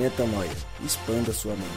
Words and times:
Metanoia. 0.00 0.48
Expanda 0.82 1.30
sua 1.30 1.52
mente. 1.52 1.68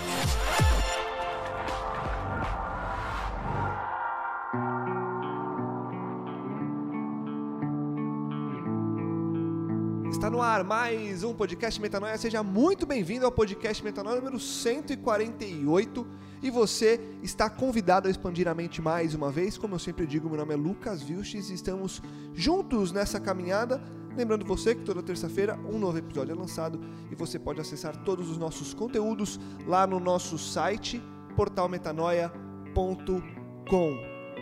Está 10.09 10.29
no 10.29 10.41
ar 10.41 10.63
mais 10.63 11.21
um 11.21 11.33
podcast 11.33 11.81
Metanoia. 11.81 12.17
Seja 12.17 12.41
muito 12.41 12.85
bem-vindo 12.85 13.25
ao 13.25 13.31
podcast 13.31 13.83
Metanoia 13.83 14.21
número 14.21 14.39
148. 14.39 16.07
E 16.41 16.49
você 16.49 17.01
está 17.21 17.49
convidado 17.49 18.07
a 18.07 18.11
expandir 18.11 18.47
a 18.47 18.55
mente 18.55 18.81
mais 18.81 19.13
uma 19.13 19.29
vez. 19.29 19.57
Como 19.57 19.75
eu 19.75 19.79
sempre 19.79 20.07
digo, 20.07 20.29
meu 20.29 20.37
nome 20.37 20.53
é 20.53 20.57
Lucas 20.57 21.01
Vilches 21.01 21.49
e 21.49 21.55
estamos 21.55 22.01
juntos 22.33 22.93
nessa 22.93 23.19
caminhada. 23.19 23.83
Lembrando 24.15 24.45
você 24.45 24.75
que 24.75 24.83
toda 24.83 25.01
terça-feira 25.01 25.59
um 25.65 25.79
novo 25.79 25.97
episódio 25.97 26.33
é 26.33 26.35
lançado 26.35 26.79
e 27.11 27.15
você 27.15 27.39
pode 27.39 27.59
acessar 27.59 27.97
todos 28.03 28.29
os 28.29 28.37
nossos 28.37 28.71
conteúdos 28.73 29.39
lá 29.65 29.87
no 29.87 29.99
nosso 29.99 30.37
site 30.37 31.01
portalmetanoia.com. 31.35 33.97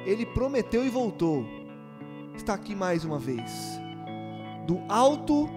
Ele 0.05 0.25
prometeu 0.25 0.85
e 0.85 0.89
voltou. 0.89 1.45
Está 2.35 2.55
aqui 2.55 2.75
mais 2.75 3.05
uma 3.05 3.17
vez. 3.17 3.49
Do 4.67 4.79
alto 4.89 5.49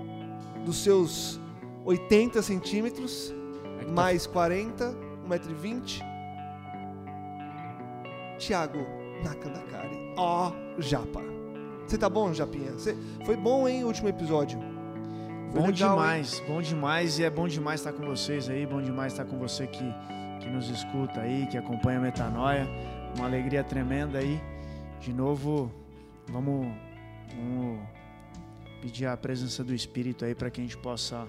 dos 0.65 0.83
seus 0.83 1.41
80 1.85 2.41
centímetros, 2.43 3.35
mais 3.95 4.27
40, 4.27 4.97
1,20m. 5.29 6.03
Thiago 8.39 8.79
Nakandakari. 9.23 10.15
Ó, 10.17 10.53
Japa. 10.79 11.34
Você 11.87 11.99
tá 11.99 12.09
bom, 12.09 12.33
Japinha? 12.33 12.73
Você... 12.73 12.97
Foi 13.25 13.37
bom, 13.37 13.69
hein, 13.69 13.85
o 13.85 13.87
último 13.89 14.09
episódio? 14.09 14.59
Foi 15.51 15.61
Bom 15.61 15.67
legal, 15.69 15.91
demais, 15.97 16.43
bom 16.49 16.61
demais 16.61 17.19
e 17.19 17.25
é 17.25 17.31
bom 17.31 17.47
demais 17.47 17.81
estar 17.81 17.93
com 17.93 18.05
vocês 18.05 18.49
aí, 18.49 18.67
bom 18.67 18.83
demais 18.83 19.13
estar 19.13 19.25
com 19.25 19.39
você 19.39 19.67
que, 19.69 19.85
que 20.41 20.49
nos 20.49 20.69
escuta 20.69 21.21
aí, 21.21 21.47
que 21.47 21.57
acompanha 21.57 21.99
a 21.99 22.03
Metanoia. 22.03 22.67
Uma 23.17 23.27
alegria 23.27 23.63
tremenda 23.63 24.19
aí. 24.19 24.41
De 25.01 25.13
novo, 25.13 25.71
vamos, 26.27 26.67
vamos 27.37 27.79
pedir 28.83 29.07
a 29.07 29.17
presença 29.17 29.63
do 29.63 29.73
Espírito 29.73 30.25
aí 30.25 30.35
para 30.35 30.51
que 30.51 30.61
a 30.61 30.65
gente 30.65 30.77
possa 30.77 31.29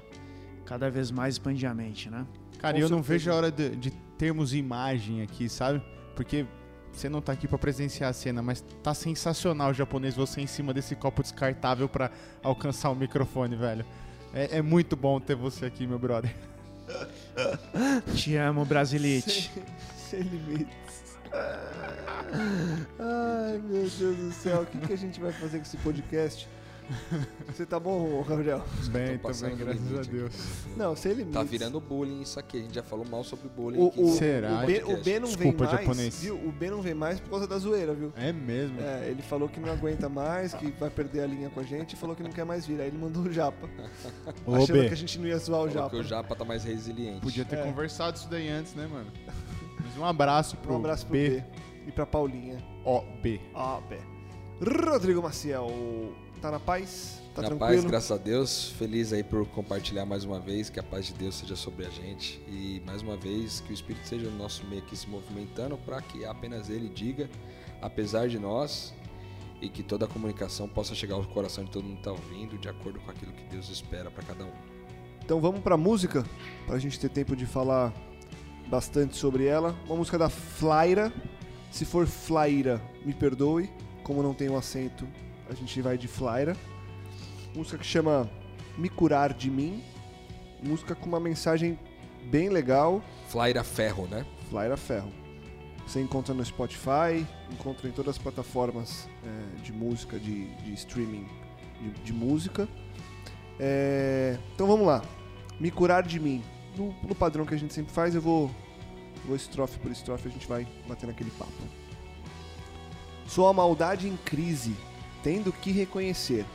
cada 0.65 0.89
vez 0.89 1.11
mais 1.11 1.35
expandir 1.35 1.69
a 1.69 1.73
mente, 1.75 2.09
né? 2.09 2.25
Cara, 2.57 2.73
Com 2.73 2.79
eu 2.79 2.89
não 2.89 3.03
certeza. 3.03 3.13
vejo 3.13 3.31
a 3.31 3.35
hora 3.35 3.51
de, 3.51 3.75
de 3.75 3.91
termos 4.17 4.55
imagem 4.55 5.21
aqui, 5.21 5.47
sabe? 5.47 5.83
Porque 6.15 6.47
você 6.95 7.09
não 7.09 7.21
tá 7.21 7.33
aqui 7.33 7.47
pra 7.47 7.57
presenciar 7.57 8.09
a 8.09 8.13
cena, 8.13 8.41
mas 8.41 8.63
tá 8.81 8.93
sensacional 8.93 9.71
o 9.71 9.73
japonês 9.73 10.15
você 10.15 10.41
em 10.41 10.47
cima 10.47 10.73
desse 10.73 10.95
copo 10.95 11.21
descartável 11.21 11.89
pra 11.89 12.09
alcançar 12.41 12.89
o 12.89 12.95
microfone, 12.95 13.55
velho. 13.55 13.85
É, 14.33 14.57
é 14.57 14.61
muito 14.61 14.95
bom 14.95 15.19
ter 15.19 15.35
você 15.35 15.65
aqui, 15.65 15.85
meu 15.85 15.99
brother. 15.99 16.33
Te 18.15 18.35
amo, 18.35 18.65
Brasilite. 18.65 19.51
Sem 19.97 20.21
limites. 20.21 21.17
Ai, 22.99 23.57
meu 23.57 23.89
Deus 23.89 24.17
do 24.17 24.31
céu. 24.31 24.61
O 24.61 24.65
que, 24.65 24.77
que 24.79 24.93
a 24.93 24.97
gente 24.97 25.19
vai 25.19 25.31
fazer 25.31 25.57
com 25.57 25.63
esse 25.63 25.77
podcast? 25.77 26.47
Você 27.47 27.65
tá 27.65 27.79
bom, 27.79 28.23
Gabriel? 28.27 28.61
Bem, 28.91 29.17
também, 29.17 29.55
graças 29.55 29.97
a 29.99 30.01
Deus. 30.11 30.33
Não, 30.77 30.95
sem 30.95 31.13
limites. 31.13 31.33
Tá 31.33 31.43
virando 31.43 31.79
bullying 31.79 32.21
isso 32.21 32.39
aqui. 32.39 32.57
A 32.57 32.61
gente 32.61 32.75
já 32.75 32.83
falou 32.83 33.05
mal 33.05 33.23
sobre 33.23 33.49
bullying 33.49 33.79
O, 33.79 33.87
aqui. 33.87 34.01
o, 34.01 34.07
Será? 34.13 34.63
o, 34.63 34.65
B, 34.65 34.83
o 34.83 35.03
B 35.03 35.19
não 35.19 35.27
vem 35.29 35.35
Desculpa, 35.51 35.63
mais, 35.65 35.79
japonês. 35.79 36.21
viu? 36.21 36.35
O 36.35 36.51
B 36.51 36.69
não 36.69 36.81
vem 36.81 36.93
mais 36.93 37.19
por 37.19 37.29
causa 37.31 37.47
da 37.47 37.57
zoeira, 37.57 37.93
viu? 37.93 38.11
É 38.15 38.31
mesmo. 38.31 38.79
É, 38.79 39.07
ele 39.09 39.21
falou 39.21 39.47
que 39.49 39.59
não 39.59 39.71
aguenta 39.71 40.07
mais, 40.09 40.53
que 40.53 40.67
vai 40.79 40.89
perder 40.89 41.21
a 41.21 41.27
linha 41.27 41.49
com 41.49 41.59
a 41.59 41.63
gente 41.63 41.93
e 41.93 41.95
falou 41.95 42.15
que 42.15 42.21
não 42.23 42.31
quer 42.31 42.45
mais 42.45 42.65
vir. 42.65 42.79
Aí 42.79 42.87
ele 42.87 42.97
mandou 42.97 43.23
o 43.23 43.31
Japa. 43.31 43.67
Ô, 44.45 44.55
achando 44.55 44.73
B, 44.73 44.87
que 44.87 44.93
a 44.93 44.97
gente 44.97 45.17
não 45.19 45.27
ia 45.27 45.37
zoar 45.37 45.61
o 45.61 45.63
Falou 45.69 45.73
Japa. 45.73 45.89
que 45.89 45.95
o 45.97 46.03
Japa 46.03 46.35
tá 46.35 46.45
mais 46.45 46.63
resiliente. 46.63 47.21
podia 47.21 47.45
ter 47.45 47.57
É. 47.57 47.63
conversado 47.63 48.17
isso 48.17 48.29
daí 48.29 48.49
antes, 48.49 48.73
né, 48.75 48.87
mano? 48.87 49.11
Mas 49.83 49.97
um 49.97 50.05
abraço 50.05 50.57
pro, 50.57 50.73
Um 50.73 50.77
abraço 50.77 51.05
pro 51.05 51.13
B. 51.13 51.29
B. 51.29 51.43
E 51.87 51.91
pra 51.91 52.05
Paulinha. 52.05 52.57
Ó, 52.83 53.03
B. 53.21 53.39
Ó, 53.53 53.79
B. 53.81 53.97
Rodrigo 54.89 55.21
Maciel, 55.21 55.69
tá 56.41 56.51
na 56.51 56.59
paz? 56.59 57.21
Tá 57.33 57.41
Na 57.41 57.49
tranquilo? 57.49 57.71
paz, 57.81 57.83
graças 57.85 58.11
a 58.11 58.17
Deus. 58.17 58.69
Feliz 58.71 59.11
aí 59.11 59.23
por 59.23 59.45
compartilhar 59.47 60.05
mais 60.05 60.23
uma 60.23 60.39
vez. 60.39 60.69
Que 60.69 60.79
a 60.79 60.83
paz 60.83 61.07
de 61.07 61.13
Deus 61.13 61.35
seja 61.35 61.55
sobre 61.55 61.85
a 61.85 61.89
gente. 61.89 62.41
E 62.47 62.81
mais 62.85 63.01
uma 63.01 63.17
vez, 63.17 63.59
que 63.59 63.71
o 63.71 63.73
Espírito 63.73 64.07
seja 64.07 64.29
no 64.29 64.37
nosso 64.37 64.65
meio 64.67 64.81
aqui 64.81 64.95
se 64.95 65.07
movimentando 65.09 65.77
para 65.77 66.01
que 66.01 66.23
apenas 66.25 66.69
Ele 66.69 66.87
diga, 66.87 67.29
apesar 67.81 68.29
de 68.29 68.39
nós, 68.39 68.93
e 69.61 69.67
que 69.67 69.83
toda 69.83 70.05
a 70.05 70.07
comunicação 70.07 70.67
possa 70.67 70.95
chegar 70.95 71.15
ao 71.15 71.23
coração 71.25 71.65
de 71.65 71.71
todo 71.71 71.83
mundo 71.83 71.95
que 71.95 71.99
está 72.09 72.11
ouvindo, 72.11 72.57
de 72.57 72.69
acordo 72.69 72.99
com 73.01 73.11
aquilo 73.11 73.31
que 73.33 73.43
Deus 73.45 73.69
espera 73.69 74.09
para 74.09 74.23
cada 74.23 74.45
um. 74.45 74.51
Então 75.23 75.41
vamos 75.41 75.59
pra 75.61 75.75
música, 75.75 76.23
pra 76.67 76.77
gente 76.77 76.99
ter 76.99 77.09
tempo 77.09 77.35
de 77.35 77.45
falar 77.45 77.93
bastante 78.67 79.17
sobre 79.17 79.45
ela. 79.45 79.75
Uma 79.87 79.95
música 79.97 80.17
da 80.17 80.29
Flaira. 80.29 81.11
Se 81.71 81.83
for 81.83 82.07
Flaira, 82.07 82.81
me 83.03 83.13
perdoe. 83.13 83.69
Como 84.03 84.21
não 84.21 84.33
tem 84.35 84.47
o 84.49 84.55
acento, 84.55 85.07
a 85.49 85.53
gente 85.53 85.81
vai 85.81 85.97
de 85.97 86.07
Flaira. 86.07 86.55
Música 87.55 87.77
que 87.77 87.85
chama 87.85 88.29
Me 88.77 88.89
Curar 88.89 89.33
de 89.33 89.49
Mim. 89.49 89.83
Música 90.61 90.95
com 90.95 91.07
uma 91.07 91.19
mensagem 91.19 91.77
bem 92.25 92.49
legal. 92.49 93.03
Flaira 93.27 93.63
Ferro, 93.63 94.07
né? 94.07 94.25
Flaira 94.49 94.77
Ferro. 94.77 95.11
Você 95.85 96.01
encontra 96.01 96.33
no 96.33 96.43
Spotify, 96.43 97.25
encontra 97.51 97.87
em 97.87 97.91
todas 97.91 98.15
as 98.15 98.17
plataformas 98.17 99.07
é, 99.23 99.61
de 99.61 99.71
música, 99.71 100.19
de, 100.19 100.47
de 100.55 100.73
streaming 100.73 101.27
de, 101.79 101.89
de 102.03 102.13
música. 102.13 102.67
É, 103.59 104.37
então 104.53 104.65
vamos 104.67 104.87
lá. 104.87 105.03
Me 105.59 105.69
curar 105.69 106.03
de 106.03 106.19
mim. 106.19 106.43
No, 106.75 106.93
no 107.03 107.15
padrão 107.15 107.45
que 107.45 107.53
a 107.53 107.57
gente 107.57 107.73
sempre 107.73 107.93
faz, 107.93 108.15
eu 108.15 108.21
vou, 108.21 108.51
vou 109.25 109.35
estrofe 109.35 109.79
por 109.79 109.91
estrofe, 109.91 110.27
a 110.27 110.31
gente 110.31 110.47
vai 110.47 110.67
batendo 110.87 111.11
aquele 111.11 111.31
papo. 111.31 111.51
Sou 113.27 113.47
a 113.47 113.53
maldade 113.53 114.07
em 114.07 114.17
crise, 114.17 114.75
tendo 115.25 115.51
que 115.51 115.71
reconhecer 115.71 116.45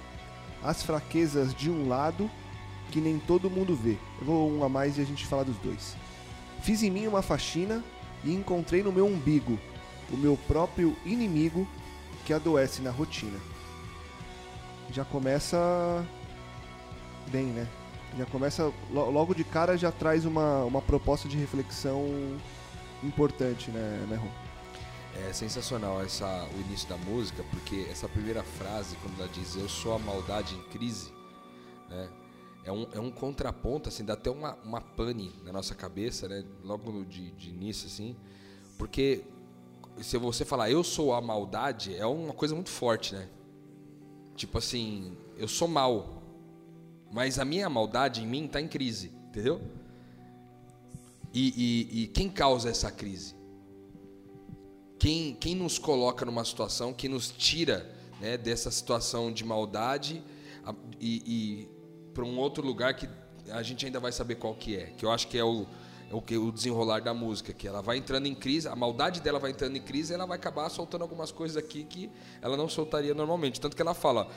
as 0.63 0.81
fraquezas 0.81 1.53
de 1.53 1.69
um 1.69 1.89
lado 1.89 2.31
que 2.93 3.01
nem 3.01 3.19
todo 3.19 3.51
mundo 3.51 3.75
vê. 3.75 3.99
Eu 4.21 4.27
vou 4.27 4.49
um 4.49 4.63
a 4.63 4.69
mais 4.69 4.97
e 4.97 5.01
a 5.01 5.05
gente 5.05 5.27
fala 5.27 5.45
dos 5.45 5.57
dois. 5.57 5.97
Fiz 6.63 6.81
em 6.85 6.91
mim 6.91 7.09
uma 7.09 7.21
faxina 7.21 7.83
e 8.23 8.33
encontrei 8.33 8.81
no 8.85 8.93
meu 8.93 9.07
umbigo 9.07 9.59
o 10.13 10.17
meu 10.17 10.37
próprio 10.47 10.97
inimigo 11.05 11.67
que 12.25 12.33
adoece 12.33 12.81
na 12.81 12.93
rotina. 12.93 13.41
Já 14.93 15.05
começa 15.05 16.07
bem, 17.29 17.47
né? 17.47 17.67
Já 18.17 18.27
começa 18.27 18.73
lo- 18.93 19.11
logo 19.11 19.35
de 19.35 19.43
cara 19.43 19.77
já 19.77 19.91
traz 19.91 20.25
uma, 20.25 20.63
uma 20.63 20.81
proposta 20.81 21.29
de 21.29 21.37
reflexão 21.37 22.07
importante, 23.03 23.73
né, 23.73 24.07
né 24.09 24.17
Ron? 24.17 24.40
É 25.15 25.33
sensacional 25.33 26.03
essa, 26.03 26.49
o 26.57 26.61
início 26.61 26.89
da 26.89 26.97
música, 26.97 27.45
porque 27.51 27.87
essa 27.91 28.09
primeira 28.09 28.43
frase, 28.43 28.97
quando 28.97 29.21
ela 29.21 29.29
diz 29.29 29.57
eu 29.57 29.69
sou 29.69 29.95
a 29.95 29.99
maldade 29.99 30.55
em 30.55 30.63
crise, 30.71 31.13
né, 31.89 32.09
é, 32.65 32.73
um, 32.73 32.87
é 32.93 33.01
um 33.01 33.11
contraponto, 33.11 33.89
assim, 33.89 34.05
dá 34.05 34.15
até 34.15 34.31
uma, 34.31 34.55
uma 34.65 34.81
pane 34.81 35.33
na 35.45 35.53
nossa 35.53 35.75
cabeça, 35.75 36.29
né, 36.29 36.45
logo 36.63 37.05
de, 37.05 37.33
de 37.33 37.51
início, 37.51 37.87
assim, 37.87 38.17
porque 38.79 39.25
se 40.01 40.17
você 40.17 40.45
falar 40.45 40.71
eu 40.71 40.83
sou 40.83 41.13
a 41.13 41.21
maldade, 41.21 41.95
é 41.97 42.07
uma 42.07 42.33
coisa 42.33 42.55
muito 42.55 42.71
forte, 42.71 43.15
né? 43.15 43.29
Tipo 44.35 44.59
assim, 44.59 45.17
eu 45.37 45.49
sou 45.49 45.69
mal, 45.69 46.23
mas 47.13 47.39
a 47.39 47.45
minha 47.45 47.69
maldade 47.69 48.23
em 48.23 48.27
mim 48.27 48.47
está 48.47 48.61
em 48.61 48.69
crise, 48.69 49.13
entendeu? 49.29 49.61
E, 51.33 51.53
e, 51.57 52.03
e 52.03 52.07
quem 52.09 52.29
causa 52.29 52.71
essa 52.71 52.91
crise? 52.91 53.35
Quem, 55.01 55.35
quem 55.35 55.55
nos 55.55 55.79
coloca 55.79 56.27
numa 56.27 56.45
situação 56.45 56.93
que 56.93 57.09
nos 57.09 57.31
tira 57.31 57.91
né, 58.21 58.37
dessa 58.37 58.71
situação 58.71 59.33
de 59.33 59.43
maldade 59.43 60.23
e, 61.01 61.23
e 61.27 61.69
para 62.13 62.23
um 62.23 62.39
outro 62.39 62.65
lugar 62.65 62.95
que 62.95 63.09
a 63.51 63.63
gente 63.63 63.87
ainda 63.87 63.99
vai 63.99 64.13
saber 64.13 64.35
qual 64.35 64.55
que 64.55 64.77
é, 64.77 64.93
que 64.99 65.05
eu 65.05 65.11
acho 65.11 65.27
que 65.27 65.39
é 65.39 65.43
o, 65.43 65.67
é 66.11 66.15
o, 66.15 66.21
que, 66.21 66.37
o 66.37 66.53
desenrolar 66.53 67.01
da 67.01 67.15
música, 67.15 67.51
que 67.51 67.67
ela 67.67 67.81
vai 67.81 67.97
entrando 67.97 68.27
em 68.27 68.35
crise, 68.35 68.69
a 68.69 68.77
maldade 68.77 69.23
dela 69.23 69.39
vai 69.39 69.53
entrando 69.53 69.75
em 69.75 69.81
crise 69.81 70.13
ela 70.13 70.27
vai 70.27 70.37
acabar 70.37 70.69
soltando 70.69 71.01
algumas 71.01 71.33
coisas 71.33 71.57
aqui 71.57 71.83
que 71.85 72.11
ela 72.43 72.55
não 72.55 72.69
soltaria 72.69 73.15
normalmente. 73.15 73.59
Tanto 73.59 73.75
que 73.75 73.81
ela 73.81 73.95
fala, 73.95 74.29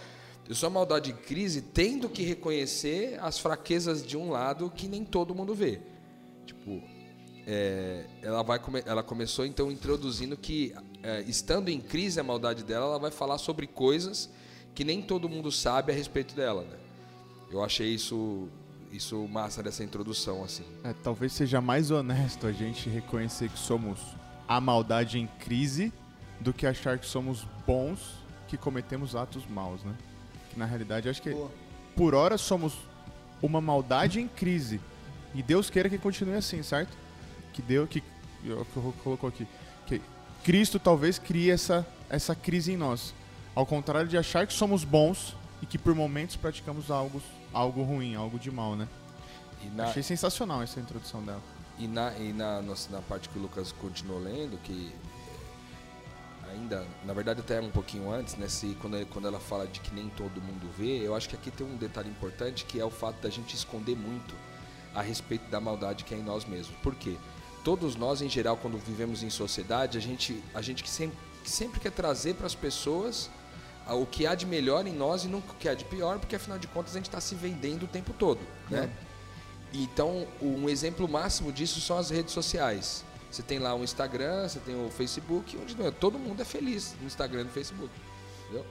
eu 0.48 0.56
sou 0.56 0.68
a 0.68 0.70
maldade 0.70 1.12
em 1.12 1.16
crise 1.16 1.62
tendo 1.62 2.08
que 2.08 2.24
reconhecer 2.24 3.20
as 3.22 3.38
fraquezas 3.38 4.02
de 4.06 4.16
um 4.16 4.30
lado 4.30 4.72
que 4.74 4.88
nem 4.88 5.04
todo 5.04 5.36
mundo 5.36 5.54
vê. 5.54 5.82
Tipo, 6.46 6.82
é, 7.46 8.06
ela, 8.22 8.42
vai 8.44 8.60
come- 8.60 8.84
ela 8.86 9.04
começou 9.04 9.46
então 9.46 9.72
introduzindo 9.72 10.38
que, 10.38 10.74
é, 11.02 11.22
estando 11.22 11.70
em 11.70 11.80
crise 11.82 12.20
a 12.20 12.24
maldade 12.24 12.64
dela, 12.64 12.86
ela 12.86 13.00
vai 13.00 13.12
falar 13.12 13.38
sobre 13.38 13.68
coisas 13.68 14.30
que 14.74 14.84
nem 14.84 15.02
todo 15.02 15.28
mundo 15.30 15.52
sabe 15.52 15.92
a 15.92 15.96
respeito 15.96 16.34
dela. 16.36 16.64
Né? 16.64 16.78
Eu 17.52 17.64
achei 17.64 17.94
isso, 17.94 18.48
isso 18.92 19.28
massa 19.28 19.62
dessa 19.62 19.84
introdução, 19.84 20.44
assim. 20.44 20.64
É, 20.84 20.94
talvez 21.04 21.34
seja 21.34 21.62
mais 21.62 21.92
honesto 21.92 22.48
a 22.48 22.52
gente 22.52 22.90
reconhecer 22.90 23.50
que 23.50 23.60
somos 23.60 24.00
a 24.48 24.60
maldade 24.60 25.20
em 25.20 25.28
crise 25.40 25.92
do 26.40 26.52
que 26.54 26.66
achar 26.66 26.98
que 26.98 27.06
somos 27.06 27.46
bons 27.68 28.00
que 28.48 28.58
cometemos 28.58 29.16
atos 29.16 29.44
maus, 29.48 29.84
né? 29.84 29.96
Que 30.52 30.60
na 30.60 30.66
realidade 30.66 31.08
acho 31.10 31.22
que 31.22 31.32
Boa. 31.32 31.52
por 31.96 32.14
hora 32.16 32.38
somos 32.38 32.74
uma 33.42 33.60
maldade 33.62 34.20
em 34.22 34.28
crise, 34.28 34.80
E 35.36 35.42
Deus 35.42 35.70
queira 35.70 35.90
que 35.90 35.98
continue 35.98 36.36
assim, 36.36 36.62
certo? 36.64 36.96
Que 37.54 37.62
Deus, 37.62 37.88
que, 37.90 38.02
que 38.02 38.66
colocou 39.04 39.30
aqui, 39.30 39.48
que 39.88 40.02
Cristo 40.44 40.80
talvez 40.80 41.18
crie 41.20 41.50
essa, 41.52 41.86
essa 42.10 42.36
crise 42.36 42.72
em 42.74 42.78
nós. 42.78 43.14
Ao 43.56 43.66
contrário 43.66 44.10
de 44.10 44.18
achar 44.18 44.46
que 44.48 44.54
somos 44.54 44.84
bons 44.84 45.36
e 45.62 45.66
que 45.66 45.78
por 45.78 45.94
momentos 45.96 46.36
praticamos 46.36 46.90
algo, 46.92 47.22
algo 47.54 47.84
ruim, 47.84 48.16
algo 48.16 48.38
de 48.40 48.50
mal, 48.52 48.76
né? 48.76 48.88
Na, 49.76 49.86
Achei 49.86 50.04
sensacional 50.04 50.62
essa 50.62 50.80
introdução 50.80 51.24
dela. 51.24 51.42
e 51.80 51.88
na, 51.88 52.12
e 52.18 52.34
na, 52.34 52.62
nossa- 52.62 52.92
na 52.92 53.02
parte 53.02 53.30
que 53.30 53.38
o 53.40 53.42
Lucas 53.42 53.72
continuou 53.72 54.20
lendo, 54.20 54.58
que 54.64 54.92
eh, 56.46 56.52
ainda, 56.52 56.86
na 57.06 57.14
verdade 57.14 57.40
até 57.40 57.62
um 57.62 57.70
pouquinho 57.72 58.12
antes, 58.12 58.36
né, 58.36 58.50
se, 58.50 58.76
quando, 58.82 59.06
quando 59.08 59.28
ela 59.28 59.40
fala 59.40 59.66
de 59.68 59.80
que 59.80 59.94
nem 59.94 60.10
todo 60.10 60.42
mundo 60.42 60.70
vê, 60.78 60.98
eu 61.08 61.16
acho 61.16 61.30
que 61.30 61.36
aqui 61.36 61.50
tem 61.50 61.66
um 61.66 61.78
detalhe 61.78 62.10
importante 62.10 62.66
que 62.66 62.80
é 62.80 62.84
o 62.86 62.90
fato 62.92 63.22
da 63.22 63.30
gente 63.30 63.56
esconder 63.56 63.96
muito 63.96 64.36
a 64.94 65.02
respeito 65.02 65.50
da 65.50 65.62
maldade 65.62 66.04
que 66.04 66.14
é 66.14 66.18
em 66.18 66.24
nós 66.24 66.44
mesmos. 66.46 66.76
Por 66.84 66.94
quê? 66.96 67.16
Todos 67.64 67.96
nós, 67.96 68.22
em 68.22 68.30
geral, 68.30 68.58
quando 68.58 68.78
vivemos 68.78 69.24
em 69.24 69.30
sociedade, 69.30 69.98
a 69.98 70.02
gente, 70.02 70.42
a 70.54 70.62
gente 70.62 70.84
que 70.84 70.90
sempre, 70.90 71.18
que 71.44 71.50
sempre 71.50 71.80
quer 71.80 71.92
trazer 71.92 72.36
para 72.36 72.46
as 72.46 72.56
pessoas 72.56 73.30
ah, 73.88 73.96
o 73.96 74.06
que 74.06 74.28
há 74.28 74.36
de 74.36 74.46
melhor 74.46 74.86
em 74.86 74.94
nós 74.94 75.24
e 75.24 75.28
não 75.28 75.40
o 75.40 75.44
que 75.60 75.70
há 75.70 75.74
de 75.74 75.86
pior, 75.86 76.20
porque 76.20 76.36
afinal 76.36 76.60
de 76.60 76.68
contas 76.68 76.94
a 76.94 76.98
gente 76.98 77.08
está 77.08 77.22
se 77.22 77.36
vendendo 77.36 77.84
o 77.84 77.88
tempo 77.88 78.14
todo, 78.14 78.40
né? 78.70 78.90
Então, 79.74 80.28
um 80.42 80.70
exemplo 80.70 81.08
máximo 81.08 81.52
disso 81.52 81.82
são 81.82 81.98
as 81.98 82.10
redes 82.10 82.34
sociais. 82.34 83.04
Você 83.32 83.42
tem 83.42 83.58
lá 83.58 83.74
o 83.74 83.84
Instagram, 83.84 84.48
você 84.48 84.60
tem 84.60 84.76
o 84.76 84.92
Facebook, 84.92 85.58
onde 85.58 85.82
é- 85.82 85.90
todo 85.90 86.20
mundo 86.20 86.42
é 86.42 86.46
feliz 86.46 86.96
no 87.02 87.08
Instagram 87.08 87.42
e 87.42 87.44
no 87.46 87.50
Facebook. 87.50 87.90
Entendeu? 88.44 88.66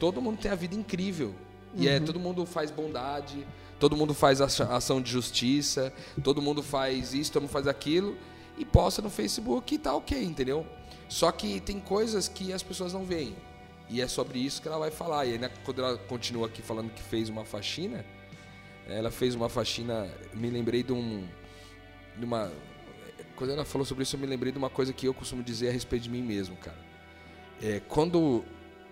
Todo 0.00 0.20
mundo 0.20 0.38
tem 0.40 0.50
a 0.50 0.56
vida 0.56 0.74
incrível. 0.74 1.32
E 1.74 1.86
é, 1.86 2.00
todo 2.00 2.18
mundo 2.18 2.44
faz 2.44 2.70
bondade, 2.70 3.46
todo 3.78 3.94
mundo 3.96 4.14
faz 4.14 4.40
ação 4.40 5.00
de 5.00 5.10
justiça, 5.10 5.92
todo 6.24 6.42
mundo 6.42 6.62
faz 6.62 7.14
isso, 7.14 7.30
todo 7.30 7.42
mundo 7.42 7.52
faz 7.52 7.68
aquilo 7.68 8.16
e 8.58 8.64
posta 8.64 9.00
no 9.00 9.08
Facebook 9.10 9.74
e 9.74 9.78
tá 9.78 9.94
ok, 9.94 10.22
entendeu? 10.22 10.66
Só 11.08 11.30
que 11.32 11.60
tem 11.60 11.80
coisas 11.80 12.28
que 12.28 12.52
as 12.52 12.62
pessoas 12.62 12.92
não 12.92 13.04
veem. 13.04 13.34
E 13.88 14.00
é 14.00 14.06
sobre 14.06 14.38
isso 14.38 14.60
que 14.60 14.68
ela 14.68 14.78
vai 14.78 14.90
falar. 14.90 15.24
E 15.24 15.32
aí, 15.32 15.38
né, 15.38 15.50
quando 15.64 15.82
ela 15.82 15.96
continua 15.96 16.46
aqui 16.46 16.60
falando 16.60 16.90
que 16.90 17.02
fez 17.02 17.28
uma 17.28 17.44
faxina, 17.44 18.04
ela 18.86 19.10
fez 19.10 19.34
uma 19.34 19.48
faxina. 19.48 20.06
Me 20.34 20.50
lembrei 20.50 20.82
de 20.82 20.92
um. 20.92 21.26
De 22.16 22.24
uma, 22.24 22.52
quando 23.36 23.50
ela 23.50 23.64
falou 23.64 23.86
sobre 23.86 24.02
isso, 24.02 24.16
eu 24.16 24.20
me 24.20 24.26
lembrei 24.26 24.52
de 24.52 24.58
uma 24.58 24.68
coisa 24.68 24.92
que 24.92 25.06
eu 25.06 25.14
costumo 25.14 25.42
dizer 25.42 25.68
a 25.68 25.72
respeito 25.72 26.02
de 26.02 26.10
mim 26.10 26.22
mesmo, 26.22 26.56
cara. 26.56 26.76
É, 27.62 27.80
quando 27.88 28.44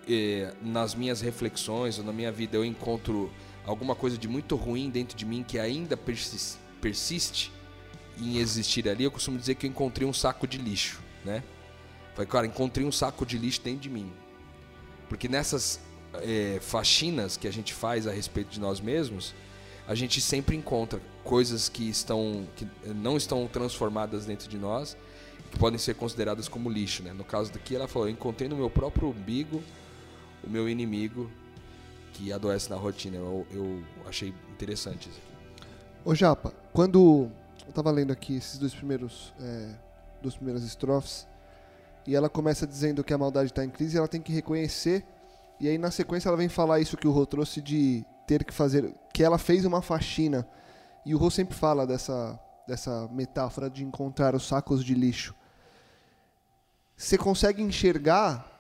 é, 0.09 0.55
nas 0.63 0.95
minhas 0.95 1.21
reflexões 1.21 1.99
ou 1.99 2.05
na 2.05 2.13
minha 2.13 2.33
vida 2.33 2.57
eu 2.57 2.65
encontro 2.65 3.31
alguma 3.67 3.95
coisa 3.95 4.17
de 4.17 4.29
muito 4.29 4.57
ruim 4.57 4.89
dentro 4.89 5.17
de 5.17 5.27
mim 5.27 5.45
que 5.47 5.59
ainda 5.59 5.97
persis- 5.97 6.59
persiste 6.81 7.53
em 8.19 8.39
existir 8.39 8.89
ali, 8.89 9.05
eu 9.05 9.11
costumo 9.11 9.39
dizer 9.39 9.55
que 9.55 9.67
eu 9.67 9.71
encontrei 9.71 10.07
um 10.07 10.13
saco 10.13 10.47
de 10.47 10.59
lixo, 10.59 11.01
né? 11.25 11.43
Falei, 12.15 12.27
cara, 12.27 12.47
encontrei 12.47 12.87
um 12.87 12.93
saco 12.93 13.27
de 13.27 13.37
lixo 13.37 13.61
dentro 13.63 13.81
de 13.81 13.91
mim. 13.91 14.11
Porque 15.09 15.29
nessas 15.29 15.79
é, 16.15 16.59
faxinas 16.61 17.37
que 17.37 17.47
a 17.47 17.53
gente 17.53 17.75
faz 17.75 18.07
a 18.07 18.13
respeito 18.13 18.49
de 18.49 18.61
nós 18.61 18.81
mesmos, 18.81 19.35
a 19.87 19.95
gente 19.95 20.21
sempre 20.21 20.57
encontra 20.57 21.01
coisas 21.23 21.69
que 21.69 21.89
estão 21.89 22.47
que 22.57 22.67
não 22.87 23.17
estão 23.17 23.47
transformadas 23.47 24.27
dentro 24.27 24.49
de 24.49 24.57
nós, 24.57 24.97
que 25.51 25.59
podem 25.59 25.79
ser 25.79 25.95
consideradas 25.95 26.49
como 26.49 26.71
lixo, 26.71 27.03
né? 27.03 27.13
No 27.13 27.25
caso 27.25 27.53
daqui 27.53 27.77
ela 27.77 27.87
falou, 27.87 28.09
eu 28.09 28.13
encontrei 28.13 28.49
no 28.49 28.57
meu 28.57 28.71
próprio 28.71 29.11
umbigo 29.11 29.63
o 30.43 30.51
meu 30.51 30.69
inimigo 30.69 31.31
que 32.13 32.33
adoece 32.33 32.71
na 32.71 32.77
rotina. 32.77 33.17
Eu, 33.17 33.47
eu 33.51 33.83
achei 34.07 34.33
interessante 34.51 35.09
isso. 35.09 35.19
aqui. 35.19 35.69
Ô 36.05 36.15
Japa, 36.15 36.55
quando 36.73 37.31
eu 37.67 37.73
tava 37.73 37.91
lendo 37.91 38.13
aqui 38.13 38.37
esses 38.37 38.59
dois 38.59 38.75
primeiros, 38.75 39.33
é, 39.41 39.71
duas 40.21 40.35
primeiras 40.35 40.63
estrofes, 40.65 41.27
e 42.07 42.15
ela 42.15 42.29
começa 42.29 42.67
dizendo 42.67 43.05
que 43.05 43.15
a 43.15 43.19
maldade 43.19 43.51
está 43.51 43.65
em 43.65 43.71
crise, 43.71 43.97
ela 43.97 44.09
tem 44.09 44.21
que 44.21 44.33
reconhecer, 44.33 45.05
e 45.61 45.69
aí 45.69 45.79
na 45.79 45.91
sequência 45.91 46.29
ela 46.29 46.37
vem 46.37 46.49
falar 46.49 46.81
isso 46.81 46.97
que 46.97 47.09
o 47.09 47.13
Rô 47.13 47.25
trouxe 47.27 47.61
de 47.61 48.05
ter 48.27 48.45
que 48.45 48.53
fazer, 48.53 48.95
que 49.13 49.23
ela 49.23 49.39
fez 49.39 49.65
uma 49.65 49.83
faxina, 49.83 50.47
e 51.05 51.15
o 51.15 51.19
Rô 51.19 51.31
sempre 51.31 51.55
fala 51.55 51.87
dessa, 51.87 52.39
dessa 52.67 53.09
metáfora 53.13 53.71
de 53.71 53.85
encontrar 53.85 54.35
os 54.35 54.47
sacos 54.47 54.85
de 54.85 54.95
lixo. 54.95 55.35
Você 56.97 57.19
consegue 57.19 57.63
enxergar 57.63 58.53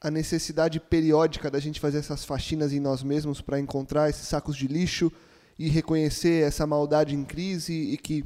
a 0.00 0.10
necessidade 0.10 0.80
periódica 0.80 1.50
da 1.50 1.58
gente 1.58 1.78
fazer 1.78 1.98
essas 1.98 2.24
faxinas 2.24 2.72
em 2.72 2.80
nós 2.80 3.02
mesmos 3.02 3.40
para 3.40 3.60
encontrar 3.60 4.08
esses 4.08 4.26
sacos 4.26 4.56
de 4.56 4.66
lixo 4.66 5.12
e 5.58 5.68
reconhecer 5.68 6.42
essa 6.42 6.66
maldade 6.66 7.14
em 7.14 7.22
crise 7.22 7.74
e 7.74 7.98
que 7.98 8.24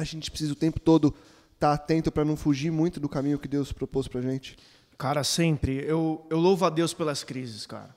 a 0.00 0.04
gente 0.04 0.30
precisa 0.30 0.52
o 0.52 0.56
tempo 0.56 0.80
todo 0.80 1.14
estar 1.54 1.72
atento 1.72 2.10
para 2.10 2.24
não 2.24 2.36
fugir 2.36 2.70
muito 2.70 2.98
do 2.98 3.08
caminho 3.08 3.38
que 3.38 3.46
Deus 3.46 3.72
propôs 3.72 4.08
pra 4.08 4.20
gente? 4.20 4.56
Cara, 4.96 5.22
sempre. 5.22 5.84
Eu, 5.86 6.26
eu 6.30 6.38
louvo 6.38 6.64
a 6.64 6.70
Deus 6.70 6.94
pelas 6.94 7.22
crises, 7.22 7.66
cara. 7.66 7.94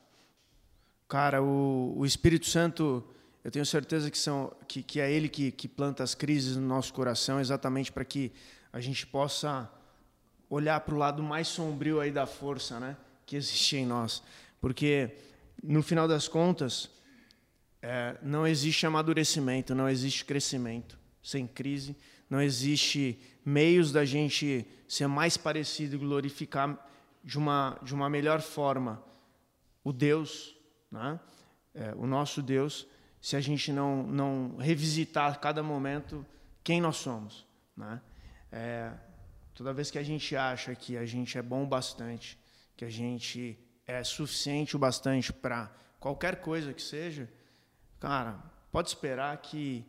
Cara, 1.07 1.41
o, 1.41 1.93
o 1.97 2.05
Espírito 2.05 2.45
Santo, 2.45 3.03
eu 3.43 3.51
tenho 3.51 3.65
certeza 3.65 4.11
que, 4.11 4.17
são, 4.17 4.53
que, 4.67 4.83
que 4.83 4.99
é 4.99 5.11
Ele 5.11 5.29
que, 5.29 5.51
que 5.51 5.67
planta 5.67 6.03
as 6.03 6.13
crises 6.13 6.57
no 6.57 6.67
nosso 6.67 6.93
coração, 6.93 7.39
exatamente 7.39 7.91
para 7.91 8.03
que 8.03 8.31
a 8.71 8.79
gente 8.79 9.05
possa 9.07 9.69
olhar 10.49 10.79
para 10.81 10.95
o 10.95 10.97
lado 10.97 11.23
mais 11.23 11.47
sombrio 11.47 11.99
aí 11.99 12.11
da 12.11 12.25
força, 12.25 12.79
né, 12.79 12.97
que 13.25 13.35
existe 13.35 13.77
em 13.77 13.85
nós. 13.85 14.23
Porque, 14.59 15.11
no 15.63 15.83
final 15.83 16.07
das 16.07 16.27
contas, 16.27 16.89
é, 17.81 18.17
não 18.21 18.45
existe 18.45 18.85
amadurecimento, 18.85 19.75
não 19.75 19.87
existe 19.87 20.25
crescimento 20.25 21.02
sem 21.23 21.47
crise, 21.47 21.95
não 22.29 22.41
existe 22.41 23.17
meios 23.45 23.91
da 23.91 24.03
gente 24.03 24.67
ser 24.87 25.07
mais 25.07 25.37
parecido 25.37 25.95
e 25.95 25.99
glorificar 25.99 26.77
de 27.23 27.37
uma, 27.37 27.79
de 27.81 27.93
uma 27.93 28.09
melhor 28.09 28.41
forma 28.41 29.01
o 29.83 29.93
Deus, 29.93 30.55
né? 30.91 31.19
É, 31.73 31.93
o 31.95 32.05
nosso 32.05 32.41
Deus, 32.41 32.87
se 33.19 33.35
a 33.35 33.41
gente 33.41 33.71
não, 33.71 34.03
não 34.03 34.57
revisitar 34.57 35.31
a 35.31 35.35
cada 35.35 35.63
momento 35.63 36.25
quem 36.63 36.79
nós 36.79 36.97
somos. 36.97 37.47
Né? 37.75 37.99
É, 38.51 38.91
toda 39.55 39.73
vez 39.73 39.89
que 39.89 39.97
a 39.97 40.03
gente 40.03 40.35
acha 40.35 40.75
que 40.75 40.95
a 40.95 41.05
gente 41.05 41.37
é 41.37 41.41
bom 41.41 41.63
o 41.63 41.67
bastante, 41.67 42.37
que 42.77 42.85
a 42.85 42.89
gente 42.89 43.57
é 43.87 44.03
suficiente 44.03 44.75
o 44.75 44.79
bastante 44.79 45.33
para 45.33 45.71
qualquer 45.99 46.41
coisa 46.41 46.73
que 46.73 46.81
seja, 46.81 47.27
cara, 47.99 48.37
pode 48.71 48.89
esperar 48.89 49.35
que 49.37 49.83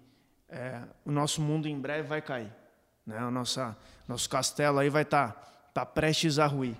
é, 0.55 0.81
o 1.05 1.11
nosso 1.11 1.43
mundo 1.43 1.67
em 1.67 1.79
breve 1.79 2.07
vai 2.07 2.23
cair. 2.23 2.53
Né? 3.05 3.23
O 3.27 3.31
nossa, 3.31 3.77
nosso 4.07 4.31
castelo 4.31 4.79
aí 4.79 4.89
vai 4.89 5.03
estar 5.03 5.33
tá, 5.33 5.41
tá 5.75 5.87
prestes 5.87 6.39
a 6.39 6.47
ruir. 6.47 6.77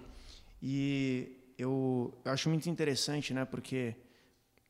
E 0.63 1.53
eu, 1.59 2.17
eu 2.25 2.33
acho 2.33 2.49
muito 2.49 2.71
interessante, 2.71 3.35
né? 3.35 3.45
porque 3.45 3.97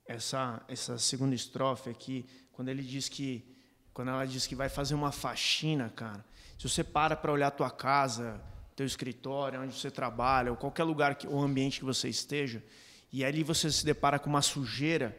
essa, 0.06 0.62
essa 0.68 0.96
segunda 0.96 1.34
estrofe 1.34 1.90
aqui, 1.90 2.26
quando 2.52 2.70
ele 2.70 2.82
diz 2.82 3.08
que 3.08 3.50
quando 3.92 4.08
ela 4.08 4.26
diz 4.26 4.44
que 4.44 4.56
vai 4.56 4.68
fazer 4.68 4.94
uma 4.94 5.12
faxina, 5.12 5.88
cara, 5.88 6.24
se 6.58 6.68
você 6.68 6.82
para 6.82 7.14
para 7.14 7.30
olhar 7.30 7.46
a 7.46 7.50
tua 7.52 7.70
casa, 7.70 8.40
teu 8.74 8.84
escritório, 8.84 9.60
onde 9.62 9.72
você 9.72 9.88
trabalha, 9.88 10.50
ou 10.50 10.56
qualquer 10.56 10.82
lugar 10.82 11.14
que, 11.14 11.28
ou 11.28 11.40
ambiente 11.40 11.78
que 11.78 11.84
você 11.84 12.08
esteja, 12.08 12.60
e 13.12 13.24
ali 13.24 13.44
você 13.44 13.70
se 13.70 13.84
depara 13.84 14.18
com 14.18 14.28
uma 14.28 14.42
sujeira, 14.42 15.16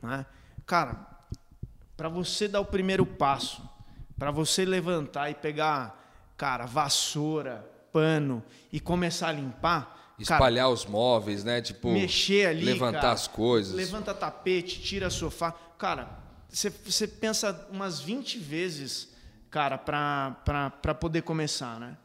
né? 0.00 0.24
Cara, 0.64 1.11
para 2.02 2.08
você 2.08 2.48
dar 2.48 2.60
o 2.60 2.64
primeiro 2.64 3.06
passo, 3.06 3.62
para 4.18 4.32
você 4.32 4.64
levantar 4.64 5.30
e 5.30 5.36
pegar, 5.36 6.34
cara, 6.36 6.66
vassoura, 6.66 7.64
pano 7.92 8.42
e 8.72 8.80
começar 8.80 9.28
a 9.28 9.32
limpar, 9.32 10.14
Espalhar 10.18 10.68
os 10.68 10.84
móveis, 10.84 11.44
né? 11.44 11.60
Tipo, 11.62 11.92
mexer 11.92 12.48
ali, 12.48 12.64
levantar 12.64 13.00
cara, 13.02 13.12
as 13.12 13.28
coisas. 13.28 13.72
Levanta 13.72 14.12
tapete, 14.12 14.82
tira 14.82 15.10
sofá. 15.10 15.52
Cara, 15.78 16.08
você, 16.48 16.70
você 16.70 17.06
pensa 17.06 17.68
umas 17.70 18.00
20 18.00 18.36
vezes, 18.36 19.08
cara, 19.48 19.78
para 19.78 20.94
poder 21.00 21.22
começar, 21.22 21.78
né? 21.78 21.96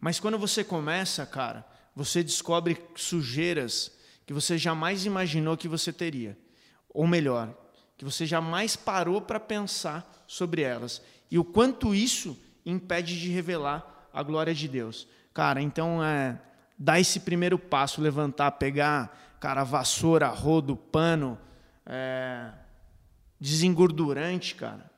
Mas 0.00 0.18
quando 0.18 0.38
você 0.38 0.64
começa, 0.64 1.26
cara, 1.26 1.66
você 1.94 2.22
descobre 2.22 2.82
sujeiras 2.96 3.92
que 4.24 4.32
você 4.32 4.56
jamais 4.56 5.04
imaginou 5.04 5.54
que 5.54 5.68
você 5.68 5.92
teria. 5.92 6.34
Ou 6.88 7.06
melhor, 7.06 7.54
que 7.98 8.04
você 8.04 8.24
jamais 8.24 8.76
parou 8.76 9.20
para 9.20 9.40
pensar 9.40 10.24
sobre 10.26 10.62
elas. 10.62 11.02
E 11.28 11.38
o 11.38 11.44
quanto 11.44 11.92
isso 11.92 12.38
impede 12.64 13.18
de 13.20 13.28
revelar 13.28 14.08
a 14.14 14.22
glória 14.22 14.54
de 14.54 14.68
Deus. 14.68 15.08
Cara, 15.34 15.60
então 15.60 16.02
é 16.02 16.40
dar 16.78 17.00
esse 17.00 17.20
primeiro 17.20 17.58
passo, 17.58 18.00
levantar, 18.00 18.52
pegar, 18.52 19.36
cara, 19.40 19.64
vassoura, 19.64 20.28
rodo, 20.28 20.76
pano, 20.76 21.36
é, 21.84 22.52
desengordurante, 23.40 24.54
cara. 24.54 24.88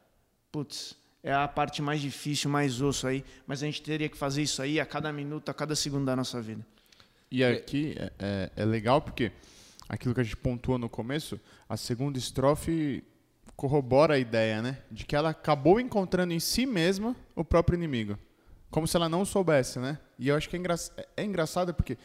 Putz, 0.52 0.94
é 1.22 1.32
a 1.32 1.48
parte 1.48 1.80
mais 1.80 2.02
difícil, 2.02 2.50
mais 2.50 2.82
osso 2.82 3.06
aí, 3.06 3.24
mas 3.46 3.62
a 3.62 3.66
gente 3.66 3.80
teria 3.80 4.10
que 4.10 4.16
fazer 4.16 4.42
isso 4.42 4.60
aí 4.60 4.78
a 4.78 4.84
cada 4.84 5.10
minuto, 5.10 5.48
a 5.48 5.54
cada 5.54 5.74
segundo 5.74 6.04
da 6.04 6.14
nossa 6.14 6.40
vida. 6.40 6.66
E 7.30 7.42
aqui 7.42 7.94
é, 7.96 8.12
é, 8.18 8.50
é 8.56 8.64
legal 8.64 9.00
porque 9.00 9.32
aquilo 9.90 10.14
que 10.14 10.20
a 10.20 10.22
gente 10.22 10.36
pontuou 10.36 10.78
no 10.78 10.88
começo, 10.88 11.40
a 11.68 11.76
segunda 11.76 12.16
estrofe 12.16 13.02
corrobora 13.56 14.14
a 14.14 14.18
ideia, 14.18 14.62
né? 14.62 14.78
De 14.88 15.04
que 15.04 15.16
ela 15.16 15.30
acabou 15.30 15.80
encontrando 15.80 16.32
em 16.32 16.38
si 16.38 16.64
mesma 16.64 17.16
o 17.34 17.44
próprio 17.44 17.76
inimigo. 17.76 18.16
Como 18.70 18.86
se 18.86 18.96
ela 18.96 19.08
não 19.08 19.24
soubesse, 19.24 19.80
né? 19.80 19.98
E 20.16 20.28
eu 20.28 20.36
acho 20.36 20.48
que 20.48 20.54
é, 20.54 20.60
engra 20.60 20.76
é 21.16 21.24
engraçado 21.24 21.74
porque 21.74 21.98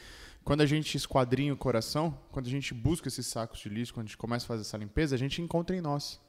quando 0.44 0.62
a 0.62 0.66
gente 0.66 0.98
esquadrinha 0.98 1.54
o 1.54 1.58
coração, 1.58 2.20
quando 2.32 2.48
a 2.48 2.50
gente 2.50 2.74
busca 2.74 3.08
esses 3.08 3.28
sacos 3.28 3.60
de 3.60 3.70
lixo, 3.70 3.94
quando 3.94 4.06
a 4.06 4.08
gente 4.08 4.18
começa 4.18 4.46
a 4.46 4.48
fazer 4.48 4.62
essa 4.62 4.78
limpeza, 4.78 5.14
a 5.14 5.20
gente 5.20 5.40
encontra 5.40 5.76
em 5.76 5.82
nós. 5.82 6.20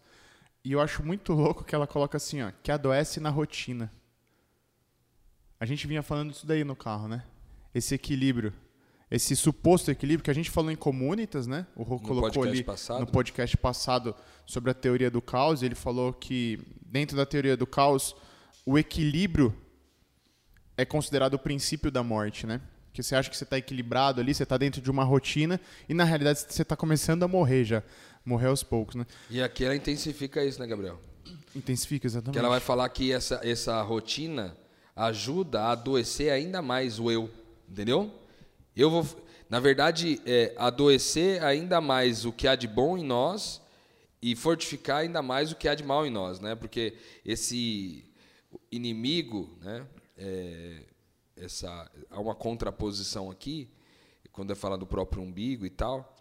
E 0.62 0.72
eu 0.72 0.80
acho 0.80 1.02
muito 1.02 1.32
louco 1.32 1.64
que 1.64 1.74
ela 1.74 1.86
coloca 1.86 2.18
assim, 2.18 2.42
ó, 2.42 2.52
que 2.62 2.70
adoece 2.70 3.18
na 3.18 3.30
rotina. 3.30 3.90
A 5.58 5.64
gente 5.64 5.86
vinha 5.86 6.02
falando 6.02 6.32
disso 6.32 6.46
daí 6.46 6.64
no 6.64 6.76
carro, 6.76 7.08
né? 7.08 7.24
Esse 7.74 7.94
equilíbrio 7.94 8.52
esse 9.10 9.36
suposto 9.36 9.90
equilíbrio 9.90 10.24
que 10.24 10.30
a 10.30 10.34
gente 10.34 10.50
falou 10.50 10.70
em 10.70 10.76
Comunitas, 10.76 11.46
né? 11.46 11.66
O 11.76 11.82
Rô 11.82 12.00
colocou 12.00 12.42
ali 12.42 12.64
passado. 12.64 13.00
no 13.00 13.06
podcast 13.06 13.56
passado 13.56 14.14
sobre 14.44 14.70
a 14.70 14.74
teoria 14.74 15.10
do 15.10 15.22
caos. 15.22 15.62
Ele 15.62 15.76
falou 15.76 16.12
que 16.12 16.58
dentro 16.82 17.16
da 17.16 17.24
teoria 17.24 17.56
do 17.56 17.66
caos, 17.66 18.16
o 18.64 18.76
equilíbrio 18.76 19.54
é 20.76 20.84
considerado 20.84 21.34
o 21.34 21.38
princípio 21.38 21.90
da 21.90 22.02
morte, 22.02 22.46
né? 22.46 22.60
Que 22.92 23.02
você 23.02 23.14
acha 23.14 23.30
que 23.30 23.36
você 23.36 23.44
está 23.44 23.56
equilibrado 23.56 24.20
ali, 24.20 24.34
você 24.34 24.42
está 24.42 24.56
dentro 24.56 24.80
de 24.80 24.90
uma 24.90 25.04
rotina 25.04 25.60
e 25.88 25.94
na 25.94 26.02
realidade 26.02 26.40
você 26.40 26.62
está 26.62 26.74
começando 26.74 27.22
a 27.22 27.28
morrer 27.28 27.64
já, 27.64 27.82
morrer 28.24 28.48
aos 28.48 28.64
poucos, 28.64 28.96
né? 28.96 29.06
E 29.30 29.40
aqui 29.40 29.64
ela 29.64 29.76
intensifica 29.76 30.44
isso, 30.44 30.58
né, 30.58 30.66
Gabriel? 30.66 30.98
Intensifica 31.54 32.06
exatamente. 32.06 32.32
Que 32.32 32.38
ela 32.38 32.48
vai 32.48 32.60
falar 32.60 32.88
que 32.88 33.12
essa 33.12 33.40
essa 33.44 33.80
rotina 33.82 34.56
ajuda 34.96 35.60
a 35.60 35.72
adoecer 35.72 36.32
ainda 36.32 36.60
mais 36.60 36.98
o 36.98 37.10
eu, 37.10 37.30
entendeu? 37.68 38.12
Eu 38.76 38.90
vou, 38.90 39.06
na 39.48 39.58
verdade, 39.58 40.20
é, 40.26 40.52
adoecer 40.58 41.42
ainda 41.42 41.80
mais 41.80 42.26
o 42.26 42.32
que 42.32 42.46
há 42.46 42.54
de 42.54 42.68
bom 42.68 42.98
em 42.98 43.04
nós 43.04 43.62
e 44.20 44.36
fortificar 44.36 44.98
ainda 44.98 45.22
mais 45.22 45.50
o 45.50 45.56
que 45.56 45.66
há 45.66 45.74
de 45.74 45.82
mal 45.82 46.06
em 46.06 46.10
nós, 46.10 46.40
né? 46.40 46.54
Porque 46.54 46.94
esse 47.24 48.04
inimigo, 48.70 49.56
né? 49.62 49.86
É, 50.18 50.82
essa 51.36 51.90
há 52.10 52.20
uma 52.20 52.34
contraposição 52.34 53.30
aqui 53.30 53.70
quando 54.32 54.52
é 54.52 54.54
falar 54.54 54.76
do 54.76 54.86
próprio 54.86 55.22
umbigo 55.22 55.64
e 55.64 55.70
tal. 55.70 56.14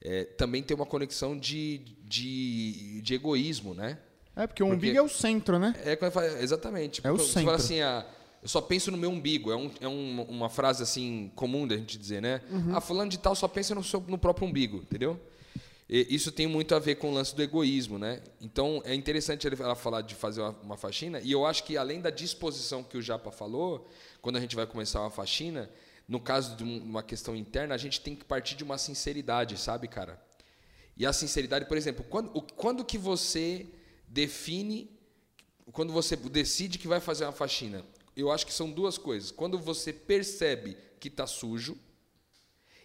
É, 0.00 0.24
também 0.24 0.62
tem 0.62 0.74
uma 0.74 0.84
conexão 0.84 1.38
de, 1.38 1.78
de, 2.04 3.00
de 3.00 3.14
egoísmo, 3.14 3.72
né? 3.72 3.98
É, 4.36 4.46
porque 4.46 4.62
o 4.62 4.66
porque 4.66 4.76
umbigo 4.76 4.98
é 4.98 5.02
o 5.02 5.08
centro, 5.08 5.58
né? 5.58 5.74
É, 5.84 5.98
exatamente. 6.42 7.00
É 7.04 7.10
o 7.10 7.16
você 7.16 7.26
centro. 7.26 7.44
fala 7.44 7.56
assim, 7.56 7.80
a, 7.80 8.04
eu 8.42 8.48
só 8.48 8.60
penso 8.60 8.90
no 8.90 8.98
meu 8.98 9.10
umbigo. 9.10 9.52
É, 9.52 9.56
um, 9.56 9.70
é 9.80 9.88
um, 9.88 10.22
uma 10.22 10.48
frase 10.48 10.82
assim 10.82 11.30
comum 11.36 11.66
da 11.66 11.76
gente 11.76 11.96
dizer, 11.96 12.20
né? 12.20 12.42
Uhum. 12.50 12.76
Ah, 12.76 12.80
fulano 12.80 13.08
de 13.08 13.18
tal 13.18 13.36
só 13.36 13.46
pensa 13.46 13.74
no, 13.74 13.84
seu, 13.84 14.00
no 14.08 14.18
próprio 14.18 14.48
umbigo, 14.48 14.78
entendeu? 14.78 15.20
E 15.88 16.06
isso 16.10 16.32
tem 16.32 16.46
muito 16.46 16.74
a 16.74 16.78
ver 16.78 16.96
com 16.96 17.10
o 17.10 17.14
lance 17.14 17.36
do 17.36 17.42
egoísmo, 17.42 17.98
né? 17.98 18.20
Então 18.40 18.82
é 18.84 18.94
interessante 18.94 19.46
ela 19.46 19.76
falar 19.76 20.00
de 20.00 20.14
fazer 20.14 20.40
uma, 20.40 20.50
uma 20.62 20.76
faxina. 20.76 21.20
E 21.20 21.30
eu 21.30 21.46
acho 21.46 21.62
que 21.62 21.76
além 21.76 22.00
da 22.00 22.10
disposição 22.10 22.82
que 22.82 22.96
o 22.96 23.02
Japa 23.02 23.30
falou, 23.30 23.88
quando 24.20 24.36
a 24.36 24.40
gente 24.40 24.56
vai 24.56 24.66
começar 24.66 25.00
uma 25.00 25.10
faxina, 25.10 25.70
no 26.08 26.18
caso 26.18 26.56
de 26.56 26.64
uma 26.64 27.02
questão 27.02 27.36
interna, 27.36 27.74
a 27.74 27.78
gente 27.78 28.00
tem 28.00 28.16
que 28.16 28.24
partir 28.24 28.56
de 28.56 28.64
uma 28.64 28.76
sinceridade, 28.76 29.56
sabe, 29.56 29.86
cara? 29.86 30.20
E 30.96 31.06
a 31.06 31.12
sinceridade, 31.12 31.66
por 31.66 31.76
exemplo, 31.76 32.04
quando, 32.08 32.30
quando 32.56 32.84
que 32.84 32.98
você 32.98 33.66
define, 34.08 34.90
quando 35.72 35.92
você 35.92 36.16
decide 36.16 36.76
que 36.78 36.88
vai 36.88 37.00
fazer 37.00 37.24
uma 37.24 37.32
faxina? 37.32 37.84
Eu 38.16 38.30
acho 38.30 38.46
que 38.46 38.52
são 38.52 38.70
duas 38.70 38.98
coisas. 38.98 39.30
Quando 39.30 39.58
você 39.58 39.92
percebe 39.92 40.76
que 41.00 41.08
está 41.08 41.26
sujo 41.26 41.76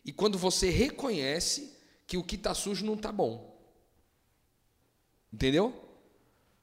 e 0.03 0.11
quando 0.11 0.37
você 0.37 0.69
reconhece 0.69 1.75
que 2.05 2.17
o 2.17 2.23
que 2.23 2.35
está 2.35 2.53
sujo 2.53 2.85
não 2.85 2.93
está 2.93 3.11
bom. 3.11 3.55
Entendeu? 5.31 5.87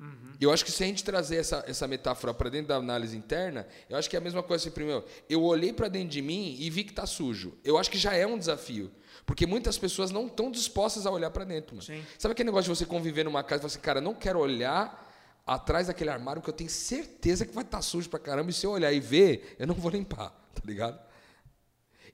Uhum. 0.01 0.33
Eu 0.41 0.51
acho 0.51 0.65
que 0.65 0.73
se 0.73 0.83
a 0.83 0.87
gente 0.87 1.05
trazer 1.05 1.37
essa, 1.37 1.65
essa 1.67 1.87
metáfora 1.87 2.35
para 2.35 2.51
dentro 2.51 2.69
da 2.69 2.77
análise 2.77 3.17
interna, 3.17 3.67
eu 3.89 3.97
acho 3.97 4.09
que 4.09 4.17
é 4.17 4.19
a 4.19 4.23
mesma 4.23 4.43
coisa. 4.43 4.63
Assim, 4.63 4.75
primeiro, 4.75 5.05
eu 5.29 5.43
olhei 5.43 5.73
para 5.73 5.89
dentro 5.89 6.09
de 6.09 6.23
mim 6.23 6.57
e 6.59 6.69
vi 6.71 6.85
que 6.85 6.91
está 6.91 7.07
sujo. 7.07 7.57
Eu 7.63 7.79
acho 7.79 7.91
que 7.91 7.99
já 7.99 8.15
é 8.15 8.27
um 8.27 8.39
desafio. 8.39 8.91
Porque 9.25 9.47
muitas 9.47 9.79
pessoas 9.79 10.11
não 10.11 10.27
estão 10.27 10.51
dispostas 10.51 11.07
a 11.07 11.11
olhar 11.11 11.31
para 11.31 11.45
dentro. 11.45 11.81
Sabe 12.19 12.33
aquele 12.33 12.47
negócio 12.47 12.71
de 12.71 12.79
você 12.79 12.85
conviver 12.85 13.25
numa 13.25 13.43
casa 13.43 13.61
e 13.61 13.63
falar 13.63 13.67
assim, 13.69 13.81
cara, 13.81 14.01
não 14.01 14.15
quero 14.15 14.39
olhar 14.39 15.14
atrás 15.47 15.89
daquele 15.89 16.11
armário 16.11 16.41
que 16.41 16.49
eu 16.49 16.55
tenho 16.55 16.71
certeza 16.71 17.45
que 17.45 17.55
vai 17.55 17.65
estar 17.65 17.83
sujo 17.83 18.09
pra 18.09 18.19
caramba. 18.19 18.51
E 18.51 18.55
se 18.55 18.67
eu 18.67 18.71
olhar 18.71 18.93
e 18.93 19.01
ver, 19.01 19.57
eu 19.59 19.67
não 19.67 19.75
vou 19.75 19.91
limpar, 19.91 20.31
tá 20.55 20.63
ligado? 20.65 20.99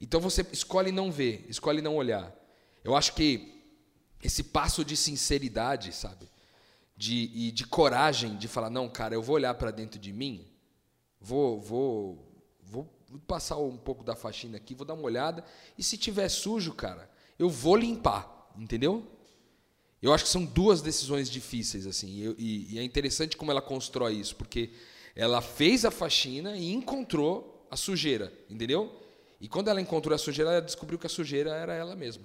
Então 0.00 0.20
você 0.20 0.46
escolhe 0.52 0.90
não 0.90 1.12
ver, 1.12 1.44
escolhe 1.48 1.82
não 1.82 1.96
olhar. 1.96 2.34
Eu 2.82 2.96
acho 2.96 3.14
que 3.14 3.62
esse 4.22 4.42
passo 4.42 4.84
de 4.84 4.96
sinceridade, 4.96 5.92
sabe? 5.92 6.28
De, 6.96 7.30
e 7.34 7.52
de 7.52 7.66
coragem 7.66 8.36
de 8.36 8.48
falar, 8.48 8.70
não, 8.70 8.88
cara, 8.88 9.14
eu 9.14 9.22
vou 9.22 9.36
olhar 9.36 9.54
para 9.54 9.70
dentro 9.70 9.98
de 9.98 10.12
mim, 10.12 10.46
vou, 11.18 11.58
vou, 11.58 12.44
vou 12.62 12.90
passar 13.26 13.56
um 13.56 13.76
pouco 13.76 14.04
da 14.04 14.14
faxina 14.14 14.58
aqui, 14.58 14.74
vou 14.74 14.86
dar 14.86 14.94
uma 14.94 15.04
olhada, 15.04 15.42
e 15.78 15.82
se 15.82 15.96
tiver 15.96 16.28
sujo, 16.28 16.74
cara, 16.74 17.10
eu 17.38 17.48
vou 17.48 17.74
limpar, 17.74 18.50
entendeu? 18.56 19.06
Eu 20.02 20.14
acho 20.14 20.24
que 20.24 20.30
são 20.30 20.44
duas 20.44 20.80
decisões 20.80 21.28
difíceis, 21.30 21.86
assim, 21.86 22.34
e, 22.38 22.74
e, 22.74 22.78
é 22.78 22.82
interessante 22.82 23.36
como 23.36 23.50
ela 23.50 23.60
constrói 23.60 24.14
isso, 24.14 24.34
porque 24.34 24.70
ela 25.14 25.42
fez 25.42 25.84
a 25.84 25.90
faxina 25.90 26.56
e 26.56 26.72
encontrou 26.72 27.66
a 27.70 27.76
sujeira, 27.76 28.32
entendeu? 28.48 28.90
E 29.40 29.48
quando 29.48 29.68
ela 29.68 29.80
encontrou 29.80 30.14
a 30.14 30.18
sujeira, 30.18 30.52
ela 30.52 30.62
descobriu 30.62 30.98
que 30.98 31.06
a 31.06 31.10
sujeira 31.10 31.50
era 31.50 31.74
ela 31.74 31.94
mesma. 31.94 32.24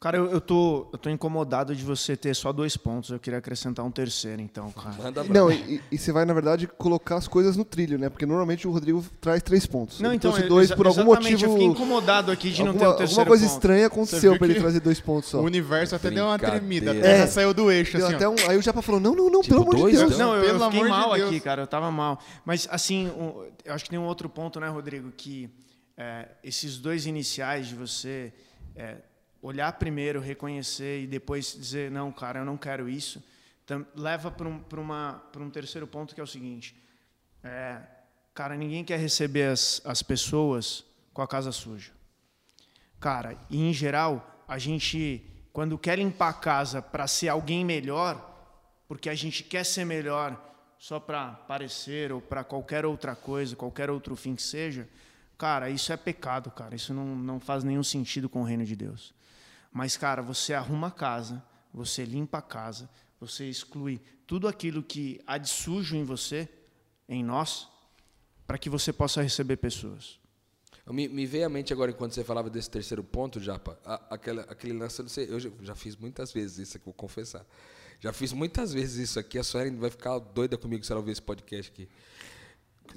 Cara, 0.00 0.16
eu, 0.16 0.30
eu, 0.30 0.40
tô, 0.40 0.86
eu 0.92 0.98
tô 0.98 1.10
incomodado 1.10 1.74
de 1.74 1.82
você 1.82 2.16
ter 2.16 2.32
só 2.32 2.52
dois 2.52 2.76
pontos. 2.76 3.10
Eu 3.10 3.18
queria 3.18 3.40
acrescentar 3.40 3.84
um 3.84 3.90
terceiro, 3.90 4.40
então, 4.40 4.70
cara. 4.70 4.94
Manda 4.96 5.24
Não, 5.24 5.50
e, 5.50 5.82
e, 5.90 5.98
você 5.98 6.12
vai, 6.12 6.24
na 6.24 6.32
verdade, 6.32 6.68
colocar 6.68 7.16
as 7.16 7.26
coisas 7.26 7.56
no 7.56 7.64
trilho, 7.64 7.98
né? 7.98 8.08
Porque 8.08 8.24
normalmente 8.24 8.68
o 8.68 8.70
Rodrigo 8.70 9.04
traz 9.20 9.42
três 9.42 9.66
pontos. 9.66 9.98
Não, 9.98 10.12
então, 10.14 10.30
então 10.36 10.48
dois 10.48 10.70
por 10.70 10.86
algum 10.86 11.02
motivo. 11.02 11.44
Eu 11.44 11.50
fiquei 11.50 11.66
incomodado 11.66 12.30
aqui 12.30 12.50
de 12.50 12.60
alguma, 12.60 12.72
não 12.74 12.78
ter 12.78 12.86
o 12.86 12.96
terceiro 12.96 13.22
Alguma 13.22 13.26
coisa 13.26 13.44
ponto. 13.44 13.54
estranha 13.54 13.86
aconteceu 13.88 14.38
para 14.38 14.46
ele 14.46 14.60
trazer 14.60 14.80
dois 14.80 15.00
pontos 15.00 15.30
só. 15.30 15.40
O 15.40 15.44
universo 15.44 15.96
até 15.96 16.12
deu 16.12 16.26
uma 16.26 16.38
tremida. 16.38 16.92
A 16.92 16.94
terra 16.94 17.24
é, 17.24 17.26
saiu 17.26 17.52
do 17.52 17.68
eixo, 17.68 17.96
assim. 17.96 18.14
Até 18.14 18.28
um, 18.28 18.36
aí 18.48 18.56
o 18.56 18.62
Japa 18.62 18.80
falou: 18.80 19.00
não, 19.00 19.16
não, 19.16 19.28
não, 19.28 19.40
tipo, 19.40 19.56
pelo 19.56 19.68
amor 19.68 19.90
de 19.90 19.96
Deus. 19.96 20.16
Não, 20.16 20.36
eu, 20.36 20.44
pelo 20.44 20.62
eu 20.62 20.70
fiquei 20.70 20.88
mal 20.88 21.14
de 21.16 21.22
aqui, 21.22 21.40
cara. 21.40 21.62
Eu 21.62 21.66
tava 21.66 21.90
mal. 21.90 22.20
Mas, 22.44 22.68
assim, 22.70 23.08
um, 23.08 23.44
eu 23.64 23.74
acho 23.74 23.82
que 23.82 23.90
tem 23.90 23.98
um 23.98 24.06
outro 24.06 24.28
ponto, 24.28 24.60
né, 24.60 24.68
Rodrigo? 24.68 25.10
Que 25.10 25.50
é, 25.96 26.28
esses 26.44 26.78
dois 26.78 27.04
iniciais 27.04 27.66
de 27.66 27.74
você. 27.74 28.32
É, 28.76 28.98
olhar 29.42 29.72
primeiro, 29.72 30.20
reconhecer 30.20 31.02
e 31.02 31.06
depois 31.06 31.52
dizer, 31.52 31.90
não, 31.90 32.12
cara, 32.12 32.40
eu 32.40 32.44
não 32.44 32.56
quero 32.56 32.88
isso, 32.88 33.22
leva 33.94 34.30
para 34.30 34.48
um, 34.48 34.64
um 35.36 35.50
terceiro 35.50 35.86
ponto 35.86 36.14
que 36.14 36.20
é 36.20 36.24
o 36.24 36.26
seguinte: 36.26 36.74
é, 37.42 37.80
cara, 38.34 38.56
ninguém 38.56 38.84
quer 38.84 38.98
receber 38.98 39.50
as, 39.50 39.80
as 39.84 40.02
pessoas 40.02 40.84
com 41.12 41.22
a 41.22 41.28
casa 41.28 41.52
suja. 41.52 41.92
Cara, 43.00 43.36
e 43.50 43.60
em 43.62 43.72
geral, 43.72 44.44
a 44.48 44.58
gente, 44.58 45.24
quando 45.52 45.78
quer 45.78 45.98
limpar 45.98 46.30
a 46.30 46.32
casa 46.32 46.82
para 46.82 47.06
ser 47.06 47.28
alguém 47.28 47.64
melhor, 47.64 48.24
porque 48.88 49.08
a 49.08 49.14
gente 49.14 49.44
quer 49.44 49.64
ser 49.64 49.84
melhor 49.84 50.44
só 50.78 50.98
para 50.98 51.32
parecer 51.32 52.12
ou 52.12 52.20
para 52.20 52.42
qualquer 52.42 52.86
outra 52.86 53.14
coisa, 53.14 53.54
qualquer 53.54 53.90
outro 53.90 54.16
fim 54.16 54.34
que 54.34 54.42
seja, 54.42 54.88
cara, 55.36 55.68
isso 55.68 55.92
é 55.92 55.96
pecado, 55.96 56.50
cara. 56.50 56.74
Isso 56.74 56.94
não, 56.94 57.14
não 57.14 57.38
faz 57.38 57.62
nenhum 57.62 57.82
sentido 57.82 58.28
com 58.28 58.40
o 58.40 58.44
reino 58.44 58.64
de 58.64 58.74
Deus. 58.74 59.14
Mas, 59.72 59.96
cara, 59.96 60.22
você 60.22 60.54
arruma 60.54 60.88
a 60.88 60.90
casa, 60.90 61.42
você 61.72 62.04
limpa 62.04 62.38
a 62.38 62.42
casa, 62.42 62.88
você 63.20 63.48
exclui 63.48 64.00
tudo 64.26 64.48
aquilo 64.48 64.82
que 64.82 65.20
há 65.26 65.38
de 65.38 65.48
sujo 65.48 65.96
em 65.96 66.04
você, 66.04 66.48
em 67.08 67.22
nós, 67.22 67.68
para 68.46 68.58
que 68.58 68.70
você 68.70 68.92
possa 68.92 69.22
receber 69.22 69.56
pessoas. 69.56 70.18
Me, 70.90 71.06
me, 71.06 71.26
veio 71.26 71.46
à 71.46 71.48
mente 71.48 71.72
agora, 71.72 71.90
enquanto 71.90 72.14
você 72.14 72.24
falava 72.24 72.48
desse 72.48 72.70
terceiro 72.70 73.04
ponto, 73.04 73.38
Japa, 73.40 73.78
a, 73.84 74.14
aquela, 74.14 74.42
aquele 74.42 74.72
lance, 74.72 75.00
eu, 75.00 75.08
sei, 75.08 75.26
eu 75.28 75.38
já, 75.38 75.50
já, 75.60 75.74
fiz 75.74 75.94
muitas 75.96 76.32
vezes 76.32 76.58
isso 76.58 76.76
aqui, 76.78 76.86
vou 76.86 76.94
confessar. 76.94 77.44
Já 78.00 78.12
fiz 78.12 78.32
muitas 78.32 78.72
vezes 78.72 79.10
isso 79.10 79.18
aqui, 79.18 79.38
a 79.38 79.44
Suelen 79.44 79.76
vai 79.76 79.90
ficar 79.90 80.18
doida 80.18 80.56
comigo 80.56 80.84
se 80.84 80.90
ela 80.90 81.00
ouvir 81.00 81.12
esse 81.12 81.20
podcast 81.20 81.70
aqui. 81.70 81.88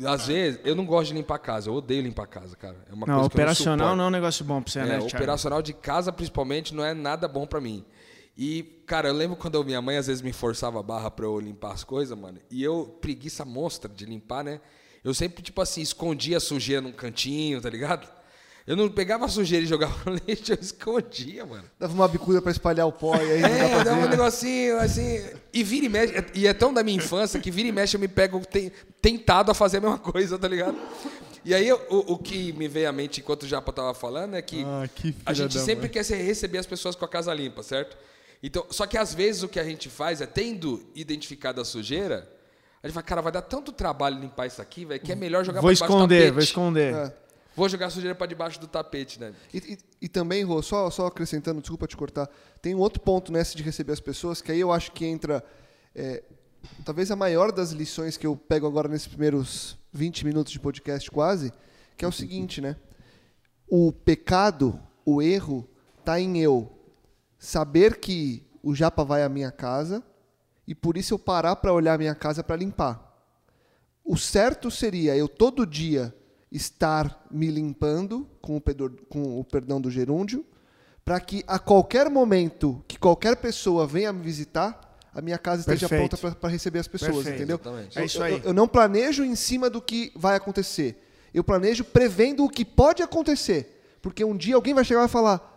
Às 0.06 0.28
vezes, 0.28 0.60
eu 0.64 0.76
não 0.76 0.86
gosto 0.86 1.10
de 1.10 1.14
limpar 1.16 1.36
a 1.36 1.40
casa, 1.40 1.70
eu 1.70 1.74
odeio 1.74 2.02
limpar 2.02 2.24
a 2.24 2.28
casa, 2.28 2.56
cara. 2.56 2.78
É 2.90 2.94
uma 2.94 3.06
não, 3.06 3.16
coisa 3.16 3.28
operacional 3.28 3.90
não, 3.90 3.96
não 3.96 4.04
é 4.06 4.08
um 4.08 4.12
negócio 4.12 4.46
bom 4.46 4.62
pra 4.62 4.72
você, 4.72 4.80
é, 4.80 4.86
né, 4.86 5.00
Operacional 5.00 5.62
de 5.62 5.74
casa, 5.74 6.12
principalmente, 6.12 6.74
não 6.74 6.84
é 6.84 6.94
nada 6.94 7.28
bom 7.28 7.46
para 7.46 7.60
mim. 7.60 7.86
E, 8.38 8.64
cara, 8.86 9.10
eu 9.10 9.14
lembro 9.14 9.36
quando 9.36 9.64
minha 9.64 9.82
mãe 9.82 9.98
às 9.98 10.08
vezes 10.08 10.22
me 10.22 10.32
forçava 10.32 10.80
a 10.80 10.84
barra 10.84 11.12
pra 11.12 11.26
eu 11.26 11.40
limpar 11.40 11.74
as 11.74 11.84
coisas, 11.84 12.18
mano. 12.18 12.40
E 12.50 12.64
eu, 12.64 12.98
preguiça 13.02 13.44
monstra 13.44 13.92
de 13.92 14.06
limpar, 14.06 14.44
né? 14.44 14.62
Eu 15.04 15.14
sempre, 15.14 15.44
tipo 15.44 15.62
assim, 15.62 15.82
escondia 15.82 16.38
a 16.38 16.40
sujeira 16.40 16.82
num 16.82 16.92
cantinho, 16.92 17.60
tá 17.62 17.70
ligado? 17.70 18.08
Eu 18.66 18.76
não 18.76 18.90
pegava 18.90 19.26
a 19.26 19.28
sujeira 19.28 19.66
e 19.66 19.68
jogava 19.68 19.96
no 20.10 20.20
lixo, 20.28 20.54
eu 20.54 20.58
escondia, 20.62 21.46
mano. 21.46 21.64
Dava 21.80 21.94
uma 21.94 22.08
bicuda 22.08 22.42
pra 22.42 22.52
espalhar 22.52 22.88
o 22.88 22.92
pó 22.92 23.16
e 23.16 23.32
aí. 23.32 23.44
É, 23.44 23.84
dava 23.84 24.00
um 24.02 24.10
negocinho 24.10 24.78
assim. 24.78 25.24
E 25.52 25.64
vira 25.64 25.86
e 25.86 25.90
mexe. 25.90 26.26
E 26.34 26.48
é 26.48 26.54
tão 26.54 26.74
da 26.74 26.84
minha 26.84 26.98
infância 26.98 27.40
que 27.40 27.50
vira 27.50 27.68
e 27.68 27.72
mexe 27.72 27.96
eu 27.96 28.00
me 28.00 28.08
pego 28.08 28.42
tentado 29.02 29.52
a 29.52 29.54
fazer 29.54 29.78
a 29.78 29.82
mesma 29.82 29.98
coisa, 30.00 30.38
tá 30.38 30.48
ligado? 30.48 30.78
E 31.44 31.56
aí 31.56 31.72
o, 31.74 31.80
o 31.90 32.18
que 32.20 32.54
me 32.54 32.68
veio 32.68 32.88
à 32.88 32.92
mente 32.92 33.20
enquanto 33.20 33.44
o 33.44 33.48
Japa 33.48 33.74
tava 33.74 33.96
falando 33.96 34.36
é 34.36 34.42
que, 34.44 34.64
ah, 34.64 34.88
que 34.94 35.16
a 35.26 35.34
gente 35.34 35.60
sempre 35.60 35.90
quer 35.90 36.06
receber 36.06 36.60
as 36.60 36.68
pessoas 36.68 36.96
com 36.96 37.04
a 37.04 37.08
casa 37.08 37.34
limpa, 37.34 37.64
certo? 37.64 37.98
Então, 38.44 38.66
só 38.70 38.86
que 38.86 38.98
às 38.98 39.14
vezes 39.14 39.42
o 39.42 39.50
que 39.50 39.60
a 39.60 39.64
gente 39.64 39.90
faz 39.90 40.22
é, 40.22 40.28
tendo 40.28 40.84
identificado 40.96 41.60
a 41.60 41.66
sujeira, 41.66 42.30
a 42.82 42.88
gente 42.88 42.94
fala, 42.94 43.04
cara, 43.04 43.22
vai 43.22 43.32
dar 43.32 43.42
tanto 43.42 43.72
trabalho 43.72 44.20
limpar 44.20 44.48
isso 44.48 44.62
aqui, 44.62 44.86
velho, 44.86 45.00
que 45.00 45.12
é 45.12 45.16
melhor 45.16 45.44
jogar 45.44 45.62
Vou 45.62 45.70
pra 45.70 45.74
debaixo 45.74 45.94
do 45.94 45.98
esconder, 45.98 46.32
vou 46.32 46.42
esconder. 46.42 47.14
Vou 47.56 47.68
jogar 47.68 47.90
sujeira 47.90 48.16
pra 48.16 48.26
debaixo 48.28 48.60
do 48.60 48.68
tapete, 48.68 49.20
né? 49.20 49.34
E, 49.54 49.58
e- 49.58 49.78
e 50.04 50.08
também, 50.10 50.44
Rô, 50.44 50.62
só, 50.62 50.90
só 50.90 51.08
acrescentando, 51.08 51.60
desculpa 51.60 51.86
te 51.88 51.98
cortar, 51.98 52.30
tem 52.62 52.74
um 52.74 52.80
outro 52.80 53.02
ponto 53.02 53.32
nessa 53.32 53.56
de 53.58 53.64
receber 53.64 53.92
as 53.94 54.00
pessoas, 54.00 54.42
que 54.42 54.52
aí 54.52 54.60
eu 54.60 54.72
acho 54.72 54.92
que 54.94 55.06
entra 55.06 55.44
é, 55.94 56.24
talvez 56.86 57.12
a 57.12 57.16
maior 57.16 57.52
das 57.52 57.72
lições 57.72 58.16
que 58.16 58.26
eu 58.26 58.36
pego 58.38 58.66
agora 58.68 58.88
nesses 58.88 59.08
primeiros 59.08 59.78
20 59.92 60.26
minutos 60.26 60.54
de 60.54 60.60
podcast 60.60 61.12
quase, 61.12 61.52
que 61.98 62.06
é 62.06 62.08
o 62.08 62.12
seguinte, 62.12 62.62
né? 62.62 62.78
O 63.68 63.92
pecado, 63.92 64.80
o 65.06 65.22
erro, 65.22 65.70
tá 66.06 66.20
em 66.20 66.40
eu 66.40 66.72
saber 67.38 68.00
que 68.00 68.46
o 68.64 68.74
japa 68.74 69.04
vai 69.04 69.24
à 69.24 69.30
minha 69.30 69.52
casa 69.52 70.02
e 70.68 70.74
por 70.74 70.96
isso 70.96 71.14
eu 71.14 71.20
parar 71.20 71.56
para 71.58 71.74
olhar 71.74 71.96
a 71.96 71.98
minha 71.98 72.16
casa 72.16 72.44
para 72.44 72.56
limpar. 72.56 73.10
O 74.06 74.16
certo 74.18 74.72
seria 74.72 75.16
eu 75.18 75.28
todo 75.28 75.66
dia 75.66 76.16
estar 76.52 77.26
me 77.32 77.48
limpando 77.50 78.28
com 78.42 78.58
o, 78.58 78.62
pedor- 78.62 78.94
com 79.10 79.40
o 79.40 79.44
perdão 79.44 79.80
do 79.80 79.90
gerúndio, 79.90 80.46
para 81.06 81.20
que 81.20 81.44
a 81.48 81.58
qualquer 81.58 82.10
momento 82.10 82.84
que 82.88 82.98
qualquer 83.00 83.38
pessoa 83.38 83.88
venha 83.88 84.12
me 84.12 84.22
visitar, 84.22 85.00
a 85.14 85.22
minha 85.22 85.38
casa 85.38 85.62
esteja 85.62 85.88
Perfeito. 85.90 86.18
pronta 86.18 86.36
para 86.36 86.50
receber 86.50 86.80
as 86.80 86.88
pessoas, 86.88 87.16
Perfeito. 87.16 87.36
entendeu? 87.38 87.56
Exatamente. 87.62 87.98
É 87.98 88.02
Eu- 88.02 88.06
isso 88.06 88.18
eu- 88.20 88.24
aí. 88.24 88.34
Eu, 88.34 88.40
eu 88.46 88.54
não 88.54 88.68
planejo 88.68 89.24
em 89.24 89.36
cima 89.36 89.70
do 89.70 89.82
que 89.82 90.12
vai 90.16 90.36
acontecer. 90.36 91.08
Eu 91.34 91.44
planejo 91.44 91.84
prevendo 91.86 92.44
o 92.46 92.50
que 92.50 92.64
pode 92.66 93.02
acontecer. 93.02 93.78
Porque 94.02 94.24
um 94.24 94.36
dia 94.36 94.56
alguém 94.56 94.74
vai 94.74 94.84
chegar 94.84 95.00
e 95.02 95.04
vai 95.04 95.08
falar: 95.10 95.48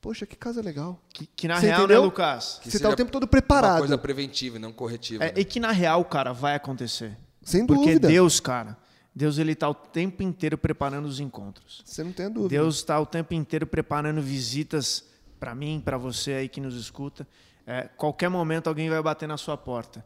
Poxa, 0.00 0.26
que 0.26 0.36
casa 0.36 0.60
legal. 0.60 1.00
Que, 1.12 1.26
que 1.26 1.48
na 1.48 1.56
Você 1.58 1.66
real, 1.66 1.78
entendeu? 1.80 2.00
né, 2.00 2.04
Lucas? 2.04 2.60
Que 2.62 2.70
Você 2.70 2.76
está 2.76 2.90
o 2.90 2.96
tempo 2.96 3.10
todo 3.10 3.22
Uma 3.24 3.28
preparado. 3.28 3.78
coisa 3.78 3.96
preventiva 3.98 4.56
e 4.56 4.60
não 4.60 4.72
corretiva. 4.72 5.24
É, 5.24 5.28
né? 5.28 5.32
e 5.36 5.44
que 5.44 5.58
na 5.58 5.72
real, 5.72 6.04
cara, 6.04 6.32
vai 6.32 6.54
acontecer. 6.54 7.16
Sem 7.42 7.66
Porque 7.66 7.84
dúvida. 7.86 8.08
Deus, 8.08 8.38
cara, 8.40 8.76
Deus 9.14 9.38
ele 9.38 9.54
tá 9.54 9.68
o 9.68 9.74
tempo 9.74 10.22
inteiro 10.22 10.58
preparando 10.58 11.06
os 11.06 11.20
encontros. 11.20 11.82
Você 11.84 12.02
não 12.02 12.12
tem 12.12 12.28
dúvida. 12.28 12.48
Deus 12.48 12.76
está 12.76 12.98
o 12.98 13.06
tempo 13.06 13.32
inteiro 13.32 13.66
preparando 13.66 14.20
visitas 14.20 15.04
para 15.38 15.54
mim, 15.54 15.80
para 15.84 15.96
você 15.96 16.32
aí 16.32 16.48
que 16.48 16.60
nos 16.60 16.74
escuta. 16.74 17.26
É, 17.66 17.82
qualquer 17.96 18.28
momento 18.28 18.66
alguém 18.66 18.90
vai 18.90 19.00
bater 19.00 19.28
na 19.28 19.36
sua 19.36 19.56
porta. 19.56 20.04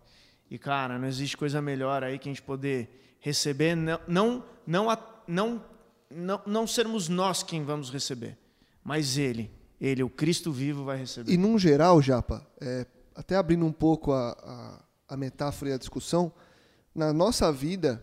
E 0.50 0.58
cara, 0.58 0.98
não 0.98 1.08
existe 1.08 1.36
coisa 1.36 1.62
melhor 1.62 2.02
aí 2.04 2.18
que 2.18 2.28
a 2.28 2.32
gente 2.32 2.42
poder 2.42 3.16
receber, 3.20 3.74
não, 3.74 3.98
não, 4.06 4.44
não, 4.66 4.98
não, 5.26 5.64
não, 6.10 6.42
não 6.46 6.66
sermos 6.66 7.08
nós 7.08 7.42
quem 7.42 7.64
vamos 7.64 7.90
receber, 7.90 8.38
mas 8.82 9.18
Ele, 9.18 9.50
Ele, 9.80 10.02
o 10.02 10.08
Cristo 10.08 10.52
vivo, 10.52 10.84
vai 10.84 10.98
receber. 10.98 11.32
E 11.32 11.36
num 11.36 11.58
geral, 11.58 12.00
Japa, 12.00 12.46
é, 12.60 12.86
até 13.14 13.36
abrindo 13.36 13.66
um 13.66 13.72
pouco 13.72 14.12
a, 14.12 14.30
a, 15.08 15.14
a 15.14 15.16
metáfora 15.16 15.72
e 15.72 15.74
a 15.74 15.78
discussão, 15.78 16.32
na 16.94 17.12
nossa 17.12 17.52
vida, 17.52 18.02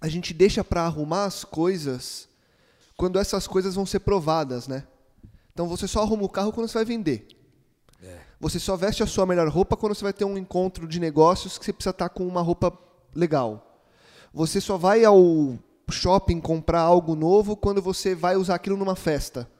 a 0.00 0.08
gente 0.08 0.32
deixa 0.32 0.64
para 0.64 0.82
arrumar 0.82 1.24
as 1.24 1.44
coisas 1.44 2.28
quando 2.96 3.18
essas 3.18 3.46
coisas 3.46 3.74
vão 3.74 3.86
ser 3.86 4.00
provadas, 4.00 4.66
né? 4.68 4.84
Então 5.52 5.68
você 5.68 5.86
só 5.88 6.02
arruma 6.02 6.24
o 6.24 6.28
carro 6.28 6.52
quando 6.52 6.68
você 6.68 6.74
vai 6.78 6.84
vender. 6.84 7.26
Você 8.40 8.58
só 8.58 8.76
veste 8.76 9.02
a 9.02 9.06
sua 9.06 9.26
melhor 9.26 9.48
roupa 9.48 9.76
quando 9.76 9.94
você 9.94 10.02
vai 10.04 10.12
ter 10.12 10.24
um 10.24 10.38
encontro 10.38 10.88
de 10.88 10.98
negócios 10.98 11.58
que 11.58 11.64
você 11.64 11.72
precisa 11.72 11.90
estar 11.90 12.08
com 12.08 12.26
uma 12.26 12.40
roupa 12.40 12.72
legal. 13.14 13.82
Você 14.32 14.60
só 14.60 14.78
vai 14.78 15.04
ao 15.04 15.58
shopping 15.90 16.40
comprar 16.40 16.80
algo 16.80 17.14
novo 17.14 17.56
quando 17.56 17.82
você 17.82 18.14
vai 18.14 18.36
usar 18.36 18.54
aquilo 18.54 18.76
numa 18.76 18.96
festa. 18.96 19.50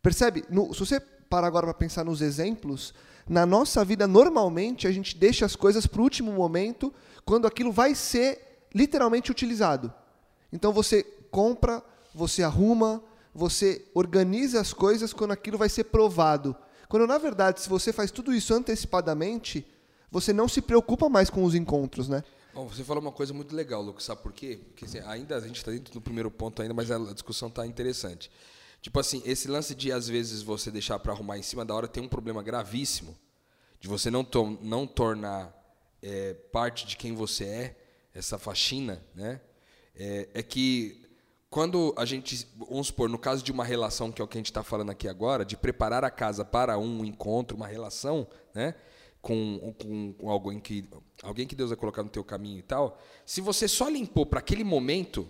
Percebe? 0.00 0.44
No- 0.48 0.72
se 0.72 0.80
você 0.80 1.00
parar 1.00 1.48
agora 1.48 1.66
para 1.66 1.74
pensar 1.74 2.04
nos 2.04 2.22
exemplos, 2.22 2.94
na 3.28 3.44
nossa 3.44 3.84
vida, 3.84 4.06
normalmente, 4.06 4.86
a 4.86 4.92
gente 4.92 5.16
deixa 5.16 5.44
as 5.44 5.56
coisas 5.56 5.86
para 5.86 6.00
o 6.00 6.04
último 6.04 6.32
momento, 6.32 6.94
quando 7.24 7.46
aquilo 7.46 7.72
vai 7.72 7.94
ser 7.94 8.45
literalmente 8.76 9.30
utilizado. 9.30 9.92
Então 10.52 10.72
você 10.72 11.02
compra, 11.30 11.82
você 12.14 12.42
arruma, 12.42 13.02
você 13.34 13.84
organiza 13.94 14.60
as 14.60 14.72
coisas 14.72 15.12
quando 15.12 15.30
aquilo 15.32 15.56
vai 15.56 15.68
ser 15.68 15.84
provado. 15.84 16.54
Quando, 16.88 17.06
na 17.06 17.18
verdade, 17.18 17.60
se 17.60 17.68
você 17.68 17.92
faz 17.92 18.10
tudo 18.10 18.32
isso 18.34 18.52
antecipadamente, 18.54 19.66
você 20.10 20.32
não 20.32 20.46
se 20.46 20.60
preocupa 20.60 21.08
mais 21.08 21.30
com 21.30 21.42
os 21.42 21.54
encontros, 21.54 22.08
né? 22.08 22.22
Bom, 22.54 22.68
você 22.68 22.84
falou 22.84 23.02
uma 23.02 23.12
coisa 23.12 23.34
muito 23.34 23.54
legal, 23.56 23.82
Lucas, 23.82 24.04
sabe 24.04 24.22
por 24.22 24.32
quê? 24.32 24.58
Porque 24.68 24.84
assim, 24.84 24.98
ainda 25.00 25.36
a 25.36 25.40
gente 25.40 25.56
está 25.56 25.70
dentro 25.70 25.92
do 25.92 26.00
primeiro 26.00 26.30
ponto 26.30 26.60
ainda, 26.62 26.72
mas 26.74 26.90
a 26.90 26.98
discussão 27.12 27.48
está 27.48 27.66
interessante. 27.66 28.30
Tipo 28.80 29.00
assim, 29.00 29.20
esse 29.24 29.48
lance 29.48 29.74
de 29.74 29.90
às 29.90 30.06
vezes 30.06 30.42
você 30.42 30.70
deixar 30.70 30.98
para 30.98 31.12
arrumar 31.12 31.38
em 31.38 31.42
cima 31.42 31.64
da 31.64 31.74
hora 31.74 31.88
tem 31.88 32.02
um 32.02 32.08
problema 32.08 32.42
gravíssimo 32.42 33.16
de 33.80 33.88
você 33.88 34.10
não, 34.10 34.24
to- 34.24 34.58
não 34.62 34.86
tornar 34.86 35.52
é, 36.02 36.34
parte 36.52 36.86
de 36.86 36.96
quem 36.96 37.14
você 37.14 37.44
é, 37.44 37.76
essa 38.16 38.38
faxina, 38.38 39.04
né? 39.14 39.40
É, 39.94 40.28
é 40.34 40.42
que 40.42 41.02
quando 41.48 41.94
a 41.96 42.04
gente, 42.04 42.46
vamos 42.56 42.88
supor, 42.88 43.08
no 43.08 43.18
caso 43.18 43.42
de 43.42 43.52
uma 43.52 43.64
relação, 43.64 44.10
que 44.10 44.20
é 44.20 44.24
o 44.24 44.28
que 44.28 44.36
a 44.36 44.40
gente 44.40 44.50
está 44.50 44.62
falando 44.62 44.90
aqui 44.90 45.08
agora, 45.08 45.44
de 45.44 45.56
preparar 45.56 46.04
a 46.04 46.10
casa 46.10 46.44
para 46.44 46.76
um 46.78 47.04
encontro, 47.04 47.56
uma 47.56 47.66
relação, 47.66 48.26
né? 48.54 48.74
Com, 49.22 49.74
com, 49.80 50.12
com 50.12 50.30
alguém, 50.30 50.60
que, 50.60 50.88
alguém 51.22 51.46
que 51.46 51.56
Deus 51.56 51.70
vai 51.70 51.76
colocar 51.76 52.02
no 52.02 52.08
teu 52.08 52.22
caminho 52.22 52.60
e 52.60 52.62
tal, 52.62 52.98
se 53.24 53.40
você 53.40 53.66
só 53.66 53.88
limpou 53.88 54.24
para 54.24 54.38
aquele 54.38 54.62
momento, 54.62 55.28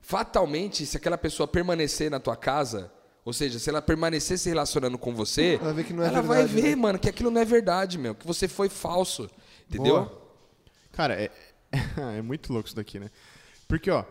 fatalmente, 0.00 0.86
se 0.86 0.96
aquela 0.96 1.18
pessoa 1.18 1.46
permanecer 1.46 2.10
na 2.10 2.18
tua 2.18 2.36
casa, 2.36 2.90
ou 3.22 3.34
seja, 3.34 3.58
se 3.58 3.68
ela 3.68 3.82
permanecer 3.82 4.38
se 4.38 4.48
relacionando 4.48 4.96
com 4.96 5.14
você, 5.14 5.58
Ela 5.60 5.74
vê 5.74 5.84
que 5.84 5.92
não 5.92 6.02
é 6.02 6.06
ela 6.06 6.22
vai 6.22 6.38
verdade, 6.38 6.62
ver, 6.62 6.70
né? 6.70 6.76
mano, 6.76 6.98
que 6.98 7.08
aquilo 7.08 7.30
não 7.30 7.40
é 7.40 7.44
verdade, 7.44 7.98
meu, 7.98 8.14
que 8.14 8.26
você 8.26 8.48
foi 8.48 8.70
falso, 8.70 9.28
entendeu? 9.68 10.04
Boa. 10.04 10.20
Cara, 10.92 11.14
é, 11.14 11.30
é 12.16 12.22
muito 12.22 12.52
louco 12.52 12.68
isso 12.68 12.76
daqui, 12.76 12.98
né? 12.98 13.10
Porque, 13.68 13.90
ó, 13.90 14.04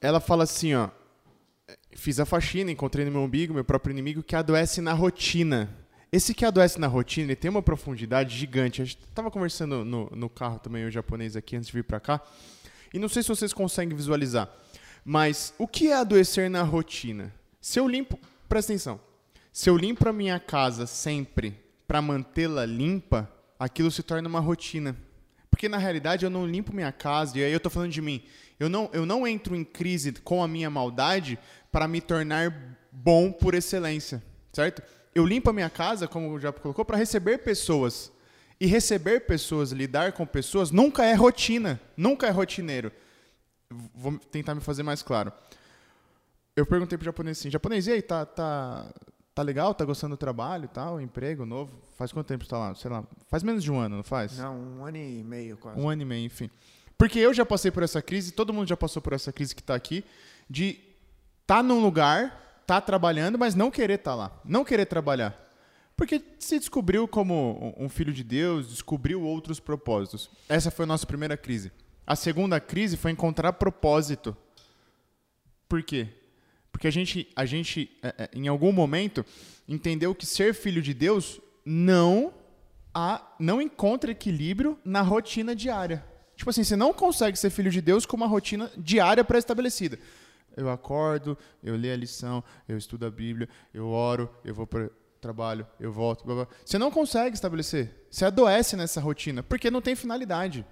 ela 0.00 0.20
fala 0.20 0.44
assim, 0.44 0.74
ó, 0.74 0.88
fiz 1.94 2.20
a 2.20 2.24
faxina, 2.24 2.70
encontrei 2.70 3.04
no 3.04 3.10
meu 3.10 3.20
umbigo, 3.22 3.52
meu 3.52 3.64
próprio 3.64 3.92
inimigo, 3.92 4.22
que 4.22 4.36
adoece 4.36 4.80
na 4.80 4.92
rotina. 4.92 5.68
Esse 6.12 6.34
que 6.34 6.44
adoece 6.44 6.78
na 6.80 6.86
rotina, 6.86 7.26
ele 7.26 7.36
tem 7.36 7.50
uma 7.50 7.62
profundidade 7.62 8.36
gigante. 8.36 8.82
A 8.82 8.84
gente 8.84 8.98
tava 9.14 9.30
conversando 9.30 9.84
no, 9.84 10.10
no 10.10 10.28
carro 10.28 10.58
também, 10.58 10.84
o 10.84 10.90
japonês 10.90 11.36
aqui, 11.36 11.56
antes 11.56 11.68
de 11.68 11.72
vir 11.72 11.84
pra 11.84 12.00
cá, 12.00 12.20
e 12.92 12.98
não 12.98 13.08
sei 13.08 13.22
se 13.22 13.28
vocês 13.28 13.52
conseguem 13.52 13.96
visualizar, 13.96 14.50
mas 15.04 15.54
o 15.58 15.68
que 15.68 15.88
é 15.88 15.94
adoecer 15.94 16.50
na 16.50 16.62
rotina? 16.62 17.32
Se 17.60 17.78
eu 17.78 17.86
limpo, 17.86 18.18
presta 18.48 18.72
atenção, 18.72 19.00
se 19.52 19.70
eu 19.70 19.76
limpo 19.76 20.08
a 20.08 20.12
minha 20.12 20.40
casa 20.40 20.86
sempre 20.86 21.56
para 21.86 22.02
mantê-la 22.02 22.64
limpa, 22.64 23.30
aquilo 23.58 23.90
se 23.90 24.02
torna 24.02 24.28
uma 24.28 24.40
rotina. 24.40 24.96
Porque 25.50 25.68
na 25.68 25.76
realidade 25.78 26.24
eu 26.24 26.30
não 26.30 26.46
limpo 26.46 26.72
minha 26.72 26.92
casa, 26.92 27.38
e 27.38 27.44
aí 27.44 27.52
eu 27.52 27.60
tô 27.60 27.68
falando 27.68 27.90
de 27.90 28.00
mim. 28.00 28.22
Eu 28.58 28.68
não, 28.68 28.90
eu 28.92 29.04
não 29.04 29.26
entro 29.26 29.56
em 29.56 29.64
crise 29.64 30.12
com 30.12 30.42
a 30.42 30.48
minha 30.48 30.70
maldade 30.70 31.38
para 31.72 31.88
me 31.88 32.00
tornar 32.00 32.78
bom 32.92 33.32
por 33.32 33.54
excelência, 33.54 34.22
certo? 34.52 34.82
Eu 35.14 35.26
limpo 35.26 35.50
a 35.50 35.52
minha 35.52 35.70
casa, 35.70 36.06
como 36.06 36.38
já 36.38 36.52
colocou, 36.52 36.84
para 36.84 36.96
receber 36.96 37.38
pessoas. 37.38 38.12
E 38.60 38.66
receber 38.66 39.20
pessoas, 39.20 39.72
lidar 39.72 40.12
com 40.12 40.26
pessoas, 40.26 40.70
nunca 40.70 41.04
é 41.04 41.14
rotina, 41.14 41.80
nunca 41.96 42.26
é 42.26 42.30
rotineiro. 42.30 42.92
Vou 43.94 44.18
tentar 44.18 44.54
me 44.54 44.60
fazer 44.60 44.82
mais 44.82 45.02
claro. 45.02 45.32
Eu 46.54 46.66
perguntei 46.66 46.98
pro 46.98 47.04
japonês 47.04 47.38
assim, 47.38 47.50
japonês, 47.50 47.86
e 47.86 47.92
aí, 47.92 48.02
tá, 48.02 48.26
tá, 48.26 48.92
tá 49.40 49.42
legal? 49.42 49.74
Tá 49.74 49.84
gostando 49.84 50.16
do 50.16 50.18
trabalho 50.18 50.66
e 50.66 50.68
tal? 50.68 51.00
Emprego 51.00 51.46
novo? 51.46 51.72
Faz 51.96 52.12
quanto 52.12 52.26
tempo 52.26 52.44
você 52.44 52.50
tá 52.50 52.58
lá? 52.58 52.74
Sei 52.74 52.90
lá, 52.90 53.02
faz 53.28 53.42
menos 53.42 53.64
de 53.64 53.72
um 53.72 53.78
ano, 53.78 53.96
não 53.96 54.02
faz? 54.02 54.36
Não, 54.38 54.54
um 54.54 54.84
ano 54.84 54.98
e 54.98 55.22
meio 55.24 55.56
quase. 55.56 55.80
Um 55.80 55.88
ano 55.88 56.02
e 56.02 56.04
meio, 56.04 56.26
enfim. 56.26 56.50
Porque 56.98 57.18
eu 57.18 57.32
já 57.32 57.46
passei 57.46 57.70
por 57.70 57.82
essa 57.82 58.02
crise, 58.02 58.32
todo 58.32 58.52
mundo 58.52 58.68
já 58.68 58.76
passou 58.76 59.00
por 59.00 59.14
essa 59.14 59.32
crise 59.32 59.54
que 59.54 59.62
tá 59.62 59.74
aqui, 59.74 60.04
de 60.48 60.78
tá 61.46 61.62
num 61.62 61.80
lugar, 61.80 62.62
tá 62.66 62.80
trabalhando, 62.80 63.38
mas 63.38 63.54
não 63.54 63.70
querer 63.70 63.94
estar 63.94 64.14
lá. 64.14 64.30
Não 64.44 64.62
querer 64.62 64.84
trabalhar. 64.84 65.34
Porque 65.96 66.22
se 66.38 66.58
descobriu 66.58 67.08
como 67.08 67.74
um 67.78 67.88
filho 67.88 68.12
de 68.12 68.22
Deus, 68.22 68.68
descobriu 68.68 69.22
outros 69.22 69.58
propósitos. 69.58 70.30
Essa 70.48 70.70
foi 70.70 70.84
a 70.84 70.86
nossa 70.86 71.06
primeira 71.06 71.36
crise. 71.36 71.72
A 72.06 72.14
segunda 72.14 72.60
crise 72.60 72.96
foi 72.96 73.10
encontrar 73.10 73.54
propósito. 73.54 74.36
Por 75.68 75.82
quê? 75.82 76.08
Porque 76.72 76.86
a 76.86 76.90
gente, 76.90 77.28
a 77.34 77.44
gente 77.44 77.90
é, 78.02 78.14
é, 78.18 78.30
em 78.32 78.48
algum 78.48 78.72
momento, 78.72 79.24
entendeu 79.68 80.14
que 80.14 80.26
ser 80.26 80.54
filho 80.54 80.80
de 80.80 80.94
Deus 80.94 81.40
não, 81.64 82.32
há, 82.94 83.34
não 83.38 83.60
encontra 83.60 84.10
equilíbrio 84.10 84.78
na 84.84 85.02
rotina 85.02 85.54
diária. 85.54 86.04
Tipo 86.36 86.50
assim, 86.50 86.64
você 86.64 86.76
não 86.76 86.92
consegue 86.92 87.38
ser 87.38 87.50
filho 87.50 87.70
de 87.70 87.80
Deus 87.80 88.06
com 88.06 88.16
uma 88.16 88.26
rotina 88.26 88.70
diária 88.76 89.22
pré-estabelecida. 89.22 89.98
Eu 90.56 90.70
acordo, 90.70 91.36
eu 91.62 91.76
leio 91.76 91.94
a 91.94 91.96
lição, 91.96 92.42
eu 92.68 92.76
estudo 92.76 93.06
a 93.06 93.10
Bíblia, 93.10 93.48
eu 93.72 93.88
oro, 93.88 94.28
eu 94.44 94.54
vou 94.54 94.66
para 94.66 94.90
trabalho, 95.20 95.66
eu 95.78 95.92
volto. 95.92 96.24
Blá, 96.24 96.34
blá. 96.34 96.48
Você 96.64 96.78
não 96.78 96.90
consegue 96.90 97.34
estabelecer. 97.34 98.06
Você 98.10 98.24
adoece 98.24 98.74
nessa 98.74 99.00
rotina, 99.00 99.42
porque 99.42 99.70
não 99.70 99.82
tem 99.82 99.94
finalidade. 99.94 100.64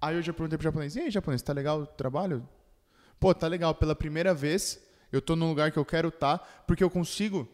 Aí 0.00 0.14
eu 0.14 0.22
já 0.22 0.32
perguntei 0.32 0.56
pro 0.56 0.64
japonês, 0.64 0.94
e 0.94 1.00
aí, 1.00 1.10
japonês, 1.10 1.42
tá 1.42 1.52
legal 1.52 1.80
o 1.80 1.86
trabalho? 1.86 2.46
Pô, 3.18 3.34
tá 3.34 3.48
legal. 3.48 3.74
Pela 3.74 3.94
primeira 3.94 4.32
vez, 4.32 4.78
eu 5.16 5.22
tô 5.22 5.36
num 5.36 5.48
lugar 5.48 5.70
que 5.70 5.78
eu 5.78 5.84
quero 5.84 6.08
estar, 6.08 6.64
porque 6.66 6.82
eu 6.82 6.90
consigo 6.90 7.48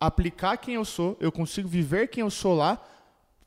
aplicar 0.00 0.56
quem 0.56 0.74
eu 0.74 0.84
sou, 0.84 1.16
eu 1.20 1.32
consigo 1.32 1.68
viver 1.68 2.08
quem 2.08 2.22
eu 2.22 2.30
sou 2.30 2.54
lá 2.54 2.80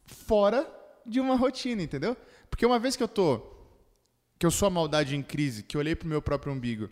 fora 0.05 0.69
de 1.05 1.19
uma 1.19 1.35
rotina, 1.35 1.81
entendeu? 1.81 2.15
Porque 2.49 2.65
uma 2.65 2.79
vez 2.79 2.95
que 2.95 3.03
eu 3.03 3.07
tô 3.07 3.41
que 4.37 4.45
eu 4.45 4.51
sou 4.51 4.67
a 4.67 4.71
maldade 4.71 5.15
em 5.15 5.21
crise, 5.21 5.61
que 5.61 5.77
eu 5.77 5.79
olhei 5.79 5.95
pro 5.95 6.07
meu 6.07 6.19
próprio 6.19 6.51
umbigo, 6.51 6.89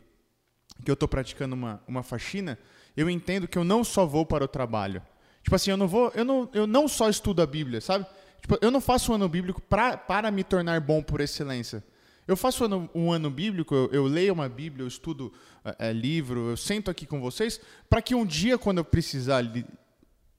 que 0.85 0.91
eu 0.91 0.95
tô 0.95 1.07
praticando 1.07 1.55
uma, 1.55 1.81
uma 1.87 2.03
faxina, 2.03 2.59
eu 2.95 3.09
entendo 3.09 3.47
que 3.47 3.57
eu 3.57 3.63
não 3.63 3.83
só 3.83 4.05
vou 4.05 4.23
para 4.23 4.45
o 4.45 4.47
trabalho. 4.47 5.01
Tipo 5.41 5.55
assim, 5.55 5.71
eu 5.71 5.77
não 5.77 5.87
vou, 5.87 6.11
eu 6.13 6.23
não, 6.23 6.47
eu 6.53 6.67
não 6.67 6.87
só 6.87 7.09
estudo 7.09 7.41
a 7.41 7.47
Bíblia, 7.47 7.81
sabe? 7.81 8.05
Tipo, 8.39 8.57
eu 8.61 8.69
não 8.69 8.79
faço 8.79 9.11
um 9.11 9.15
ano 9.15 9.27
bíblico 9.27 9.59
pra, 9.61 9.97
para 9.97 10.29
me 10.29 10.43
tornar 10.43 10.79
bom 10.79 11.01
por 11.01 11.21
excelência. 11.21 11.83
Eu 12.29 12.37
faço 12.37 12.63
um 12.63 12.65
ano, 12.67 12.89
um 12.93 13.11
ano 13.11 13.27
bíblico, 13.31 13.73
eu, 13.73 13.89
eu 13.91 14.05
leio 14.05 14.33
uma 14.33 14.47
Bíblia, 14.47 14.83
eu 14.83 14.87
estudo 14.87 15.33
é, 15.79 15.91
livro, 15.91 16.51
eu 16.51 16.55
sento 16.55 16.91
aqui 16.91 17.07
com 17.07 17.19
vocês, 17.19 17.59
para 17.89 18.03
que 18.03 18.13
um 18.13 18.23
dia, 18.23 18.55
quando 18.55 18.77
eu 18.77 18.85
precisar 18.85 19.41
li, 19.41 19.65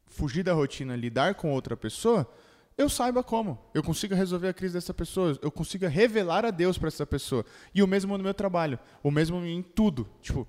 fugir 0.06 0.44
da 0.44 0.52
rotina, 0.52 0.94
lidar 0.94 1.34
com 1.34 1.50
outra 1.50 1.76
pessoa, 1.76 2.32
eu 2.78 2.88
saiba 2.88 3.24
como. 3.24 3.58
Eu 3.74 3.82
consiga 3.82 4.14
resolver 4.14 4.46
a 4.46 4.54
crise 4.54 4.74
dessa 4.74 4.94
pessoa, 4.94 5.36
eu 5.42 5.50
consiga 5.50 5.88
revelar 5.88 6.44
a 6.44 6.52
Deus 6.52 6.78
para 6.78 6.86
essa 6.86 7.04
pessoa. 7.04 7.44
E 7.74 7.82
o 7.82 7.88
mesmo 7.88 8.16
no 8.16 8.22
meu 8.22 8.34
trabalho, 8.34 8.78
o 9.02 9.10
mesmo 9.10 9.44
em 9.44 9.60
tudo. 9.60 10.08
Tipo, 10.22 10.46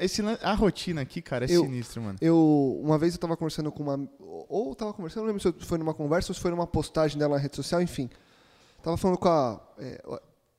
esse, 0.00 0.22
a 0.40 0.54
rotina 0.54 1.02
aqui, 1.02 1.20
cara, 1.20 1.44
é 1.44 1.54
Eu- 1.54 1.64
sinistro, 1.64 2.00
mano. 2.00 2.16
Eu, 2.18 2.80
uma 2.82 2.96
vez 2.96 3.12
eu 3.12 3.20
tava 3.20 3.36
conversando 3.36 3.70
com 3.70 3.82
uma. 3.82 4.08
Ou 4.18 4.70
eu 4.70 4.74
tava 4.74 4.94
conversando, 4.94 5.24
não 5.24 5.34
lembro 5.34 5.42
se 5.42 5.66
foi 5.66 5.76
numa 5.76 5.92
conversa 5.92 6.30
ou 6.30 6.34
se 6.34 6.40
foi 6.40 6.50
numa 6.50 6.66
postagem 6.66 7.18
dela 7.18 7.36
na 7.36 7.42
rede 7.42 7.56
social, 7.56 7.82
enfim. 7.82 8.08
Tava 8.82 8.96
falando 8.96 9.18
com 9.18 9.28
a. 9.28 9.60
é, 9.78 10.02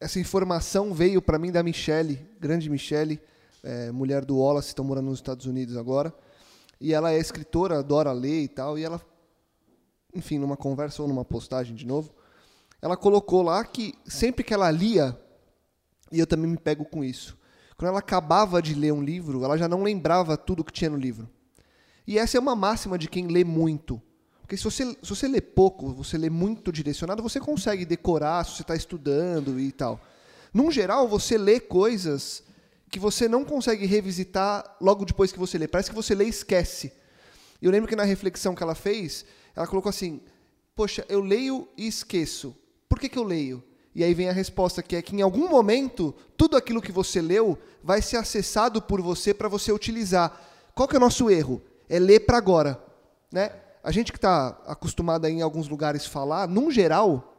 essa 0.03 0.19
informação 0.19 0.93
veio 0.93 1.21
pra 1.21 1.39
mim 1.39 1.49
da 1.49 1.63
Michelle, 1.63 2.19
grande 2.37 2.69
Michelle, 2.69 3.21
é, 3.63 3.89
mulher 3.89 4.25
do 4.25 4.37
Wallace, 4.37 4.67
estão 4.67 4.83
morando 4.83 5.05
nos 5.05 5.19
Estados 5.19 5.45
Unidos 5.45 5.77
agora. 5.77 6.13
E 6.77 6.93
ela 6.93 7.13
é 7.13 7.17
escritora, 7.17 7.79
adora 7.79 8.11
ler 8.11 8.43
e 8.43 8.47
tal. 8.49 8.77
E 8.77 8.83
ela, 8.83 9.01
enfim, 10.13 10.37
numa 10.37 10.57
conversa 10.57 11.01
ou 11.01 11.07
numa 11.07 11.23
postagem 11.23 11.73
de 11.73 11.87
novo, 11.87 12.13
ela 12.81 12.97
colocou 12.97 13.41
lá 13.41 13.63
que 13.63 13.95
sempre 14.05 14.43
que 14.43 14.53
ela 14.53 14.69
lia, 14.69 15.17
e 16.11 16.19
eu 16.19 16.27
também 16.27 16.51
me 16.51 16.57
pego 16.57 16.83
com 16.83 17.01
isso, 17.01 17.37
quando 17.77 17.87
ela 17.87 17.99
acabava 17.99 18.61
de 18.61 18.73
ler 18.73 18.91
um 18.91 19.01
livro, 19.01 19.41
ela 19.45 19.57
já 19.57 19.69
não 19.69 19.83
lembrava 19.83 20.35
tudo 20.35 20.65
que 20.65 20.73
tinha 20.73 20.89
no 20.89 20.97
livro. 20.97 21.29
E 22.05 22.19
essa 22.19 22.35
é 22.35 22.41
uma 22.41 22.57
máxima 22.57 22.97
de 22.97 23.07
quem 23.07 23.27
lê 23.27 23.45
muito. 23.45 24.01
Porque 24.53 24.57
se 24.57 24.63
você, 24.65 24.85
se 25.01 25.09
você 25.09 25.27
lê 25.27 25.41
pouco, 25.41 25.91
você 25.93 26.15
lê 26.15 26.29
muito 26.29 26.71
direcionado, 26.71 27.23
você 27.23 27.39
consegue 27.39 27.85
decorar 27.85 28.45
se 28.45 28.57
você 28.57 28.61
está 28.61 28.75
estudando 28.75 29.59
e 29.59 29.71
tal. 29.71 29.99
Num 30.53 30.69
geral, 30.69 31.07
você 31.07 31.39
lê 31.39 31.59
coisas 31.59 32.43
que 32.91 32.99
você 32.99 33.27
não 33.27 33.43
consegue 33.43 33.87
revisitar 33.87 34.77
logo 34.79 35.05
depois 35.05 35.31
que 35.31 35.39
você 35.39 35.57
lê. 35.57 35.67
Parece 35.67 35.89
que 35.89 35.95
você 35.95 36.13
lê 36.13 36.25
e 36.25 36.29
esquece. 36.29 36.93
Eu 37.59 37.71
lembro 37.71 37.89
que 37.89 37.95
na 37.95 38.03
reflexão 38.03 38.53
que 38.53 38.61
ela 38.61 38.75
fez, 38.75 39.25
ela 39.55 39.65
colocou 39.65 39.89
assim: 39.89 40.21
Poxa, 40.75 41.03
eu 41.09 41.19
leio 41.19 41.67
e 41.75 41.87
esqueço. 41.87 42.55
Por 42.87 42.99
que, 42.99 43.09
que 43.09 43.17
eu 43.17 43.23
leio? 43.23 43.63
E 43.95 44.03
aí 44.03 44.13
vem 44.13 44.29
a 44.29 44.33
resposta 44.33 44.83
que 44.83 44.95
é 44.95 45.01
que 45.01 45.15
em 45.15 45.23
algum 45.23 45.49
momento 45.49 46.13
tudo 46.37 46.55
aquilo 46.55 46.81
que 46.81 46.91
você 46.91 47.23
leu 47.23 47.57
vai 47.83 48.03
ser 48.03 48.17
acessado 48.17 48.83
por 48.83 49.01
você 49.01 49.33
para 49.33 49.49
você 49.49 49.71
utilizar. 49.71 50.39
Qual 50.75 50.87
que 50.87 50.95
é 50.95 50.99
o 50.99 51.01
nosso 51.01 51.27
erro? 51.27 51.59
É 51.89 51.97
ler 51.97 52.19
para 52.19 52.37
agora, 52.37 52.79
né? 53.31 53.62
A 53.83 53.91
gente 53.91 54.13
que 54.13 54.17
está 54.17 54.57
acostumado 54.65 55.25
a 55.25 55.29
ir 55.29 55.33
em 55.33 55.41
alguns 55.41 55.67
lugares 55.67 56.05
falar, 56.05 56.47
num 56.47 56.71
geral, 56.71 57.33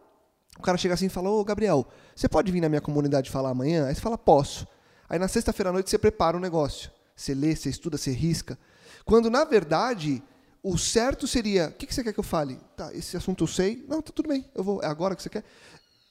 o 0.58 0.62
cara 0.62 0.76
chega 0.76 0.92
assim 0.92 1.06
e 1.06 1.10
fala: 1.10 1.30
Ô 1.30 1.42
Gabriel, 1.42 1.86
você 2.14 2.28
pode 2.28 2.52
vir 2.52 2.60
na 2.60 2.68
minha 2.68 2.82
comunidade 2.82 3.30
falar 3.30 3.50
amanhã? 3.50 3.86
Aí 3.86 3.94
você 3.94 4.00
fala: 4.00 4.18
Posso. 4.18 4.68
Aí 5.08 5.18
na 5.18 5.26
sexta-feira 5.26 5.70
à 5.70 5.72
noite 5.72 5.88
você 5.88 5.98
prepara 5.98 6.36
um 6.36 6.40
negócio. 6.40 6.90
Você 7.16 7.34
lê, 7.34 7.56
você 7.56 7.70
estuda, 7.70 7.96
você 7.96 8.10
risca. 8.10 8.58
Quando 9.04 9.30
na 9.30 9.44
verdade 9.44 10.22
o 10.62 10.76
certo 10.76 11.26
seria: 11.26 11.68
O 11.68 11.72
que, 11.72 11.86
que 11.86 11.94
você 11.94 12.04
quer 12.04 12.12
que 12.12 12.20
eu 12.20 12.24
fale? 12.24 12.60
Tá, 12.76 12.94
esse 12.94 13.16
assunto 13.16 13.44
eu 13.44 13.48
sei. 13.48 13.84
Não, 13.88 14.02
tá 14.02 14.12
tudo 14.14 14.28
bem, 14.28 14.44
eu 14.54 14.62
vou. 14.62 14.82
É 14.82 14.86
agora 14.86 15.16
que 15.16 15.22
você 15.22 15.30
quer. 15.30 15.44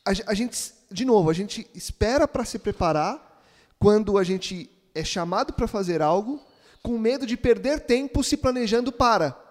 A, 0.03 0.31
a 0.31 0.33
gente, 0.33 0.73
de 0.91 1.05
novo, 1.05 1.29
a 1.29 1.33
gente 1.33 1.69
espera 1.75 2.27
para 2.27 2.43
se 2.43 2.57
preparar 2.57 3.43
quando 3.79 4.17
a 4.17 4.23
gente 4.23 4.69
é 4.95 5.03
chamado 5.03 5.53
para 5.53 5.67
fazer 5.67 6.01
algo 6.01 6.41
com 6.81 6.97
medo 6.97 7.25
de 7.25 7.37
perder 7.37 7.81
tempo 7.81 8.23
se 8.23 8.35
planejando 8.35 8.91
para. 8.91 9.42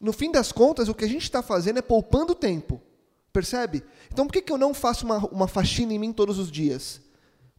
No 0.00 0.12
fim 0.12 0.30
das 0.30 0.52
contas, 0.52 0.88
o 0.88 0.94
que 0.94 1.04
a 1.04 1.08
gente 1.08 1.22
está 1.22 1.42
fazendo 1.42 1.78
é 1.78 1.82
poupando 1.82 2.34
tempo. 2.34 2.80
Percebe? 3.32 3.82
Então 4.12 4.26
por 4.26 4.32
que, 4.32 4.42
que 4.42 4.52
eu 4.52 4.58
não 4.58 4.72
faço 4.72 5.04
uma, 5.04 5.18
uma 5.26 5.48
faxina 5.48 5.92
em 5.92 5.98
mim 5.98 6.12
todos 6.12 6.38
os 6.38 6.50
dias? 6.50 7.00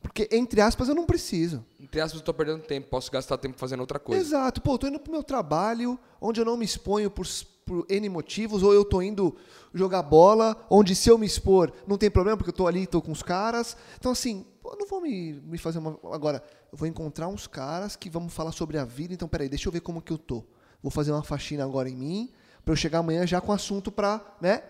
Porque, 0.06 0.30
entre 0.32 0.62
aspas, 0.62 0.88
eu 0.88 0.94
não 0.94 1.06
preciso. 1.06 1.66
Entre 1.80 2.00
aspas, 2.00 2.20
eu 2.20 2.26
tô 2.26 2.34
perdendo 2.34 2.62
tempo, 2.62 2.88
posso 2.88 3.12
gastar 3.12 3.38
tempo 3.40 3.58
fazendo 3.58 3.80
outra 3.80 3.98
coisa. 3.98 4.22
Exato. 4.22 4.62
Pô, 4.62 4.78
tô 4.78 4.88
indo 4.88 5.00
pro 5.00 5.12
meu 5.12 5.24
trabalho, 5.24 6.00
onde 6.22 6.40
eu 6.40 6.46
não 6.46 6.56
me 6.56 6.64
exponho 6.64 7.10
por, 7.10 7.26
por 7.66 7.86
N 7.90 8.08
motivos, 8.10 8.62
ou 8.62 8.72
eu 8.72 8.86
tô 8.86 9.02
indo 9.02 9.36
jogar 9.74 10.04
bola, 10.04 10.64
onde 10.70 10.96
se 10.96 11.10
eu 11.10 11.18
me 11.18 11.26
expor 11.26 11.74
não 11.88 11.98
tem 11.98 12.12
problema, 12.12 12.38
porque 12.38 12.52
eu 12.52 12.56
tô 12.56 12.68
ali, 12.68 12.86
tô 12.86 13.02
com 13.02 13.12
os 13.12 13.24
caras. 13.24 13.76
Então, 13.98 14.12
assim, 14.12 14.46
eu 14.64 14.78
não 14.78 14.88
vou 14.88 15.02
me, 15.02 15.34
me 15.34 15.58
fazer 15.58 15.80
uma. 15.80 16.00
Agora, 16.14 16.44
eu 16.72 16.78
vou 16.78 16.88
encontrar 16.88 17.28
uns 17.28 17.48
caras 17.48 17.96
que 17.96 18.08
vamos 18.08 18.32
falar 18.32 18.52
sobre 18.52 18.78
a 18.78 18.86
vida, 18.86 19.12
então, 19.12 19.28
peraí, 19.28 19.50
deixa 19.50 19.68
eu 19.68 19.74
ver 19.74 19.82
como 19.82 20.04
que 20.04 20.14
eu 20.14 20.20
tô. 20.20 20.44
Vou 20.86 20.92
fazer 20.92 21.12
uma 21.12 21.24
faxina 21.24 21.64
agora 21.64 21.90
em 21.90 21.96
mim, 21.96 22.30
para 22.64 22.72
eu 22.72 22.76
chegar 22.76 23.00
amanhã 23.00 23.26
já 23.26 23.42
com 23.42 23.52
assunto 23.52 23.92
pra, 23.92 24.22
né? 24.40 24.62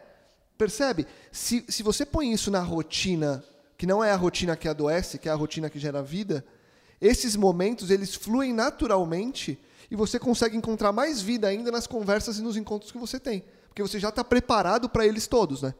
Percebe? 0.57 1.05
Se, 1.29 1.65
se 1.67 1.83
você 1.83 2.05
põe 2.05 2.31
isso 2.31 2.49
na 2.49 2.61
rotina, 2.61 3.43
que 3.77 3.85
não 3.85 4.01
é 4.01 4.11
a 4.11 4.15
rotina 4.15 4.55
que 4.55 4.65
adoece, 4.65 5.19
que 5.19 5.27
é 5.27 5.31
a 5.33 5.35
rotina 5.35 5.69
que 5.69 5.77
gera 5.77 6.01
vida, 6.01 6.45
esses 7.01 7.35
momentos 7.35 7.89
eles 7.91 8.15
fluem 8.15 8.53
naturalmente 8.53 9.59
e 9.91 9.95
você 9.97 10.17
consegue 10.17 10.55
encontrar 10.55 10.93
mais 10.93 11.21
vida 11.21 11.49
ainda 11.49 11.69
nas 11.69 11.85
conversas 11.85 12.37
e 12.37 12.41
nos 12.41 12.55
encontros 12.55 12.93
que 12.93 12.97
você 12.97 13.19
tem. 13.19 13.43
Porque 13.67 13.81
você 13.81 13.99
já 13.99 14.07
está 14.07 14.23
preparado 14.23 14.87
para 14.87 15.05
eles 15.05 15.27
todos, 15.27 15.63
né? 15.63 15.75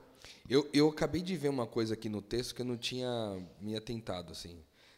Eu, 0.49 0.67
eu 0.73 0.89
acabei 0.89 1.21
de 1.21 1.37
ver 1.37 1.47
uma 1.47 1.65
coisa 1.65 1.93
aqui 1.93 2.09
no 2.09 2.21
texto 2.21 2.53
que 2.53 2.61
eu 2.61 2.65
não 2.65 2.75
tinha 2.75 3.41
me 3.61 3.73
atentado, 3.73 4.33
assim. 4.33 4.57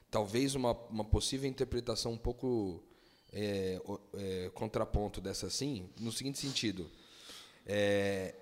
Talvez 0.09 0.55
uma, 0.55 0.71
uma 0.89 1.05
possível 1.05 1.47
interpretação 1.47 2.13
um 2.13 2.17
pouco 2.17 2.81
é, 3.37 3.79
é, 4.17 4.49
contraponto 4.55 5.21
dessa, 5.21 5.45
assim, 5.45 5.87
no 5.99 6.11
seguinte 6.11 6.39
sentido. 6.39 6.89
É, 7.65 8.33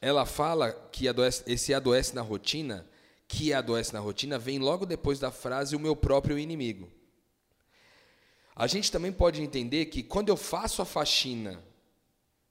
ela 0.00 0.26
fala 0.26 0.72
que 0.90 1.06
adoece, 1.06 1.44
esse 1.46 1.72
adoece 1.72 2.12
na 2.12 2.22
rotina, 2.22 2.84
que 3.28 3.52
adoece 3.52 3.92
na 3.92 4.00
rotina, 4.00 4.38
vem 4.38 4.58
logo 4.58 4.84
depois 4.84 5.20
da 5.20 5.30
frase 5.30 5.76
o 5.76 5.80
meu 5.80 5.94
próprio 5.94 6.36
inimigo. 6.36 6.90
A 8.54 8.66
gente 8.66 8.90
também 8.90 9.12
pode 9.12 9.40
entender 9.40 9.86
que 9.86 10.02
quando 10.02 10.28
eu 10.28 10.36
faço 10.36 10.82
a 10.82 10.84
faxina 10.84 11.62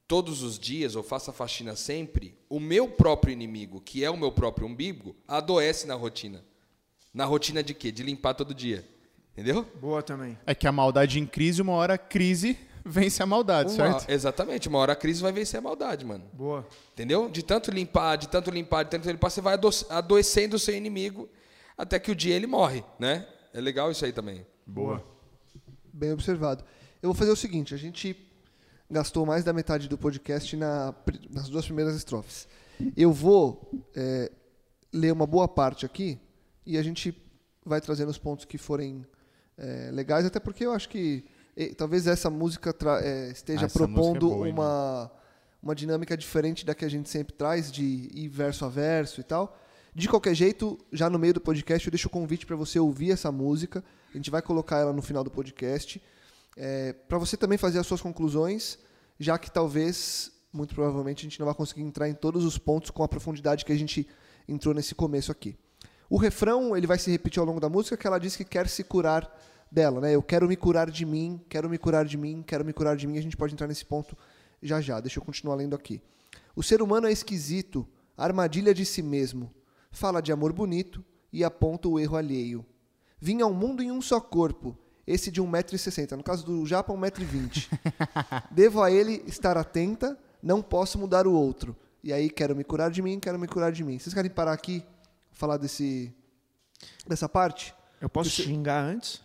todos 0.07 0.43
os 0.43 0.57
dias, 0.57 0.95
ou 0.95 1.03
faço 1.03 1.29
a 1.29 1.33
faxina 1.33 1.75
sempre, 1.75 2.37
o 2.49 2.59
meu 2.59 2.87
próprio 2.87 3.33
inimigo, 3.33 3.81
que 3.81 4.03
é 4.03 4.09
o 4.09 4.17
meu 4.17 4.31
próprio 4.31 4.67
umbigo, 4.67 5.15
adoece 5.27 5.85
na 5.85 5.95
rotina. 5.95 6.43
Na 7.13 7.25
rotina 7.25 7.61
de 7.61 7.73
quê? 7.73 7.91
De 7.91 8.01
limpar 8.01 8.33
todo 8.33 8.53
dia. 8.53 8.87
Entendeu? 9.33 9.65
Boa 9.79 10.03
também. 10.03 10.37
É 10.45 10.53
que 10.53 10.67
a 10.67 10.71
maldade 10.71 11.19
em 11.19 11.25
crise, 11.25 11.61
uma 11.61 11.73
hora 11.73 11.93
a 11.93 11.97
crise 11.97 12.57
vence 12.83 13.21
a 13.23 13.25
maldade, 13.25 13.69
Uma- 13.73 13.75
certo? 13.93 14.09
exatamente. 14.09 14.67
Uma 14.67 14.79
hora 14.79 14.93
a 14.93 14.95
crise 14.95 15.21
vai 15.21 15.31
vencer 15.31 15.57
a 15.59 15.61
maldade, 15.61 16.05
mano. 16.05 16.25
Boa. 16.33 16.67
Entendeu? 16.93 17.29
De 17.29 17.41
tanto 17.43 17.71
limpar, 17.71 18.17
de 18.17 18.27
tanto 18.27 18.51
limpar, 18.51 18.83
de 18.83 18.89
tanto 18.91 19.09
limpar, 19.09 19.29
você 19.29 19.39
vai 19.41 19.53
ado- 19.53 19.69
adoecendo 19.89 20.55
o 20.55 20.59
seu 20.59 20.75
inimigo 20.75 21.29
até 21.77 21.99
que 21.99 22.11
o 22.11 22.15
dia 22.15 22.35
ele 22.35 22.47
morre, 22.47 22.83
né? 22.99 23.25
É 23.53 23.61
legal 23.61 23.89
isso 23.91 24.03
aí 24.03 24.11
também. 24.11 24.45
Boa. 24.65 25.03
Bem 25.93 26.11
observado. 26.11 26.63
Eu 27.01 27.09
vou 27.09 27.13
fazer 27.15 27.31
o 27.31 27.35
seguinte: 27.35 27.73
a 27.73 27.77
gente 27.77 28.15
gastou 28.89 29.25
mais 29.25 29.43
da 29.43 29.53
metade 29.53 29.87
do 29.87 29.97
podcast 29.97 30.55
na 30.57 30.93
nas 31.29 31.49
duas 31.49 31.65
primeiras 31.65 31.95
estrofes. 31.95 32.47
Eu 32.97 33.11
vou 33.13 33.71
é, 33.95 34.31
ler 34.91 35.11
uma 35.13 35.25
boa 35.27 35.47
parte 35.47 35.85
aqui 35.85 36.19
e 36.65 36.77
a 36.77 36.83
gente 36.83 37.15
vai 37.65 37.79
trazendo 37.79 38.09
os 38.09 38.17
pontos 38.17 38.45
que 38.45 38.57
forem 38.57 39.05
é, 39.61 39.91
legais, 39.91 40.25
até 40.25 40.39
porque 40.39 40.65
eu 40.65 40.73
acho 40.73 40.89
que 40.89 41.23
eh, 41.55 41.71
talvez 41.77 42.07
essa 42.07 42.31
música 42.31 42.75
é, 43.03 43.29
esteja 43.29 43.61
Ah, 43.61 43.65
essa 43.67 43.79
música 43.79 43.83
é 43.83 43.95
propondo 43.95 44.29
boa, 44.29 44.47
hein, 44.47 44.53
uma, 44.53 45.11
uma 45.61 45.75
dinâmica 45.75 46.17
diferente 46.17 46.65
da 46.65 46.73
que 46.73 46.83
a 46.83 46.89
gente 46.89 47.07
sempre 47.07 47.35
traz, 47.35 47.71
de 47.71 48.09
ir 48.11 48.27
verso 48.27 48.65
a 48.65 48.69
verso 48.69 49.21
e 49.21 49.23
tal. 49.23 49.55
De 49.93 50.09
qualquer 50.09 50.33
jeito, 50.33 50.79
já 50.91 51.11
no 51.11 51.19
meio 51.19 51.35
do 51.35 51.41
podcast, 51.41 51.87
eu 51.87 51.91
deixo 51.91 52.07
o 52.07 52.11
convite 52.11 52.43
para 52.43 52.55
você 52.55 52.79
ouvir 52.79 53.11
essa 53.11 53.31
música. 53.31 53.83
A 54.11 54.17
gente 54.17 54.31
vai 54.31 54.41
colocar 54.41 54.79
ela 54.79 54.93
no 54.93 55.01
final 55.01 55.23
do 55.23 55.29
podcast. 55.29 56.01
para 57.07 57.19
você 57.19 57.37
também 57.37 57.57
fazer 57.57 57.77
as 57.77 57.85
suas 57.85 58.01
conclusões, 58.01 58.79
já 59.19 59.37
que 59.37 59.51
talvez, 59.51 60.31
muito 60.51 60.73
provavelmente, 60.73 61.19
a 61.19 61.29
gente 61.29 61.39
não 61.39 61.45
vai 61.45 61.53
conseguir 61.53 61.83
entrar 61.83 62.09
em 62.09 62.15
todos 62.15 62.45
os 62.45 62.57
pontos 62.57 62.89
com 62.89 63.03
a 63.03 63.07
profundidade 63.07 63.63
que 63.63 63.71
a 63.71 63.77
gente 63.77 64.07
entrou 64.47 64.73
nesse 64.73 64.95
começo 64.95 65.31
aqui. 65.31 65.55
O 66.09 66.17
refrão 66.17 66.75
ele 66.75 66.87
vai 66.87 66.97
se 66.97 67.11
repetir 67.11 67.39
ao 67.39 67.45
longo 67.45 67.59
da 67.59 67.69
música, 67.69 67.95
que 67.95 68.07
ela 68.07 68.17
diz 68.17 68.35
que 68.35 68.43
quer 68.43 68.67
se 68.67 68.83
curar 68.83 69.29
dela, 69.71 70.01
né? 70.01 70.13
Eu 70.13 70.21
quero 70.21 70.47
me 70.47 70.55
curar 70.57 70.89
de 70.91 71.05
mim, 71.05 71.39
quero 71.47 71.69
me 71.69 71.77
curar 71.77 72.05
de 72.05 72.17
mim, 72.17 72.43
quero 72.45 72.65
me 72.65 72.73
curar 72.73 72.95
de 72.97 73.07
mim. 73.07 73.17
A 73.17 73.21
gente 73.21 73.37
pode 73.37 73.53
entrar 73.53 73.67
nesse 73.67 73.85
ponto 73.85 74.17
já 74.61 74.81
já. 74.81 74.99
Deixa 74.99 75.19
eu 75.19 75.23
continuar 75.23 75.55
lendo 75.55 75.75
aqui. 75.75 76.01
O 76.55 76.61
ser 76.61 76.81
humano 76.81 77.07
é 77.07 77.11
esquisito, 77.11 77.87
armadilha 78.17 78.73
de 78.73 78.85
si 78.85 79.01
mesmo. 79.01 79.53
Fala 79.89 80.21
de 80.21 80.31
amor 80.31 80.51
bonito 80.51 81.03
e 81.31 81.43
aponta 81.43 81.87
o 81.87 81.99
erro 81.99 82.17
alheio. 82.17 82.65
Vim 83.19 83.41
ao 83.41 83.53
mundo 83.53 83.81
em 83.81 83.91
um 83.91 84.01
só 84.01 84.19
corpo, 84.19 84.77
esse 85.07 85.31
de 85.31 85.41
1,60m. 85.41 86.17
No 86.17 86.23
caso 86.23 86.45
do 86.45 86.65
Japa, 86.65 86.91
1,20m. 86.93 87.67
Devo 88.51 88.81
a 88.81 88.91
ele 88.91 89.23
estar 89.27 89.57
atenta, 89.57 90.17
não 90.41 90.61
posso 90.61 90.97
mudar 90.97 91.25
o 91.27 91.33
outro. 91.33 91.75
E 92.03 92.11
aí, 92.11 92.29
quero 92.29 92.55
me 92.55 92.63
curar 92.63 92.89
de 92.89 93.01
mim, 93.01 93.19
quero 93.19 93.37
me 93.37 93.47
curar 93.47 93.71
de 93.71 93.83
mim. 93.83 93.99
Vocês 93.99 94.13
querem 94.13 94.31
parar 94.31 94.53
aqui, 94.53 94.83
falar 95.31 95.57
desse, 95.57 96.11
dessa 97.07 97.29
parte? 97.29 97.75
Eu 97.99 98.09
posso 98.09 98.31
Você- 98.31 98.43
xingar 98.43 98.83
antes? 98.83 99.21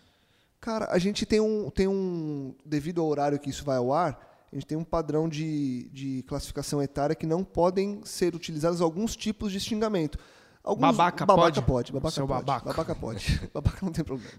Cara, 0.66 0.88
a 0.90 0.98
gente 0.98 1.24
tem 1.24 1.40
um, 1.40 1.70
tem 1.70 1.86
um. 1.86 2.52
Devido 2.64 3.00
ao 3.00 3.06
horário 3.06 3.38
que 3.38 3.48
isso 3.48 3.64
vai 3.64 3.76
ao 3.76 3.92
ar, 3.92 4.46
a 4.50 4.56
gente 4.56 4.66
tem 4.66 4.76
um 4.76 4.82
padrão 4.82 5.28
de, 5.28 5.88
de 5.90 6.24
classificação 6.24 6.82
etária 6.82 7.14
que 7.14 7.24
não 7.24 7.44
podem 7.44 8.00
ser 8.04 8.34
utilizados 8.34 8.80
alguns 8.80 9.14
tipos 9.14 9.52
de 9.52 9.60
xingamento. 9.60 10.18
Alguns, 10.64 10.96
Babaca 10.96 11.24
babaca 11.24 11.62
pode? 11.62 11.62
pode. 11.62 11.92
Babaca 11.92 12.14
Seu 12.16 12.26
pode. 12.26 12.44
babaca. 12.44 12.68
Babaca 12.70 12.94
pode. 12.96 13.40
babaca 13.54 13.78
não 13.80 13.92
tem 13.92 14.04
problema. 14.04 14.32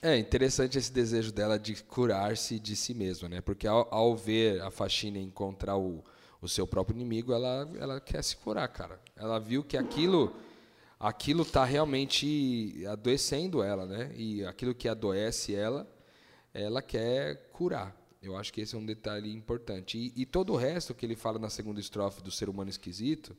É 0.00 0.16
interessante 0.16 0.78
esse 0.78 0.92
desejo 0.92 1.32
dela 1.32 1.58
de 1.58 1.82
curar-se 1.82 2.60
de 2.60 2.76
si 2.76 2.94
mesma, 2.94 3.28
né? 3.28 3.40
Porque 3.40 3.66
ao, 3.66 3.92
ao 3.92 4.14
ver 4.14 4.62
a 4.62 4.70
faxina 4.70 5.18
encontrar 5.18 5.76
o, 5.76 6.04
o 6.40 6.48
seu 6.48 6.68
próprio 6.68 6.94
inimigo, 6.94 7.32
ela, 7.32 7.68
ela 7.80 8.00
quer 8.00 8.22
se 8.22 8.36
curar, 8.36 8.68
cara. 8.68 9.00
Ela 9.16 9.40
viu 9.40 9.64
que 9.64 9.76
aquilo 9.76 10.36
aquilo 10.98 11.44
tá 11.44 11.64
realmente 11.64 12.84
adoecendo 12.86 13.62
ela, 13.62 13.86
né? 13.86 14.12
E 14.16 14.44
aquilo 14.44 14.74
que 14.74 14.88
adoece 14.88 15.54
ela, 15.54 15.88
ela 16.52 16.82
quer 16.82 17.50
curar. 17.52 17.96
Eu 18.20 18.36
acho 18.36 18.52
que 18.52 18.60
esse 18.60 18.74
é 18.74 18.78
um 18.78 18.84
detalhe 18.84 19.32
importante. 19.32 19.96
E, 19.96 20.22
e 20.22 20.26
todo 20.26 20.52
o 20.52 20.56
resto 20.56 20.94
que 20.94 21.06
ele 21.06 21.14
fala 21.14 21.38
na 21.38 21.48
segunda 21.48 21.78
estrofe 21.78 22.22
do 22.22 22.30
ser 22.30 22.48
humano 22.48 22.68
esquisito, 22.68 23.36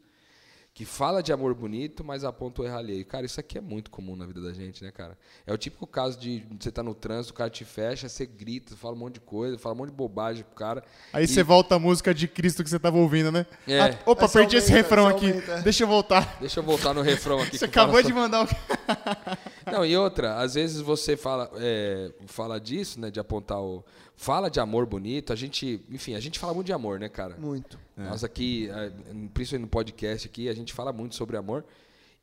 que 0.80 0.86
fala 0.86 1.22
de 1.22 1.34
amor 1.34 1.54
bonito, 1.54 2.06
mas 2.06 2.24
aponta 2.24 2.62
o 2.62 2.66
erro 2.66 2.78
alheio. 2.78 3.06
Cara, 3.06 3.26
isso 3.26 3.38
aqui 3.38 3.58
é 3.58 3.62
muito 3.62 3.92
comum 3.92 4.16
na 4.16 4.26
vida 4.26 4.40
da 4.40 4.54
gente, 4.54 4.82
né, 4.82 4.92
cara? 4.92 5.18
É 5.46 5.52
o 5.52 5.58
típico 5.58 5.86
caso 5.86 6.18
de 6.18 6.42
você 6.58 6.72
tá 6.72 6.82
no 6.82 6.96
trânsito, 6.96 7.34
o 7.34 7.36
cara 7.36 7.50
te 7.50 7.66
fecha, 7.66 8.08
você 8.08 8.26
grita, 8.26 8.78
fala 8.78 8.96
um 8.96 8.98
monte 9.00 9.16
de 9.16 9.20
coisa, 9.20 9.58
fala 9.58 9.76
um 9.76 9.80
monte 9.80 9.90
de 9.90 9.96
bobagem 9.98 10.46
pro 10.46 10.56
cara. 10.56 10.82
Aí 11.12 11.26
E- 11.26 11.28
você 11.28 11.44
volta 11.44 11.76
a 11.76 11.80
música 11.80 12.14
de 12.14 12.30
Cristo 12.30 12.64
que 12.64 12.70
você 12.70 12.80
tava 12.80 12.98
ouvindo, 12.98 13.30
né? 13.30 13.46
É. 13.68 13.78
Ah, 13.82 14.00
opa, 14.06 14.30
perdi 14.30 14.56
esse 14.56 14.72
aumenta, 14.72 14.88
refrão 14.88 15.04
você 15.04 15.16
aqui. 15.18 15.26
aumenta. 15.32 15.62
Deixa 15.64 15.84
eu 15.84 15.88
voltar. 15.90 16.38
Deixa 16.40 16.60
eu 16.62 16.64
voltar 16.64 16.94
no 16.94 17.02
refrão 17.02 17.42
aqui. 17.42 17.58
Você 17.60 17.66
acabou 17.66 18.02
de 18.02 18.14
mandar 18.14 18.46
o. 18.46 18.48
Não, 19.72 19.86
e 19.86 19.96
outra, 19.96 20.38
às 20.38 20.56
vezes 20.56 20.82
você 20.82 21.16
fala, 21.18 21.50
é, 21.56 22.12
fala 22.28 22.60
disso, 22.60 23.00
né, 23.00 23.10
de 23.10 23.20
apontar 23.20 23.62
o... 23.62 23.84
Fala 24.16 24.50
de 24.50 24.60
amor 24.60 24.86
bonito, 24.86 25.32
a 25.32 25.36
gente... 25.36 25.82
Enfim, 25.90 26.14
a 26.14 26.20
gente 26.20 26.38
fala 26.38 26.54
muito 26.54 26.68
de 26.68 26.74
amor, 26.74 27.00
né, 27.00 27.08
cara? 27.08 27.38
Muito. 27.38 27.80
Nós 27.96 28.24
aqui, 28.24 28.70
eh, 28.70 28.92
principalmente 29.34 29.66
no 29.66 29.68
podcast 29.68 30.28
aqui, 30.28 30.50
a 30.50 30.54
gente 30.54 30.74
fala 30.74 30.92
muito 30.92 31.16
sobre 31.16 31.38
amor. 31.38 31.64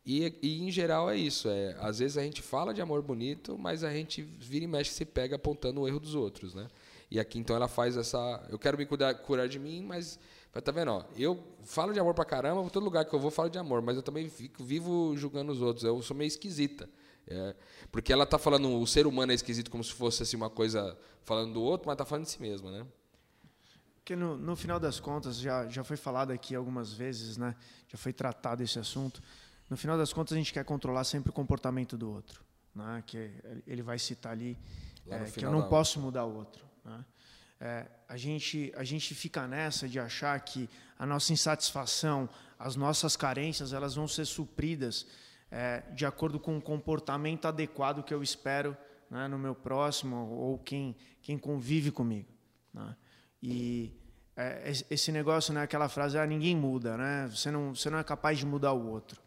E, 0.07 0.33
e, 0.41 0.63
em 0.63 0.71
geral 0.71 1.11
é 1.11 1.17
isso. 1.17 1.49
É, 1.49 1.77
às 1.81 1.99
vezes 1.99 2.17
a 2.17 2.23
gente 2.23 2.41
fala 2.41 2.73
de 2.73 2.81
amor 2.81 3.03
bonito, 3.03 3.59
mas 3.59 3.83
a 3.83 3.91
gente 3.91 4.23
vira 4.23 4.65
e 4.65 4.69
mexe 4.69 4.93
e 4.93 4.95
se 4.95 5.05
pega 5.05 5.35
apontando 5.35 5.81
o 5.81 5.89
erro 5.89 5.99
dos 5.99 6.15
outros, 6.15 6.55
né? 6.55 6.69
E 7.11 7.19
aqui 7.19 7.39
então 7.41 7.57
ela 7.57 7.67
faz 7.67 7.97
essa. 7.97 8.47
Eu 8.49 8.59
quero 8.59 8.79
me 8.79 8.87
cuidar, 8.87 9.15
curar 9.15 9.49
de 9.49 9.59
mim, 9.59 9.83
mas. 9.83 10.19
mas 10.55 10.63
Tá 10.63 10.71
vendo? 10.71 10.93
Ó, 10.93 11.05
eu 11.17 11.43
falo 11.65 11.93
de 11.93 11.99
amor 11.99 12.15
pra 12.15 12.25
caramba, 12.25 12.69
todo 12.71 12.85
lugar 12.85 13.05
que 13.05 13.15
eu 13.15 13.19
vou 13.19 13.33
falo 13.33 13.51
de 13.51 13.59
amor, 13.59 13.83
mas 13.83 13.97
eu 13.97 14.03
também 14.03 14.29
fico, 14.29 14.63
vivo 14.63 15.17
julgando 15.17 15.51
os 15.51 15.61
outros. 15.61 15.85
Eu 15.85 16.01
sou 16.03 16.17
meio 16.17 16.29
esquisita. 16.29 16.89
É, 17.29 17.57
porque 17.91 18.13
ela 18.13 18.25
tá 18.25 18.39
falando 18.39 18.81
o 18.81 18.87
ser 18.87 19.07
humano 19.07 19.33
é 19.33 19.35
esquisito 19.35 19.71
como 19.71 19.83
se 19.83 19.93
fosse 19.93 20.23
assim, 20.23 20.37
uma 20.37 20.49
coisa 20.49 20.97
falando 21.25 21.55
do 21.55 21.63
outro, 21.63 21.89
mas 21.89 21.97
tá 21.97 22.05
falando 22.05 22.25
de 22.25 22.31
si 22.31 22.41
mesma, 22.41 22.71
né? 22.71 22.87
Porque 23.97 24.15
no, 24.15 24.37
no 24.37 24.55
final 24.55 24.79
das 24.79 25.01
contas, 25.01 25.37
já, 25.37 25.67
já 25.69 25.83
foi 25.83 25.97
falado 25.97 26.31
aqui 26.31 26.55
algumas 26.55 26.93
vezes, 26.93 27.37
né? 27.37 27.57
Já 27.89 27.99
foi 27.99 28.13
tratado 28.13 28.63
esse 28.63 28.79
assunto. 28.79 29.21
No 29.69 29.77
final 29.77 29.99
das 29.99 30.13
contas, 30.13 30.35
a 30.35 30.37
gente 30.37 30.53
quer 30.53 30.65
controlar 30.65 31.03
sempre 31.03 31.31
o 31.31 31.33
comportamento 31.33 31.97
do 31.97 32.09
outro. 32.09 32.41
Né? 32.73 33.03
Que 33.05 33.33
ele 33.67 33.83
vai 33.83 33.99
citar 33.99 34.31
ali 34.31 34.57
é, 35.09 35.25
que 35.25 35.45
eu 35.45 35.51
não 35.51 35.69
posso 35.69 35.99
mudar 35.99 36.25
o 36.25 36.37
outro. 36.37 36.65
Né? 36.85 37.05
É, 37.61 37.87
a, 38.09 38.17
gente, 38.17 38.73
a 38.77 38.85
gente 38.85 39.13
fica 39.13 39.49
nessa 39.49 39.89
de 39.89 39.99
achar 39.99 40.39
que 40.39 40.71
a 40.97 41.05
nossa 41.05 41.33
insatisfação, 41.33 42.29
as 42.57 42.77
nossas 42.77 43.17
carências, 43.17 43.73
elas 43.73 43.97
vão 43.97 44.07
ser 44.07 44.25
supridas 44.25 45.07
é, 45.51 45.81
de 45.95 46.05
acordo 46.05 46.39
com 46.41 46.57
o 46.57 46.61
comportamento 46.63 47.47
adequado 47.47 48.03
que 48.03 48.13
eu 48.13 48.23
espero 48.23 48.77
né, 49.11 49.29
no 49.29 49.39
meu 49.39 49.55
próximo 49.55 50.17
ou 50.31 50.59
quem, 50.59 50.97
quem 51.23 51.39
convive 51.39 51.91
comigo. 51.91 52.29
Né? 52.75 52.97
E 53.43 53.93
é, 54.37 54.71
esse- 54.91 55.13
negócio, 55.13 55.55
né, 55.55 55.63
aquela 55.63 55.89
frase, 55.89 56.19
ah, 56.19 56.27
ninguém 56.27 56.55
muda, 56.57 56.97
né? 56.97 57.29
Você 57.31 57.51
não, 57.51 57.75
você 57.75 57.89
não 57.89 57.99
é 57.99 58.05
capaz 58.05 58.39
de 58.39 58.45
mudar 58.45 58.73
o 58.73 58.87
outro. 58.89 59.21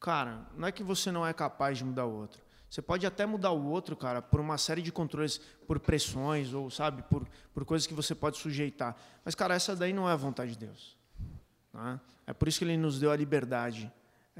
Cara, 0.00 0.46
não 0.56 0.66
é 0.68 0.72
que 0.72 0.82
você 0.82 1.10
não 1.12 1.26
é 1.26 1.32
capaz 1.32 1.78
de 1.78 1.84
mudar 1.84 2.04
o 2.06 2.12
outro. 2.12 2.42
Você 2.68 2.80
pode 2.82 3.04
até 3.06 3.26
mudar 3.26 3.50
o 3.50 3.66
outro, 3.66 3.96
cara, 3.96 4.22
por 4.22 4.38
uma 4.40 4.56
série 4.56 4.80
de 4.82 4.92
controles, 4.92 5.38
por 5.66 5.80
pressões 5.80 6.52
ou, 6.54 6.70
sabe, 6.70 7.02
por, 7.02 7.26
por 7.52 7.64
coisas 7.64 7.86
que 7.86 7.94
você 7.94 8.14
pode 8.14 8.36
sujeitar. 8.38 8.96
Mas, 9.24 9.34
cara, 9.34 9.54
essa 9.54 9.74
daí 9.74 9.92
não 9.92 10.08
é 10.08 10.12
a 10.12 10.16
vontade 10.16 10.52
de 10.52 10.58
Deus. 10.58 10.96
né? 11.72 12.00
É 12.26 12.32
por 12.32 12.46
isso 12.48 12.58
que 12.58 12.64
ele 12.64 12.76
nos 12.76 13.00
deu 13.00 13.10
a 13.10 13.16
liberdade. 13.16 13.90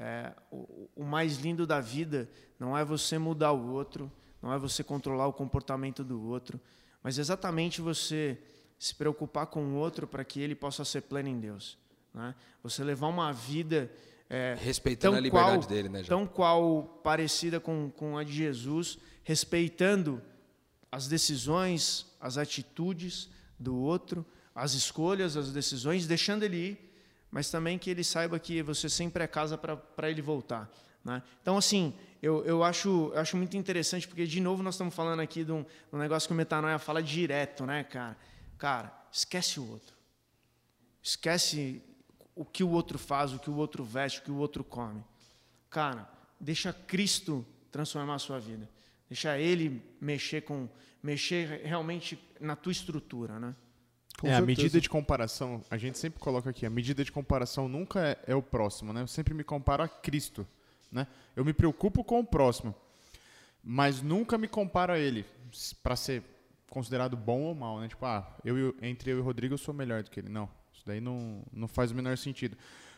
É, 0.03 0.33
o, 0.49 0.89
o 0.95 1.03
mais 1.03 1.37
lindo 1.37 1.67
da 1.67 1.79
vida 1.79 2.27
não 2.59 2.75
é 2.75 2.83
você 2.83 3.19
mudar 3.19 3.51
o 3.51 3.69
outro, 3.71 4.11
não 4.41 4.51
é 4.51 4.57
você 4.57 4.83
controlar 4.83 5.27
o 5.27 5.33
comportamento 5.33 6.03
do 6.03 6.19
outro, 6.23 6.59
mas 7.03 7.19
exatamente 7.19 7.81
você 7.81 8.35
se 8.79 8.95
preocupar 8.95 9.45
com 9.45 9.63
o 9.63 9.75
outro 9.75 10.07
para 10.07 10.23
que 10.25 10.39
ele 10.41 10.55
possa 10.55 10.83
ser 10.83 11.01
pleno 11.01 11.29
em 11.29 11.39
Deus. 11.39 11.77
né? 12.11 12.33
Você 12.63 12.83
levar 12.83 13.09
uma 13.09 13.31
vida 13.31 13.91
é, 14.27 14.57
Respeitando 14.59 15.17
a 15.17 15.19
liberdade 15.19 15.65
qual- 15.65 15.69
dele, 15.69 15.87
né, 15.87 16.01
João? 16.03 16.25
Tão 16.25 16.33
qual 16.33 16.83
parecida 17.03 17.59
com, 17.59 17.91
com 17.91 18.17
a 18.17 18.23
de 18.23 18.31
Jesus, 18.33 18.97
respeitando 19.23 20.19
as 20.91 21.07
decisões, 21.07 22.07
as 22.19 22.37
atitudes 22.39 23.29
do 23.59 23.75
outro, 23.77 24.25
as 24.55 24.73
escolhas, 24.73 25.37
as 25.37 25.51
decisões, 25.51 26.07
deixando 26.07 26.41
ele 26.41 26.57
ir, 26.57 26.90
mas 27.31 27.49
também 27.49 27.79
que 27.79 27.89
ele 27.89 28.03
saiba 28.03 28.37
que 28.37 28.61
você 28.61 28.89
sempre 28.89 29.23
é 29.23 29.27
casa 29.27 29.57
para 29.57 30.09
ele 30.09 30.21
voltar. 30.21 30.69
Né? 31.03 31.23
Então, 31.41 31.57
assim, 31.57 31.93
eu, 32.21 32.43
eu, 32.45 32.63
acho, 32.63 33.11
eu 33.13 33.19
acho 33.19 33.37
muito 33.37 33.55
interessante, 33.55 34.07
porque, 34.07 34.27
de 34.27 34.39
novo, 34.39 34.61
nós 34.61 34.75
estamos 34.75 34.93
falando 34.93 35.21
aqui 35.21 35.43
de 35.43 35.51
um, 35.51 35.65
um 35.91 35.97
negócio 35.97 36.27
que 36.27 36.33
o 36.33 36.37
Metanoia 36.37 36.77
fala 36.77 37.01
direto, 37.01 37.65
né, 37.65 37.83
cara? 37.83 38.17
Cara, 38.57 39.05
esquece 39.11 39.59
o 39.59 39.71
outro. 39.71 39.95
Esquece 41.01 41.81
o 42.35 42.45
que 42.45 42.63
o 42.63 42.69
outro 42.69 42.99
faz, 42.99 43.33
o 43.33 43.39
que 43.39 43.49
o 43.49 43.55
outro 43.55 43.83
veste, 43.83 44.19
o 44.19 44.23
que 44.23 44.31
o 44.31 44.37
outro 44.37 44.63
come. 44.63 45.03
Cara, 45.69 46.07
deixa 46.39 46.71
Cristo 46.73 47.45
transformar 47.71 48.15
a 48.15 48.19
sua 48.19 48.39
vida. 48.39 48.69
Deixa 49.09 49.39
Ele 49.39 49.81
mexer 49.99 50.41
com, 50.41 50.69
mexer 51.01 51.61
realmente 51.63 52.19
na 52.39 52.55
tua 52.55 52.71
estrutura, 52.71 53.39
né? 53.39 53.55
Com 54.21 54.27
é, 54.27 54.33
a 54.33 54.37
certeza. 54.37 54.45
medida 54.45 54.79
de 54.79 54.87
comparação, 54.87 55.65
a 55.67 55.77
gente 55.79 55.97
sempre 55.97 56.19
coloca 56.19 56.47
aqui, 56.47 56.63
a 56.63 56.69
medida 56.69 57.03
de 57.03 57.11
comparação 57.11 57.67
nunca 57.67 57.99
é, 58.07 58.19
é 58.27 58.35
o 58.35 58.41
próximo, 58.41 58.93
né? 58.93 59.01
Eu 59.01 59.07
sempre 59.07 59.33
me 59.33 59.43
comparo 59.43 59.81
a 59.81 59.87
Cristo, 59.87 60.47
né? 60.91 61.07
Eu 61.35 61.43
me 61.43 61.53
preocupo 61.53 62.03
com 62.03 62.19
o 62.19 62.23
próximo, 62.23 62.75
mas 63.63 63.99
nunca 63.99 64.37
me 64.37 64.47
comparo 64.47 64.93
a 64.93 64.99
ele 64.99 65.25
para 65.81 65.95
ser 65.95 66.21
considerado 66.69 67.17
bom 67.17 67.41
ou 67.41 67.55
mal, 67.55 67.79
né? 67.79 67.87
Tipo, 67.87 68.05
ah, 68.05 68.37
eu, 68.45 68.75
entre 68.79 69.09
eu 69.09 69.17
e 69.17 69.21
o 69.21 69.23
Rodrigo 69.23 69.55
eu 69.55 69.57
sou 69.57 69.73
melhor 69.73 70.03
do 70.03 70.11
que 70.11 70.19
ele. 70.19 70.29
Não, 70.29 70.47
isso 70.71 70.83
daí 70.85 71.01
não, 71.01 71.41
não 71.51 71.67
faz 71.67 71.89
o 71.89 71.95
menor 71.95 72.15
sentido. 72.15 72.55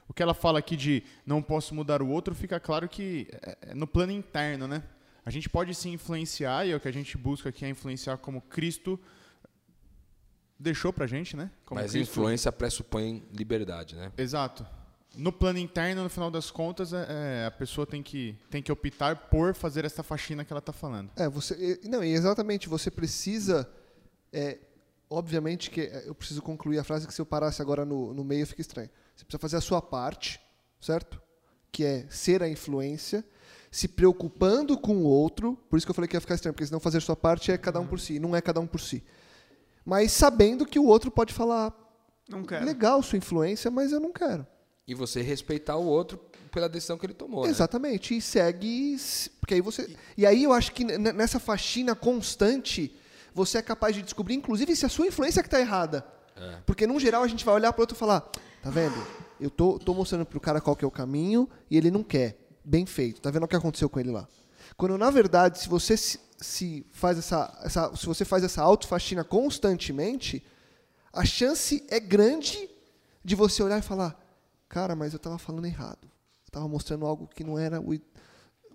O 0.10 0.14
que 0.14 0.22
ela 0.22 0.34
fala 0.34 0.60
aqui 0.60 0.76
de 0.76 1.04
não 1.26 1.42
posso 1.42 1.74
mudar 1.74 2.02
o 2.02 2.10
outro, 2.10 2.36
fica 2.36 2.60
claro 2.60 2.90
que 2.90 3.30
é, 3.42 3.58
é 3.70 3.74
no 3.74 3.88
plano 3.88 4.12
interno, 4.12 4.68
né? 4.68 4.84
A 5.26 5.30
gente 5.30 5.50
pode 5.50 5.74
se 5.74 5.88
influenciar, 5.88 6.68
e 6.68 6.72
é 6.72 6.76
o 6.76 6.82
que 6.82 6.88
a 6.90 6.92
gente 6.92 7.18
busca 7.18 7.48
aqui 7.48 7.64
é 7.64 7.70
influenciar 7.70 8.18
como 8.18 8.42
Cristo 8.42 9.00
deixou 10.60 10.92
pra 10.94 11.06
gente, 11.08 11.36
né? 11.36 11.52
Como 11.66 11.80
Mas 11.82 11.92
Cristo- 11.92 12.12
influência 12.12 12.52
pressupõe 12.52 13.24
liberdade, 13.32 13.96
né? 13.96 14.12
Exato. 14.18 14.66
No 15.16 15.32
plano 15.32 15.60
interno, 15.60 16.02
no 16.04 16.10
final 16.10 16.32
das 16.32 16.50
contas, 16.50 16.92
é, 16.92 17.06
é, 17.44 17.46
a 17.46 17.52
pessoa 17.52 17.86
tem 17.86 18.02
que, 18.02 18.36
tem 18.50 18.64
que 18.64 18.72
optar 18.72 19.16
por 19.30 19.54
fazer 19.54 19.86
essa 19.86 20.02
faxina 20.02 20.44
que 20.44 20.52
ela 20.52 20.62
tá 20.62 20.74
falando. 20.74 21.12
É, 21.16 21.30
você. 21.30 21.80
Não, 21.84 22.04
e 22.04 22.12
exatamente, 22.14 22.68
você 22.68 22.90
precisa. 22.90 23.70
é, 24.32 24.58
obviamente 25.10 25.70
que 25.70 25.82
é, 25.82 26.04
eu 26.08 26.16
preciso 26.16 26.42
concluir 26.42 26.80
a 26.80 26.84
frase 26.84 27.06
que 27.06 27.14
se 27.14 27.22
eu 27.22 27.26
parasse 27.28 27.62
agora 27.62 27.86
no, 27.86 28.12
no 28.14 28.24
meio 28.24 28.48
fica 28.48 28.62
estranho. 28.62 28.90
Você 29.16 29.24
precisa 29.24 29.40
fazer 29.40 29.58
a 29.58 29.62
sua 29.62 29.80
parte, 29.80 30.40
certo? 30.82 31.22
Que 31.72 31.84
é 31.86 32.08
ser 32.10 32.42
a 32.42 32.50
influência, 32.50 33.24
se 33.70 33.88
preocupando 33.88 34.76
com 34.76 34.96
o 34.98 35.04
outro. 35.04 35.56
Por 35.70 35.78
isso 35.78 35.86
que 35.86 35.92
eu 35.92 35.96
falei 35.96 36.08
que 36.08 36.16
ia 36.16 36.22
ficar 36.22 36.34
estranho, 36.34 36.54
porque 36.56 36.66
senão 36.66 36.80
fazer 36.80 36.98
a 36.98 37.02
sua 37.02 37.16
parte 37.16 37.52
é 37.52 37.58
cada 37.60 37.80
um 37.80 37.86
por 37.86 38.00
si, 38.00 38.18
não 38.18 38.36
é 38.36 38.42
cada 38.42 38.60
um 38.60 38.66
por 38.66 38.82
si. 38.82 39.04
Mas 39.86 40.12
sabendo 40.12 40.66
que 40.66 40.80
o 40.80 40.86
outro 40.86 41.12
pode 41.12 41.34
falar, 41.34 41.74
Não 42.30 42.44
quero. 42.44 42.66
legal 42.66 43.02
sua 43.04 43.18
influência, 43.18 43.70
mas 43.70 43.92
eu 43.92 44.00
não 44.00 44.12
quero. 44.12 44.46
E 44.88 44.94
você 44.94 45.22
respeitar 45.22 45.78
o 45.78 45.86
outro 45.86 46.20
pela 46.52 46.68
decisão 46.70 46.98
que 46.98 47.06
ele 47.06 47.14
tomou, 47.14 47.44
né? 47.46 47.50
Exatamente. 47.50 48.16
E 48.18 48.22
segue. 48.22 48.98
Porque 49.40 49.54
aí 49.54 49.62
você. 49.62 49.96
E 50.18 50.26
aí 50.26 50.44
eu 50.44 50.52
acho 50.54 50.72
que 50.74 50.84
nessa 50.84 51.40
faxina 51.40 51.96
constante, 51.96 52.96
você 53.34 53.58
é 53.60 53.62
capaz 53.62 53.96
de 53.96 54.02
descobrir, 54.02 54.36
inclusive, 54.36 54.76
se 54.76 54.86
a 54.86 54.90
sua 54.90 55.08
influência 55.08 55.42
que 55.42 55.48
está 55.48 55.60
errada. 55.60 56.06
Porque, 56.66 56.86
no 56.88 57.00
geral, 57.00 57.24
a 57.24 57.28
gente 57.28 57.46
vai 57.46 57.56
olhar 57.56 57.72
para 57.72 57.80
o 57.80 57.84
outro 57.84 57.96
e 57.96 58.00
falar: 58.00 58.22
tá 58.62 58.70
vendo? 58.70 58.96
Eu 59.40 59.50
tô, 59.50 59.78
tô 59.80 59.94
mostrando 59.94 60.26
pro 60.26 60.40
cara 60.40 60.60
qual 60.62 60.76
que 60.76 60.84
é 60.84 60.88
o 60.88 60.92
caminho 60.92 61.50
e 61.70 61.78
ele 61.78 61.92
não 61.92 62.04
quer. 62.04 62.38
Bem 62.64 62.86
feito. 62.86 63.22
Tá 63.22 63.30
vendo 63.30 63.44
o 63.44 63.48
que 63.48 63.56
aconteceu 63.56 63.90
com 63.90 64.00
ele 64.00 64.12
lá? 64.12 64.28
Quando, 64.78 64.98
na 64.98 65.10
verdade, 65.10 65.60
se 65.60 65.70
você 65.70 65.96
se, 65.98 66.20
se 66.44 66.86
faz 66.92 67.18
essa, 67.18 67.58
essa 67.64 67.96
se 67.96 68.06
você 68.06 68.26
faz 68.26 68.44
essa 68.44 68.62
autofaxina 68.62 69.24
constantemente, 69.24 70.46
a 71.12 71.26
chance 71.26 71.86
é 71.90 72.00
grande 72.00 72.70
de 73.24 73.36
você 73.36 73.64
olhar 73.64 73.80
e 73.80 73.84
falar, 73.84 74.20
cara, 74.68 74.96
mas 74.96 75.14
eu 75.14 75.18
estava 75.18 75.38
falando 75.38 75.66
errado. 75.66 76.04
Eu 76.04 76.48
estava 76.48 76.68
mostrando 76.68 77.06
algo 77.06 77.28
que 77.28 77.44
não 77.44 77.58
era 77.58 77.80
o 77.80 77.94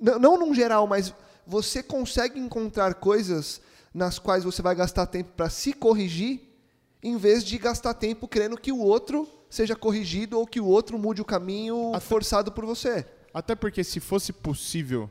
não, 0.00 0.18
não 0.18 0.38
num 0.38 0.54
geral, 0.54 0.86
mas 0.86 1.12
você 1.46 1.82
consegue 1.82 2.38
encontrar 2.38 2.94
coisas 2.94 3.60
nas 3.92 4.18
quais 4.18 4.44
você 4.44 4.62
vai 4.62 4.74
gastar 4.74 5.06
tempo 5.06 5.32
para 5.36 5.50
se 5.50 5.72
corrigir, 5.72 6.40
em 7.02 7.16
vez 7.16 7.44
de 7.44 7.58
gastar 7.58 7.94
tempo 7.94 8.28
querendo 8.28 8.56
que 8.56 8.70
o 8.70 8.78
outro 8.78 9.28
seja 9.50 9.74
corrigido 9.74 10.38
ou 10.38 10.46
que 10.46 10.60
o 10.60 10.66
outro 10.66 10.98
mude 10.98 11.20
o 11.20 11.24
caminho 11.24 11.90
Até- 11.90 12.00
forçado 12.00 12.52
por 12.52 12.64
você. 12.64 13.06
Até 13.32 13.54
porque 13.54 13.82
se 13.84 14.00
fosse 14.00 14.32
possível 14.32 15.10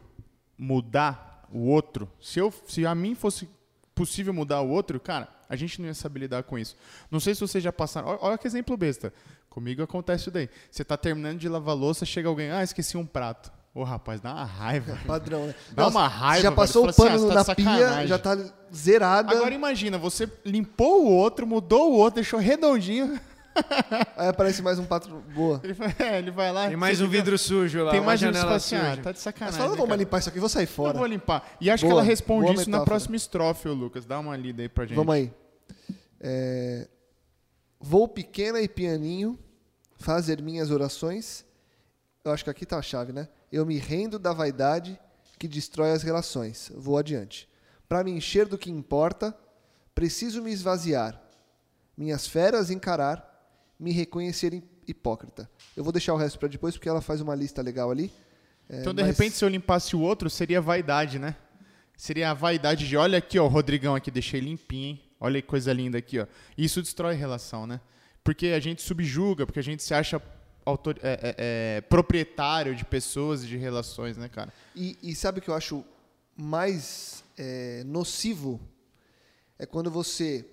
mudar 0.57 1.36
o 1.51 1.67
outro, 1.67 2.09
se, 2.21 2.39
eu, 2.39 2.53
se 2.67 2.85
a 2.85 2.93
mim 2.93 3.15
fosse 3.15 3.49
possível 3.95 4.33
mudar 4.33 4.61
o 4.61 4.69
outro, 4.69 4.99
cara, 4.99 5.27
a 5.49 5.55
gente 5.55 5.81
não 5.81 5.87
ia 5.87 5.93
saber 5.93 6.19
lidar 6.21 6.43
com 6.43 6.57
isso. 6.57 6.75
Não 7.09 7.19
sei 7.19 7.33
se 7.33 7.41
vocês 7.41 7.63
já 7.63 7.71
passaram. 7.71 8.07
Olha, 8.09 8.19
olha 8.21 8.37
que 8.37 8.47
exemplo 8.47 8.75
besta. 8.77 9.13
Comigo 9.49 9.81
acontece 9.81 10.23
isso 10.23 10.31
daí. 10.31 10.49
Você 10.69 10.83
tá 10.83 10.95
terminando 10.95 11.39
de 11.39 11.49
lavar 11.49 11.75
louça, 11.75 12.05
chega 12.05 12.29
alguém, 12.29 12.51
ah, 12.51 12.63
esqueci 12.63 12.95
um 12.97 13.05
prato. 13.05 13.51
Ô, 13.73 13.83
rapaz, 13.83 14.19
dá 14.19 14.33
uma 14.33 14.43
raiva. 14.43 14.97
Padrão, 15.05 15.47
né? 15.47 15.55
Dá 15.71 15.87
uma 15.87 16.07
raiva, 16.07 16.41
Já 16.43 16.49
velho. 16.49 16.55
passou 16.55 16.83
Você 16.85 16.89
o 16.89 16.93
fala 16.93 17.09
assim, 17.15 17.27
pano 17.27 17.31
ah, 17.39 17.43
tá 17.43 17.49
na 17.49 17.55
pia, 17.55 17.65
sacanagem. 17.65 18.07
já 18.07 18.19
tá 18.19 18.37
zerada. 18.73 19.31
Agora 19.31 19.53
imagina, 19.53 19.97
você 19.97 20.29
limpou 20.45 21.05
o 21.05 21.11
outro, 21.11 21.45
mudou 21.47 21.91
o 21.91 21.95
outro, 21.95 22.15
deixou 22.15 22.39
redondinho. 22.39 23.19
Aí 24.15 24.27
aparece 24.27 24.61
mais 24.61 24.77
um 24.79 24.85
pato 24.85 25.09
boa. 25.33 25.59
Ele 25.63 25.73
vai, 25.73 25.95
é, 25.99 26.17
ele 26.19 26.31
vai 26.31 26.51
lá. 26.51 26.67
Tem 26.67 26.75
mais 26.77 27.01
um 27.01 27.05
fica- 27.05 27.17
vidro 27.17 27.37
sujo 27.37 27.83
lá, 27.83 27.91
Tem 27.91 27.99
uma 27.99 28.07
mais 28.07 28.21
um 28.21 28.25
janela 28.25 28.43
fala 28.45 28.55
assim, 28.55 28.75
ah, 28.75 28.97
tá 29.01 29.11
de 29.11 29.19
sacanagem. 29.19 29.57
fala, 29.59 29.75
não 29.75 29.85
vou 29.87 29.95
limpar 29.95 30.19
isso 30.19 30.29
aqui, 30.29 30.39
vou 30.39 30.49
sair 30.49 30.65
Não 30.67 30.73
fora. 30.73 30.97
vou 30.97 31.07
limpar. 31.07 31.55
E 31.61 31.69
acho 31.69 31.83
Boa, 31.85 31.93
que 31.95 31.99
ela 31.99 32.03
responde 32.07 32.45
isso 32.53 32.55
na 32.69 32.77
metáfora. 32.77 32.85
próxima 32.85 33.15
estrofe, 33.15 33.67
Lucas. 33.69 34.05
Dá 34.05 34.19
uma 34.19 34.35
lida 34.37 34.61
aí 34.61 34.69
pra 34.69 34.85
gente. 34.85 34.95
Vamos 34.95 35.13
aí. 35.15 35.31
É, 36.19 36.87
Vou 37.79 38.07
pequena 38.07 38.59
e 38.59 38.67
pianinho 38.67 39.37
fazer 39.97 40.41
minhas 40.41 40.71
orações. 40.71 41.45
Eu 42.25 42.31
acho 42.31 42.43
que 42.43 42.49
aqui 42.49 42.65
tá 42.65 42.77
a 42.77 42.81
chave, 42.81 43.13
né? 43.13 43.27
Eu 43.51 43.65
me 43.65 43.77
rendo 43.77 44.17
da 44.17 44.33
vaidade 44.33 44.99
que 45.37 45.47
destrói 45.47 45.91
as 45.91 46.01
relações. 46.01 46.71
Vou 46.75 46.97
adiante. 46.97 47.47
Para 47.87 48.03
me 48.03 48.11
encher 48.11 48.47
do 48.47 48.57
que 48.57 48.71
importa, 48.71 49.37
preciso 49.93 50.41
me 50.41 50.51
esvaziar. 50.51 51.21
Minhas 51.95 52.25
feras 52.27 52.69
encarar, 52.71 53.36
me 53.79 53.91
reconhecer 53.91 54.61
hipócrita. 54.87 55.49
Eu 55.75 55.83
vou 55.83 55.91
deixar 55.93 56.13
o 56.13 56.17
resto 56.17 56.39
para 56.39 56.47
depois 56.47 56.75
porque 56.75 56.89
ela 56.89 57.01
faz 57.01 57.21
uma 57.21 57.35
lista 57.35 57.61
legal 57.61 57.91
ali. 57.91 58.11
É, 58.69 58.81
Então, 58.81 58.93
de 58.93 59.01
mas- 59.03 59.15
repente, 59.17 59.35
se 59.35 59.43
eu 59.45 59.49
limpasse 59.49 59.95
o 59.95 59.99
outro, 60.01 60.29
seria 60.29 60.59
vaidade, 60.61 61.19
né? 61.19 61.35
Seria 61.95 62.31
a 62.31 62.33
vaidade 62.33 62.87
de, 62.87 62.95
olha 62.97 63.17
aqui, 63.17 63.39
ó, 63.39 63.45
o 63.45 63.47
Rodrigão 63.47 63.95
aqui, 63.95 64.11
deixei 64.11 64.39
limpinho, 64.39 64.89
hein? 64.89 65.03
Olha 65.19 65.41
que 65.41 65.47
coisa 65.47 65.73
linda 65.73 65.97
aqui, 65.97 66.19
ó. 66.19 66.27
Isso 66.57 66.81
destrói 66.81 67.15
relação, 67.15 67.65
né? 67.65 67.79
Porque 68.23 68.47
a 68.47 68.59
gente 68.59 68.81
subjuga, 68.81 69.45
porque 69.45 69.59
a 69.59 69.63
gente 69.63 69.81
se 69.81 69.93
acha 69.93 70.21
autor- 70.65 70.99
é, 71.01 71.13
é, 71.13 71.35
é, 71.77 71.81
proprietário 71.81 72.75
de 72.75 72.83
pessoas 72.85 73.43
e 73.43 73.47
de 73.47 73.57
relações, 73.57 74.15
né, 74.17 74.27
cara? 74.29 74.53
E, 74.75 74.97
e 75.01 75.15
sabe 75.15 75.39
o 75.39 75.41
que 75.41 75.49
eu 75.49 75.55
acho 75.55 75.83
mais 76.35 77.23
é, 77.37 77.83
nocivo? 77.85 78.59
É 79.57 79.65
quando 79.65 79.89
você 79.89 80.45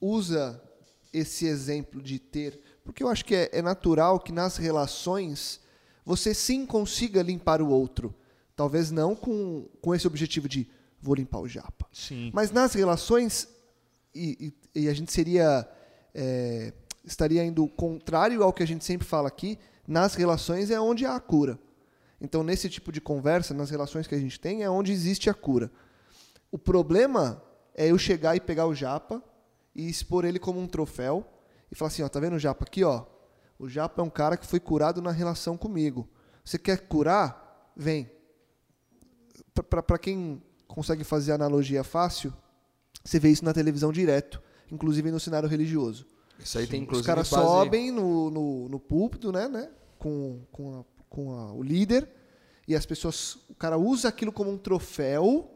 usa 0.00 0.60
esse 1.12 1.46
exemplo 1.46 2.02
de 2.02 2.18
ter. 2.18 2.60
Porque 2.84 3.02
eu 3.02 3.08
acho 3.08 3.24
que 3.24 3.34
é, 3.34 3.50
é 3.52 3.62
natural 3.62 4.20
que 4.20 4.32
nas 4.32 4.56
relações 4.56 5.60
você 6.04 6.32
sim 6.34 6.64
consiga 6.66 7.22
limpar 7.22 7.60
o 7.60 7.68
outro. 7.68 8.14
Talvez 8.54 8.90
não 8.90 9.14
com, 9.14 9.66
com 9.80 9.94
esse 9.94 10.06
objetivo 10.06 10.48
de 10.48 10.68
vou 11.00 11.14
limpar 11.14 11.40
o 11.40 11.48
japa. 11.48 11.86
Sim. 11.92 12.30
Mas 12.32 12.50
nas 12.50 12.72
relações, 12.74 13.48
e, 14.14 14.52
e- 14.74 14.82
e 14.82 14.88
a 14.88 14.94
gente 14.94 15.12
seria. 15.12 15.68
é, 16.14 16.72
estaria 17.04 17.44
indo 17.44 17.66
contrário 17.68 18.42
ao 18.42 18.52
que 18.52 18.62
a 18.62 18.66
gente 18.66 18.84
sempre 18.84 19.06
fala 19.06 19.28
aqui, 19.28 19.58
nas 19.86 20.14
relações 20.14 20.70
é 20.70 20.80
onde 20.80 21.04
há 21.06 21.14
a 21.14 21.20
cura. 21.20 21.56
Então, 22.20 22.42
nesse 22.42 22.68
tipo 22.68 22.90
de 22.90 23.00
conversa, 23.00 23.52
nas 23.54 23.70
relações 23.70 24.06
que 24.08 24.14
a 24.14 24.18
gente 24.18 24.40
tem, 24.40 24.62
é 24.64 24.70
onde 24.70 24.90
existe 24.90 25.28
a 25.30 25.34
cura. 25.34 25.70
O 26.50 26.58
problema 26.58 27.40
é 27.74 27.90
eu 27.90 27.98
chegar 27.98 28.34
e 28.34 28.40
pegar 28.40 28.66
o 28.66 28.74
japa 28.74 29.22
e 29.76 29.88
expor 29.88 30.24
ele 30.24 30.38
como 30.38 30.58
um 30.60 30.66
troféu 30.66 31.24
e 31.70 31.74
falar 31.74 31.88
assim, 31.88 32.02
ó, 32.02 32.08
tá 32.08 32.18
vendo 32.18 32.34
o 32.36 32.38
japa 32.38 32.64
aqui, 32.64 32.82
ó? 32.84 33.04
O 33.58 33.68
japa 33.68 34.00
é 34.00 34.04
um 34.04 34.10
cara 34.10 34.36
que 34.36 34.46
foi 34.46 34.58
curado 34.60 35.00
na 35.02 35.10
relação 35.10 35.56
comigo. 35.56 36.08
Você 36.44 36.58
quer 36.58 36.86
curar? 36.88 37.72
Vem. 37.76 38.10
Para 39.86 39.98
quem 39.98 40.42
consegue 40.68 41.04
fazer 41.04 41.32
analogia 41.32 41.82
fácil, 41.82 42.32
você 43.04 43.18
vê 43.18 43.30
isso 43.30 43.44
na 43.44 43.52
televisão 43.54 43.90
direto, 43.92 44.42
inclusive 44.70 45.10
no 45.10 45.18
cenário 45.20 45.48
religioso. 45.48 46.06
Isso 46.38 46.58
aí 46.58 46.66
tem 46.66 46.82
inclusive 46.82 47.00
Os 47.02 47.06
caras 47.06 47.30
base- 47.30 47.42
sobem 47.42 47.90
no, 47.90 48.30
no, 48.30 48.68
no 48.68 48.78
púlpito, 48.78 49.32
né, 49.32 49.48
né? 49.48 49.70
Com, 49.98 50.42
com, 50.52 50.80
a- 50.80 50.84
com 51.08 51.32
a- 51.32 51.52
o 51.54 51.62
líder, 51.62 52.08
e 52.68 52.74
as 52.74 52.84
pessoas. 52.84 53.36
O 53.48 53.54
cara 53.54 53.78
usa 53.78 54.08
aquilo 54.08 54.30
como 54.32 54.50
um 54.50 54.58
troféu 54.58 55.50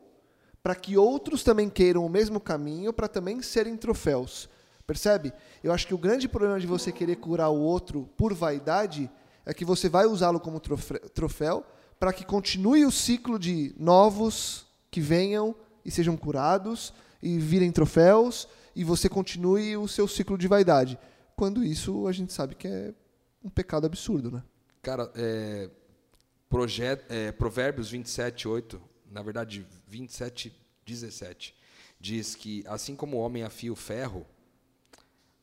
para 0.63 0.75
que 0.75 0.97
outros 0.97 1.43
também 1.43 1.69
queiram 1.69 2.05
o 2.05 2.09
mesmo 2.09 2.41
caminho 2.41 2.93
para 2.93 3.09
também 3.09 3.41
serem 3.43 3.77
troféus. 3.77 4.49
Percebe? 4.87 5.33
Eu 5.63 5.73
acho 5.73 5.87
que 5.87 5.95
o 5.95 5.99
grande 5.99 6.29
problema 6.29 6.59
de 6.59 6.67
você 6.67 6.91
querer 6.91 7.17
curar 7.17 7.49
o 7.51 7.61
outro 7.61 8.09
por 8.17 8.35
vaidade 8.35 9.11
é 9.47 9.55
que 9.55 9.65
você 9.65 9.89
vai 9.89 10.07
usá-lo 10.07 10.41
como 10.41 10.61
troféu 10.61 11.65
para 11.99 12.13
que 12.13 12.25
continue 12.25 12.85
o 12.85 12.91
ciclo 12.91 13.39
de 13.39 13.75
novos 13.79 14.67
que 14.91 15.01
venham 15.01 15.55
e 15.85 15.91
sejam 15.91 16.17
curados 16.17 16.93
e 17.23 17.39
virem 17.39 17.71
troféus 17.71 18.49
e 18.75 18.83
você 18.83 19.09
continue 19.09 19.77
o 19.77 19.87
seu 19.87 20.09
ciclo 20.09 20.37
de 20.37 20.49
vaidade. 20.49 20.99
Quando 21.37 21.65
isso 21.65 22.07
a 22.07 22.13
gente 22.13 22.33
sabe 22.33 22.55
que 22.55 22.67
é 22.67 22.93
um 23.43 23.49
pecado 23.49 23.87
absurdo, 23.87 24.31
né? 24.31 24.43
Cara, 24.83 25.11
é, 25.15 25.71
projet, 26.49 27.05
é, 27.09 27.33
Provérbios 27.33 27.91
27, 27.91 28.49
8, 28.49 28.81
na 29.11 29.23
verdade 29.23 29.67
27, 29.89 30.55
17, 30.87 31.55
diz 31.99 32.35
que 32.35 32.65
assim 32.67 32.97
como 32.97 33.17
o 33.17 33.21
homem 33.21 33.43
afia 33.43 33.73
o 33.73 33.77
ferro, 33.77 34.27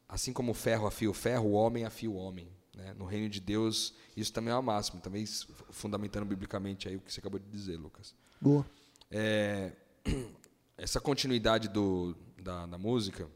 assim 0.08 0.34
como 0.34 0.52
o 0.52 0.56
ferro 0.56 0.88
afia 0.88 1.10
o 1.10 1.14
ferro, 1.14 1.50
o 1.50 1.52
homem 1.54 1.86
afia 1.86 2.10
o 2.10 2.16
homem. 2.16 2.50
né? 2.74 2.94
No 2.94 3.06
reino 3.06 3.30
de 3.30 3.40
Deus, 3.40 3.94
isso 4.16 4.32
também 4.32 4.52
é 4.52 4.56
uma 4.56 4.62
máxima, 4.62 5.02
também 5.02 5.26
fundamentando 5.72 6.26
biblicamente 6.26 6.88
aí 6.88 6.96
o 6.96 7.02
que 7.02 7.12
você 7.12 7.20
acabou 7.20 7.40
de 7.40 7.50
dizer, 7.50 7.78
Lucas. 7.78 8.16
Boa. 8.40 8.66
É, 9.12 9.74
essa 10.78 11.02
continuidade 11.02 11.68
do, 11.68 12.16
da, 12.42 12.66
da 12.66 12.78
música, 12.78 13.28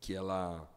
que 0.00 0.14
ela, 0.14 0.68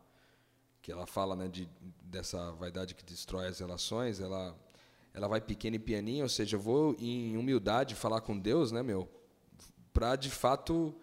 que 0.81 0.91
ela 0.91 1.05
fala 1.05 1.35
né, 1.35 1.47
de, 1.47 1.67
dessa 2.03 2.51
vaidade 2.53 2.95
que 2.95 3.03
destrói 3.03 3.47
as 3.47 3.59
relações, 3.59 4.19
ela, 4.19 4.57
ela 5.15 5.27
vai 5.27 5.39
pequeno 5.41 5.75
e 5.77 5.79
pianinho, 5.79 6.23
ou 6.23 6.29
seja, 6.29 6.55
eu 6.57 6.59
vou 6.59 6.95
em 6.99 7.37
humildade 7.37 7.95
falar 7.95 8.21
com 8.21 8.37
Deus, 8.37 8.71
né, 8.71 8.83
meu? 8.83 9.09
Para 9.93 10.15
de 10.15 10.29
fato, 10.29 10.93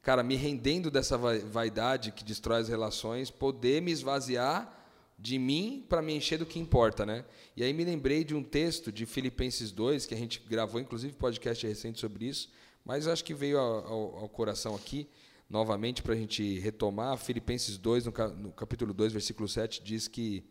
cara, 0.00 0.22
me 0.22 0.36
rendendo 0.36 0.90
dessa 0.90 1.18
vai- 1.18 1.40
vaidade 1.40 2.12
que 2.12 2.22
destrói 2.24 2.60
as 2.60 2.68
relações, 2.68 3.30
poder 3.30 3.82
me 3.82 3.90
esvaziar 3.90 4.74
de 5.18 5.36
mim 5.38 5.84
para 5.88 6.00
me 6.00 6.14
encher 6.14 6.38
do 6.38 6.46
que 6.46 6.60
importa, 6.60 7.04
né? 7.04 7.24
E 7.56 7.64
aí 7.64 7.72
me 7.72 7.84
lembrei 7.84 8.22
de 8.22 8.34
um 8.36 8.42
texto 8.42 8.92
de 8.92 9.04
Filipenses 9.04 9.72
2, 9.72 10.06
que 10.06 10.14
a 10.14 10.16
gente 10.16 10.40
gravou, 10.48 10.80
inclusive, 10.80 11.12
podcast 11.14 11.66
recente 11.66 11.98
sobre 11.98 12.26
isso, 12.26 12.48
mas 12.84 13.08
acho 13.08 13.24
que 13.24 13.34
veio 13.34 13.58
ao, 13.58 13.86
ao- 14.18 14.28
coração 14.28 14.76
aqui, 14.76 15.08
novamente, 15.50 16.00
para 16.02 16.14
a 16.14 16.16
gente 16.16 16.60
retomar. 16.60 17.16
Filipenses 17.18 17.76
2, 17.76 18.04
no, 18.06 18.12
no 18.36 18.52
capítulo 18.52 18.94
2, 18.94 19.12
versículo 19.12 19.48
7, 19.48 19.82
diz 19.82 20.06
que, 20.06 20.44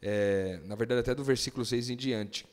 é, 0.00 0.60
na 0.64 0.74
verdade, 0.74 1.00
até 1.00 1.14
do 1.14 1.24
versículo 1.24 1.64
6 1.64 1.90
em 1.90 1.96
diante, 1.96 2.46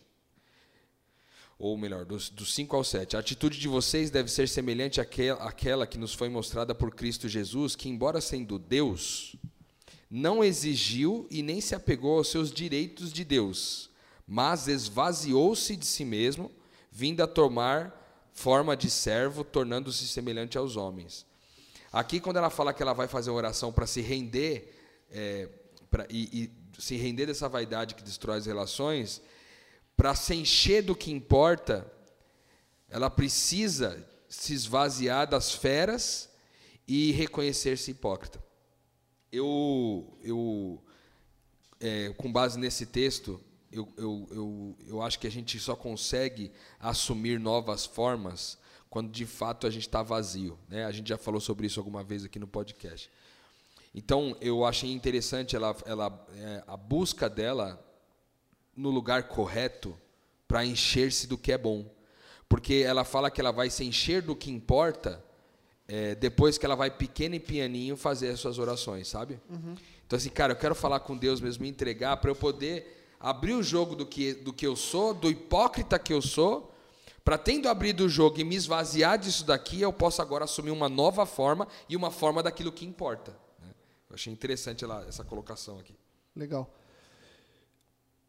ou 1.58 1.78
melhor, 1.78 2.06
dos, 2.06 2.30
dos 2.30 2.54
5 2.54 2.76
ao 2.76 2.84
7. 2.84 3.16
A 3.16 3.20
atitude 3.20 3.60
de 3.60 3.68
vocês 3.68 4.10
deve 4.10 4.30
ser 4.30 4.48
semelhante 4.48 5.00
àquela, 5.00 5.44
àquela 5.44 5.88
que 5.88 5.98
nos 5.98 6.14
foi 6.14 6.28
mostrada 6.28 6.76
por 6.76 6.94
Cristo 6.94 7.30
Jesus, 7.30 7.76
que, 7.76 7.88
embora 7.88 8.20
sendo 8.20 8.60
Deus, 8.60 9.36
não 10.10 10.44
exigiu 10.44 11.28
e 11.32 11.42
nem 11.42 11.62
se 11.62 11.74
apegou 11.74 12.18
aos 12.18 12.30
seus 12.30 12.52
direitos 12.52 13.12
de 13.12 13.24
Deus, 13.24 13.90
mas 14.28 14.68
esvaziou-se 14.68 15.76
de 15.76 15.86
si 15.86 16.04
mesmo, 16.04 16.52
vindo 16.92 17.22
a 17.22 17.28
tomar 17.28 18.02
forma 18.34 18.76
de 18.76 18.90
servo, 18.90 19.44
tornando-se 19.44 20.08
semelhante 20.08 20.58
aos 20.58 20.76
homens. 20.76 21.26
Aqui, 21.92 22.20
quando 22.20 22.38
ela 22.38 22.50
fala 22.50 22.74
que 22.74 22.84
ela 22.84 22.94
vai 22.94 23.08
fazer 23.08 23.30
uma 23.30 23.38
oração 23.38 23.72
para 23.72 23.88
se 23.88 24.02
render, 24.02 24.74
é, 25.10 25.48
pra- 25.96 26.08
e, 26.10 26.52
e 26.78 26.82
se 26.82 26.98
render 26.98 27.26
dessa 27.26 27.48
vaidade 27.48 27.96
que 27.96 28.04
destrói 28.04 28.38
as 28.38 28.46
relações, 28.46 29.22
para 29.96 30.14
se 30.14 30.36
encher 30.36 30.84
do 30.84 30.94
que 30.94 31.10
importa, 31.10 31.90
ela 32.90 33.10
precisa 33.10 34.06
se 34.28 34.54
esvaziar 34.54 35.26
das 35.30 35.54
feras 35.54 36.30
e 36.86 37.14
reconhecer-se 37.14 37.92
hipócrita. 37.92 38.44
Eu, 39.32 40.18
eu 40.22 40.84
é, 41.80 42.10
com 42.18 42.30
base 42.30 42.60
nesse 42.60 42.86
texto, 42.86 43.40
eu, 43.72 43.88
eu, 43.96 44.28
eu, 44.32 44.78
eu 44.88 45.02
acho 45.02 45.18
que 45.18 45.28
a 45.28 45.32
gente 45.32 45.58
só 45.60 45.78
consegue 45.78 46.52
assumir 46.78 47.40
novas 47.40 47.86
formas 47.86 48.58
quando 48.90 49.10
de 49.12 49.26
fato 49.26 49.66
a 49.66 49.70
gente 49.70 49.88
está 49.88 50.04
vazio. 50.04 50.60
Né? 50.68 50.84
A 50.84 50.92
gente 50.92 51.08
já 51.08 51.18
falou 51.18 51.40
sobre 51.40 51.68
isso 51.68 51.80
alguma 51.80 52.04
vez 52.04 52.26
aqui 52.26 52.38
no 52.38 52.48
podcast. 52.48 53.10
Então, 53.98 54.36
eu 54.42 54.66
achei 54.66 54.92
interessante 54.92 55.56
ela, 55.56 55.74
ela, 55.86 56.28
é, 56.36 56.64
a 56.68 56.76
busca 56.76 57.30
dela 57.30 57.82
no 58.76 58.90
lugar 58.90 59.30
correto 59.30 59.98
para 60.46 60.66
encher-se 60.66 61.28
do 61.28 61.38
que 61.38 61.54
é 61.54 61.58
bom. 61.58 61.90
Porque 62.50 62.84
ela 62.86 63.06
fala 63.06 63.32
que 63.32 63.40
ela 63.40 63.52
vai 63.52 63.70
se 63.70 63.86
encher 63.86 64.22
do 64.22 64.36
que 64.36 64.52
importa 64.52 65.24
é, 65.88 66.14
depois 66.14 66.58
que 66.58 66.66
ela 66.66 66.76
vai 66.76 66.92
pequeno 66.92 67.36
e 67.36 67.40
pianinho 67.40 67.96
fazer 67.96 68.32
as 68.32 68.40
suas 68.42 68.60
orações, 68.60 69.08
sabe? 69.08 69.40
Uhum. 69.50 69.76
Então, 70.06 70.18
assim, 70.18 70.30
cara, 70.30 70.52
eu 70.52 70.58
quero 70.58 70.76
falar 70.76 71.00
com 71.00 71.16
Deus 71.16 71.40
mesmo, 71.40 71.64
me 71.64 71.70
entregar 71.70 72.18
para 72.18 72.30
eu 72.30 72.36
poder 72.36 73.16
abrir 73.18 73.54
o 73.54 73.64
jogo 73.64 73.96
do 73.96 74.06
que, 74.06 74.34
do 74.34 74.52
que 74.52 74.68
eu 74.68 74.76
sou, 74.76 75.14
do 75.14 75.30
hipócrita 75.30 75.98
que 75.98 76.12
eu 76.12 76.22
sou, 76.22 76.70
para 77.24 77.38
tendo 77.38 77.70
abrido 77.70 78.06
o 78.06 78.10
jogo 78.10 78.42
e 78.42 78.44
me 78.44 78.56
esvaziar 78.56 79.18
disso 79.18 79.46
daqui, 79.46 79.82
eu 79.82 79.94
posso 79.94 80.22
agora 80.22 80.44
assumir 80.44 80.72
uma 80.72 80.90
nova 80.90 81.26
forma 81.26 81.66
e 81.88 81.96
uma 81.96 82.12
forma 82.12 82.44
daquilo 82.44 82.74
que 82.74 82.86
importa. 82.86 83.45
Achei 84.16 84.32
interessante 84.32 84.82
ela, 84.86 85.06
essa 85.06 85.26
colocação 85.26 85.78
aqui. 85.78 85.94
Legal. 86.34 86.74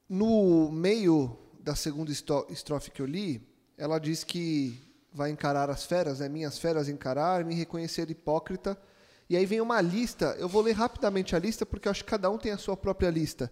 No 0.08 0.68
meio 0.70 1.38
da 1.60 1.76
segunda 1.76 2.10
estrofe 2.50 2.90
que 2.90 3.00
eu 3.00 3.06
li, 3.06 3.40
ela 3.78 4.00
diz 4.00 4.24
que 4.24 4.82
vai 5.12 5.30
encarar 5.30 5.70
as 5.70 5.84
feras, 5.84 6.18
né? 6.18 6.28
minhas 6.28 6.58
feras 6.58 6.88
encarar, 6.88 7.44
me 7.44 7.54
reconhecer 7.54 8.10
hipócrita. 8.10 8.76
E 9.30 9.36
aí 9.36 9.46
vem 9.46 9.60
uma 9.60 9.80
lista, 9.80 10.36
eu 10.40 10.48
vou 10.48 10.60
ler 10.60 10.72
rapidamente 10.72 11.36
a 11.36 11.38
lista, 11.38 11.64
porque 11.64 11.86
eu 11.86 11.90
acho 11.90 12.04
que 12.04 12.10
cada 12.10 12.28
um 12.28 12.36
tem 12.36 12.50
a 12.50 12.58
sua 12.58 12.76
própria 12.76 13.08
lista. 13.08 13.50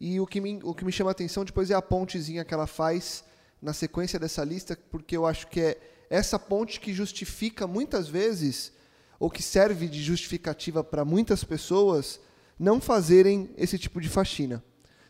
E 0.00 0.18
o 0.18 0.26
que 0.26 0.40
me, 0.40 0.58
o 0.64 0.74
que 0.74 0.84
me 0.84 0.90
chama 0.90 1.10
a 1.10 1.12
atenção 1.12 1.44
depois 1.44 1.70
é 1.70 1.74
a 1.74 1.82
pontezinha 1.82 2.44
que 2.44 2.52
ela 2.52 2.66
faz 2.66 3.22
na 3.62 3.72
sequência 3.72 4.18
dessa 4.18 4.42
lista, 4.42 4.76
porque 4.90 5.16
eu 5.16 5.24
acho 5.26 5.46
que 5.46 5.60
é 5.60 5.80
essa 6.10 6.40
ponte 6.40 6.80
que 6.80 6.92
justifica 6.92 7.68
muitas 7.68 8.08
vezes 8.08 8.72
ou 9.18 9.30
que 9.30 9.42
serve 9.42 9.88
de 9.88 10.02
justificativa 10.02 10.84
para 10.84 11.04
muitas 11.04 11.42
pessoas 11.42 12.20
não 12.58 12.80
fazerem 12.80 13.50
esse 13.56 13.78
tipo 13.78 14.00
de 14.00 14.08
faxina. 14.08 14.62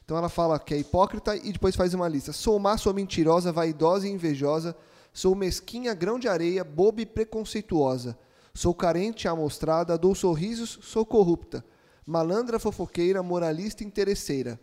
Então 0.04 0.16
ela 0.16 0.28
fala 0.28 0.59
que 0.59 0.72
é 0.72 0.78
hipócrita 0.78 1.36
e 1.36 1.52
depois 1.52 1.76
faz 1.76 1.92
uma 1.92 2.09
lista. 2.09 2.32
Sou 2.32 2.59
má, 2.59 2.78
sou 2.78 2.94
mentirosa, 2.94 3.52
vaidosa 3.52 4.09
e 4.09 4.11
invejosa, 4.11 4.74
sou 5.12 5.34
mesquinha, 5.34 5.94
grão 5.94 6.18
de 6.18 6.28
areia, 6.28 6.64
boba 6.64 7.02
e 7.02 7.06
preconceituosa. 7.06 8.18
Sou 8.54 8.74
carente 8.74 9.28
amostrada, 9.28 9.98
dou 9.98 10.14
sorrisos, 10.14 10.78
sou 10.82 11.04
corrupta. 11.04 11.64
Malandra, 12.06 12.59
fofoqueira, 12.59 13.22
moralista 13.22 13.84
interesseira. 13.84 14.59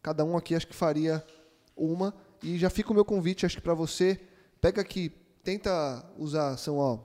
Cada 0.00 0.24
um 0.24 0.36
aqui 0.36 0.54
acho 0.54 0.68
que 0.68 0.74
faria 0.76 1.24
uma. 1.76 2.14
E 2.42 2.56
já 2.56 2.70
fica 2.70 2.92
o 2.92 2.94
meu 2.94 3.04
convite, 3.04 3.44
acho 3.44 3.56
que 3.56 3.62
para 3.62 3.74
você. 3.74 4.20
Pega 4.60 4.80
aqui, 4.80 5.10
tenta 5.42 6.04
usar, 6.16 6.56
são 6.56 6.78
ó, 6.78 7.00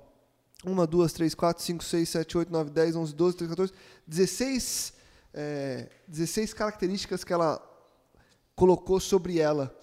1, 0.66 0.86
2, 0.86 1.14
3, 1.14 1.36
4, 1.36 1.64
5, 1.64 1.84
6, 1.84 2.10
7, 2.10 2.38
8, 2.38 2.52
9, 2.52 2.70
10, 2.70 2.96
11, 2.96 3.16
12, 3.16 3.38
13, 3.38 3.50
14, 3.50 3.74
16, 4.08 4.94
é, 5.34 5.88
16 6.08 6.54
características 6.54 7.24
que 7.24 7.32
ela 7.32 7.62
colocou 8.56 9.00
sobre 9.00 9.40
ela. 9.40 9.74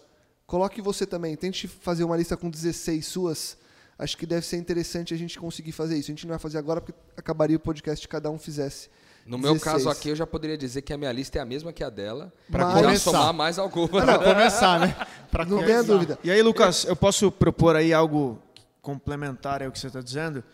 Coloque 0.46 0.82
você 0.82 1.06
também. 1.06 1.34
Tente 1.34 1.66
fazer 1.66 2.04
uma 2.04 2.16
lista 2.16 2.36
com 2.36 2.50
16 2.50 3.04
suas. 3.06 3.56
Acho 3.98 4.16
que 4.16 4.26
deve 4.26 4.44
ser 4.44 4.58
interessante 4.58 5.14
a 5.14 5.16
gente 5.16 5.38
conseguir 5.38 5.72
fazer 5.72 5.96
isso. 5.96 6.10
A 6.10 6.14
gente 6.14 6.26
não 6.26 6.30
vai 6.30 6.38
fazer 6.38 6.58
agora 6.58 6.80
porque 6.80 6.94
acabaria 7.16 7.56
o 7.56 7.60
podcast 7.60 8.02
se 8.02 8.08
cada 8.08 8.30
um 8.30 8.38
fizesse. 8.38 8.90
No 9.24 9.38
meu 9.38 9.54
16. 9.54 9.64
caso 9.64 9.90
aqui, 9.90 10.10
eu 10.10 10.14
já 10.14 10.26
poderia 10.26 10.56
dizer 10.56 10.82
que 10.82 10.92
a 10.92 10.98
minha 10.98 11.10
lista 11.10 11.38
é 11.38 11.40
a 11.40 11.44
mesma 11.44 11.72
que 11.72 11.82
a 11.82 11.90
dela. 11.90 12.32
Para 12.50 12.72
começar. 12.74 13.10
somar 13.10 13.32
mais 13.32 13.58
alguma. 13.58 13.88
Para 13.88 14.18
começar, 14.22 14.78
né? 14.78 14.94
Pra 15.30 15.44
não 15.44 15.64
tenha 15.64 15.82
dúvida. 15.82 16.18
E 16.22 16.30
aí, 16.30 16.40
Lucas, 16.42 16.84
eu 16.84 16.94
posso 16.94 17.32
propor 17.32 17.74
aí 17.74 17.92
algo 17.92 18.38
complementar 18.80 19.64
ao 19.64 19.72
que 19.72 19.80
você 19.80 19.88
está 19.88 20.00
dizendo? 20.00 20.44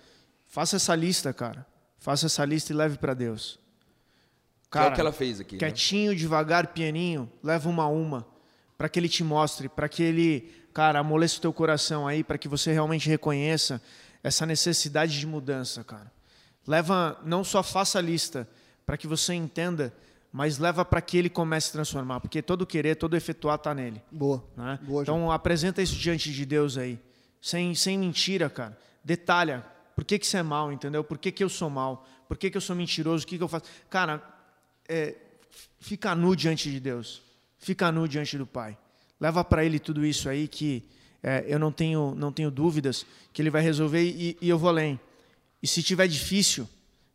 Faça 0.52 0.76
essa 0.76 0.94
lista, 0.94 1.32
cara. 1.32 1.66
Faça 1.98 2.26
essa 2.26 2.44
lista 2.44 2.74
e 2.74 2.76
leve 2.76 2.98
para 2.98 3.14
Deus. 3.14 3.58
Cara, 4.70 4.84
que 4.84 4.90
é 4.90 4.92
o 4.92 4.94
que 4.96 5.00
ela 5.00 5.12
fez 5.12 5.40
aqui. 5.40 5.54
Né? 5.54 5.58
Quietinho, 5.58 6.12
né? 6.12 6.18
devagar, 6.18 6.66
pianinho, 6.66 7.32
leva 7.42 7.70
uma 7.70 7.84
a 7.84 7.88
uma, 7.88 8.26
para 8.76 8.86
que 8.86 9.00
ele 9.00 9.08
te 9.08 9.24
mostre, 9.24 9.66
para 9.66 9.88
que 9.88 10.02
ele, 10.02 10.52
cara, 10.74 10.98
amoleça 10.98 11.38
o 11.38 11.40
teu 11.40 11.54
coração 11.54 12.06
aí, 12.06 12.22
para 12.22 12.36
que 12.36 12.48
você 12.48 12.70
realmente 12.70 13.08
reconheça 13.08 13.80
essa 14.22 14.44
necessidade 14.44 15.18
de 15.18 15.26
mudança, 15.26 15.82
cara. 15.82 16.12
Leva, 16.66 17.18
não 17.24 17.42
só 17.42 17.62
faça 17.62 17.98
a 17.98 18.02
lista, 18.02 18.46
para 18.84 18.98
que 18.98 19.06
você 19.06 19.32
entenda, 19.32 19.90
mas 20.30 20.58
leva 20.58 20.84
para 20.84 21.00
que 21.00 21.16
ele 21.16 21.30
comece 21.30 21.70
a 21.70 21.72
transformar, 21.72 22.20
porque 22.20 22.42
todo 22.42 22.66
querer, 22.66 22.96
todo 22.96 23.16
efetuar 23.16 23.54
está 23.56 23.74
nele. 23.74 24.02
Boa. 24.10 24.44
Né? 24.54 24.78
Boa 24.82 25.00
então 25.00 25.32
apresenta 25.32 25.80
isso 25.80 25.96
diante 25.96 26.30
de 26.30 26.44
Deus 26.44 26.76
aí, 26.76 26.98
sem, 27.40 27.74
sem 27.74 27.98
mentira, 27.98 28.50
cara. 28.50 28.76
Detalha, 29.02 29.71
por 29.94 30.04
que, 30.04 30.18
que 30.18 30.26
você 30.26 30.38
é 30.38 30.42
mal, 30.42 30.72
entendeu? 30.72 31.04
Por 31.04 31.18
que, 31.18 31.30
que 31.30 31.44
eu 31.44 31.48
sou 31.48 31.68
mal? 31.68 32.06
Por 32.26 32.36
que, 32.36 32.50
que 32.50 32.56
eu 32.56 32.60
sou 32.60 32.74
mentiroso? 32.74 33.24
O 33.24 33.26
que, 33.26 33.36
que 33.36 33.42
eu 33.42 33.48
faço? 33.48 33.66
Cara, 33.90 34.22
é, 34.88 35.14
fica 35.80 36.14
nu 36.14 36.34
diante 36.34 36.70
de 36.70 36.80
Deus. 36.80 37.22
Fica 37.58 37.92
nu 37.92 38.08
diante 38.08 38.38
do 38.38 38.46
Pai. 38.46 38.76
Leva 39.20 39.44
para 39.44 39.64
Ele 39.64 39.78
tudo 39.78 40.04
isso 40.04 40.28
aí 40.28 40.48
que 40.48 40.82
é, 41.22 41.44
eu 41.46 41.58
não 41.58 41.70
tenho, 41.70 42.14
não 42.16 42.32
tenho 42.32 42.50
dúvidas 42.50 43.06
que 43.32 43.40
Ele 43.40 43.50
vai 43.50 43.62
resolver 43.62 44.02
e, 44.02 44.36
e 44.40 44.48
eu 44.48 44.58
vou 44.58 44.68
além. 44.68 44.98
E 45.62 45.66
se 45.66 45.82
tiver 45.82 46.08
difícil, 46.08 46.68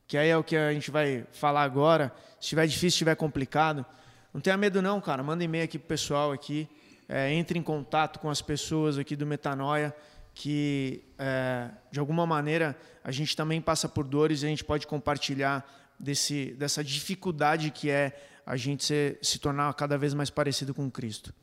que 0.08 0.18
aí 0.18 0.30
é 0.30 0.38
o 0.38 0.44
que 0.44 0.56
a 0.56 0.72
gente 0.72 0.90
vai 0.90 1.26
falar 1.34 1.64
agora, 1.64 2.14
se 2.40 2.50
tiver 2.50 2.66
difícil, 2.68 2.92
se 2.92 2.98
tiver 3.00 3.16
complicado, 3.16 3.86
não 4.34 4.40
tenha 4.40 4.56
medo 4.56 4.82
não, 4.82 5.02
cara. 5.02 5.22
Manda 5.24 5.44
e-mail 5.44 5.66
aqui 5.66 5.78
pro 5.78 5.88
pessoal 5.88 6.32
aqui. 6.32 6.70
É, 7.10 7.34
entre 7.34 7.58
em 7.58 7.64
contato 7.64 8.20
com 8.20 8.30
as 8.30 8.42
pessoas 8.42 8.98
aqui 8.98 9.16
do 9.16 9.26
Metanoia 9.26 9.96
que, 10.38 11.04
é, 11.18 11.72
de 11.92 12.00
alguma 12.00 12.24
maneira, 12.24 12.78
a 13.04 13.12
gente 13.12 13.36
também 13.36 13.60
passa 13.60 13.90
por 13.90 14.06
dores 14.06 14.44
e 14.44 14.46
a 14.46 14.50
gente 14.50 14.64
pode 14.64 14.86
compartilhar 14.86 15.68
desse, 16.00 16.52
dessa 16.52 16.84
dificuldade 16.84 17.72
que 17.72 17.90
é 17.90 18.16
a 18.46 18.56
gente 18.56 18.86
se, 18.86 19.18
se 19.20 19.40
tornar 19.40 19.74
cada 19.74 19.98
vez 19.98 20.14
mais 20.14 20.30
parecido 20.30 20.76
com 20.76 20.92
Cristo. 20.92 21.34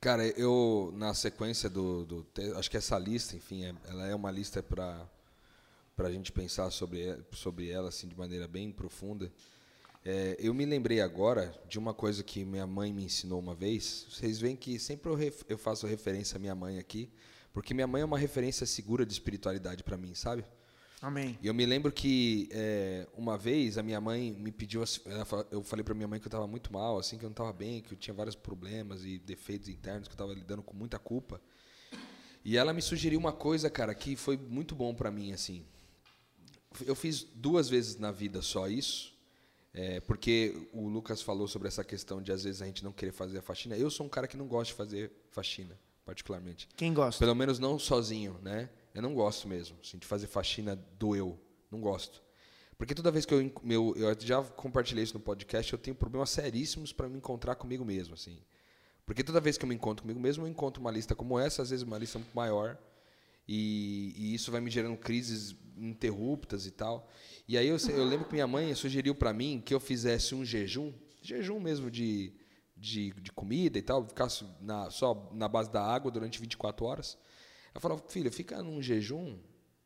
Cara, 0.00 0.24
eu, 0.38 0.94
na 0.96 1.12
sequência 1.12 1.68
do, 1.68 2.04
do 2.04 2.26
acho 2.56 2.70
que 2.70 2.76
essa 2.76 2.96
lista, 2.96 3.34
enfim, 3.34 3.64
é, 3.64 3.74
ela 3.88 4.06
é 4.06 4.14
uma 4.14 4.30
lista 4.30 4.62
para 4.62 5.04
para 5.96 6.08
a 6.08 6.12
gente 6.12 6.32
pensar 6.32 6.70
sobre, 6.70 7.18
sobre 7.32 7.68
ela 7.68 7.88
assim 7.88 8.08
de 8.08 8.16
maneira 8.16 8.48
bem 8.48 8.72
profunda. 8.72 9.30
É, 10.02 10.34
eu 10.38 10.54
me 10.54 10.64
lembrei 10.64 11.02
agora 11.02 11.52
de 11.68 11.78
uma 11.78 11.92
coisa 11.92 12.22
que 12.22 12.42
minha 12.42 12.66
mãe 12.66 12.90
me 12.90 13.04
ensinou 13.04 13.38
uma 13.38 13.54
vez. 13.54 14.06
Vocês 14.08 14.38
veem 14.38 14.56
que 14.56 14.78
sempre 14.78 15.10
eu, 15.10 15.14
ref, 15.14 15.42
eu 15.46 15.58
faço 15.58 15.86
referência 15.86 16.36
à 16.36 16.38
minha 16.38 16.54
mãe 16.54 16.78
aqui. 16.78 17.10
Porque 17.52 17.74
minha 17.74 17.86
mãe 17.86 18.02
é 18.02 18.04
uma 18.04 18.18
referência 18.18 18.64
segura 18.64 19.04
de 19.04 19.12
espiritualidade 19.12 19.82
para 19.82 19.96
mim, 19.96 20.14
sabe? 20.14 20.44
Amém. 21.02 21.38
E 21.40 21.46
eu 21.46 21.54
me 21.54 21.64
lembro 21.64 21.90
que 21.90 22.48
é, 22.52 23.08
uma 23.16 23.36
vez 23.36 23.78
a 23.78 23.82
minha 23.82 24.00
mãe 24.00 24.32
me 24.32 24.52
pediu, 24.52 24.84
eu 25.50 25.62
falei 25.62 25.82
para 25.82 25.94
minha 25.94 26.06
mãe 26.06 26.20
que 26.20 26.26
eu 26.26 26.28
estava 26.28 26.46
muito 26.46 26.72
mal, 26.72 26.98
assim, 26.98 27.16
que 27.16 27.24
eu 27.24 27.28
não 27.28 27.32
estava 27.32 27.52
bem, 27.52 27.80
que 27.80 27.94
eu 27.94 27.98
tinha 27.98 28.12
vários 28.12 28.36
problemas 28.36 29.04
e 29.04 29.18
defeitos 29.18 29.68
internos, 29.68 30.06
que 30.06 30.12
eu 30.12 30.14
estava 30.16 30.34
lidando 30.34 30.62
com 30.62 30.76
muita 30.76 30.98
culpa. 30.98 31.40
E 32.44 32.56
ela 32.56 32.72
me 32.72 32.82
sugeriu 32.82 33.18
uma 33.18 33.32
coisa, 33.32 33.70
cara, 33.70 33.94
que 33.94 34.14
foi 34.14 34.36
muito 34.36 34.74
bom 34.74 34.94
para 34.94 35.10
mim, 35.10 35.32
assim. 35.32 35.64
Eu 36.86 36.94
fiz 36.94 37.24
duas 37.34 37.68
vezes 37.68 37.96
na 37.96 38.12
vida 38.12 38.42
só 38.42 38.68
isso, 38.68 39.14
é, 39.72 40.00
porque 40.00 40.68
o 40.72 40.86
Lucas 40.86 41.22
falou 41.22 41.48
sobre 41.48 41.66
essa 41.66 41.82
questão 41.82 42.22
de 42.22 42.30
às 42.30 42.44
vezes 42.44 42.60
a 42.60 42.66
gente 42.66 42.84
não 42.84 42.92
querer 42.92 43.12
fazer 43.12 43.38
a 43.38 43.42
faxina. 43.42 43.76
Eu 43.76 43.90
sou 43.90 44.04
um 44.04 44.08
cara 44.08 44.28
que 44.28 44.36
não 44.36 44.46
gosta 44.46 44.72
de 44.72 44.76
fazer 44.76 45.12
faxina 45.30 45.76
particularmente. 46.04 46.68
Quem 46.76 46.92
gosta? 46.92 47.18
Pelo 47.18 47.34
menos 47.34 47.58
não 47.58 47.78
sozinho, 47.78 48.38
né? 48.42 48.70
Eu 48.94 49.02
não 49.02 49.14
gosto 49.14 49.46
mesmo, 49.46 49.76
assim, 49.82 49.98
de 49.98 50.06
fazer 50.06 50.26
faxina 50.26 50.76
do 50.98 51.14
eu. 51.14 51.38
Não 51.70 51.80
gosto. 51.80 52.22
Porque 52.76 52.94
toda 52.94 53.10
vez 53.10 53.26
que 53.26 53.34
eu, 53.34 53.52
meu, 53.62 53.94
eu 53.96 54.16
já 54.18 54.42
compartilhei 54.42 55.04
isso 55.04 55.14
no 55.14 55.20
podcast, 55.20 55.72
eu 55.72 55.78
tenho 55.78 55.94
problemas 55.94 56.30
seríssimos 56.30 56.92
para 56.92 57.08
me 57.08 57.18
encontrar 57.18 57.54
comigo 57.54 57.84
mesmo, 57.84 58.14
assim. 58.14 58.40
Porque 59.04 59.22
toda 59.22 59.40
vez 59.40 59.58
que 59.58 59.64
eu 59.64 59.68
me 59.68 59.74
encontro 59.74 60.02
comigo 60.02 60.18
mesmo, 60.18 60.44
eu 60.44 60.48
encontro 60.48 60.80
uma 60.80 60.90
lista 60.90 61.14
como 61.14 61.38
essa, 61.38 61.62
às 61.62 61.70
vezes 61.70 61.82
uma 61.84 61.98
lista 61.98 62.18
muito 62.18 62.34
maior, 62.34 62.78
e, 63.46 64.14
e 64.16 64.34
isso 64.34 64.50
vai 64.50 64.60
me 64.60 64.70
gerando 64.70 64.96
crises 64.96 65.54
interruptas 65.76 66.66
e 66.66 66.70
tal. 66.70 67.08
E 67.46 67.58
aí 67.58 67.68
eu, 67.68 67.76
eu 67.90 68.04
lembro 68.04 68.26
que 68.26 68.32
minha 68.32 68.46
mãe 68.46 68.74
sugeriu 68.74 69.14
para 69.14 69.32
mim 69.32 69.62
que 69.64 69.74
eu 69.74 69.80
fizesse 69.80 70.34
um 70.34 70.44
jejum, 70.44 70.92
jejum 71.20 71.58
mesmo 71.58 71.90
de 71.90 72.32
de, 72.80 73.12
de 73.12 73.30
comida 73.30 73.78
e 73.78 73.82
tal, 73.82 74.06
ficasse 74.08 74.44
na, 74.60 74.90
só 74.90 75.30
na 75.32 75.46
base 75.46 75.70
da 75.70 75.84
água 75.84 76.10
durante 76.10 76.40
24 76.40 76.86
horas. 76.86 77.18
Ela 77.74 77.80
falou, 77.80 77.98
filho, 78.08 78.32
fica 78.32 78.62
num 78.62 78.80
jejum 78.80 79.38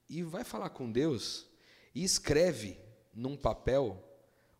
e 0.08 0.22
vai 0.22 0.44
falar 0.44 0.70
com 0.70 0.90
Deus 0.90 1.46
e 1.94 2.04
escreve 2.04 2.78
num 3.12 3.36
papel 3.36 4.02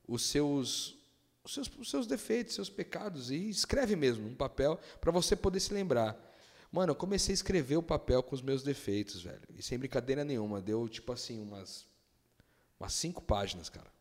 os 0.06 0.22
seus, 0.22 0.96
os 1.44 1.54
seus, 1.54 1.70
os 1.78 1.88
seus 1.88 2.06
defeitos, 2.06 2.54
seus 2.54 2.68
pecados, 2.68 3.30
e 3.30 3.48
escreve 3.48 3.94
mesmo 3.94 4.28
num 4.28 4.34
papel 4.34 4.78
para 5.00 5.12
você 5.12 5.36
poder 5.36 5.60
se 5.60 5.72
lembrar. 5.72 6.20
Mano, 6.72 6.90
eu 6.90 6.96
comecei 6.96 7.32
a 7.32 7.34
escrever 7.34 7.76
o 7.76 7.82
papel 7.82 8.20
com 8.20 8.34
os 8.34 8.42
meus 8.42 8.64
defeitos, 8.64 9.22
velho. 9.22 9.42
E 9.54 9.62
sem 9.62 9.78
brincadeira 9.78 10.24
nenhuma. 10.24 10.60
Deu, 10.60 10.88
tipo 10.88 11.12
assim, 11.12 11.40
umas, 11.40 11.86
umas 12.80 12.92
cinco 12.94 13.22
páginas, 13.22 13.68
cara. 13.68 13.92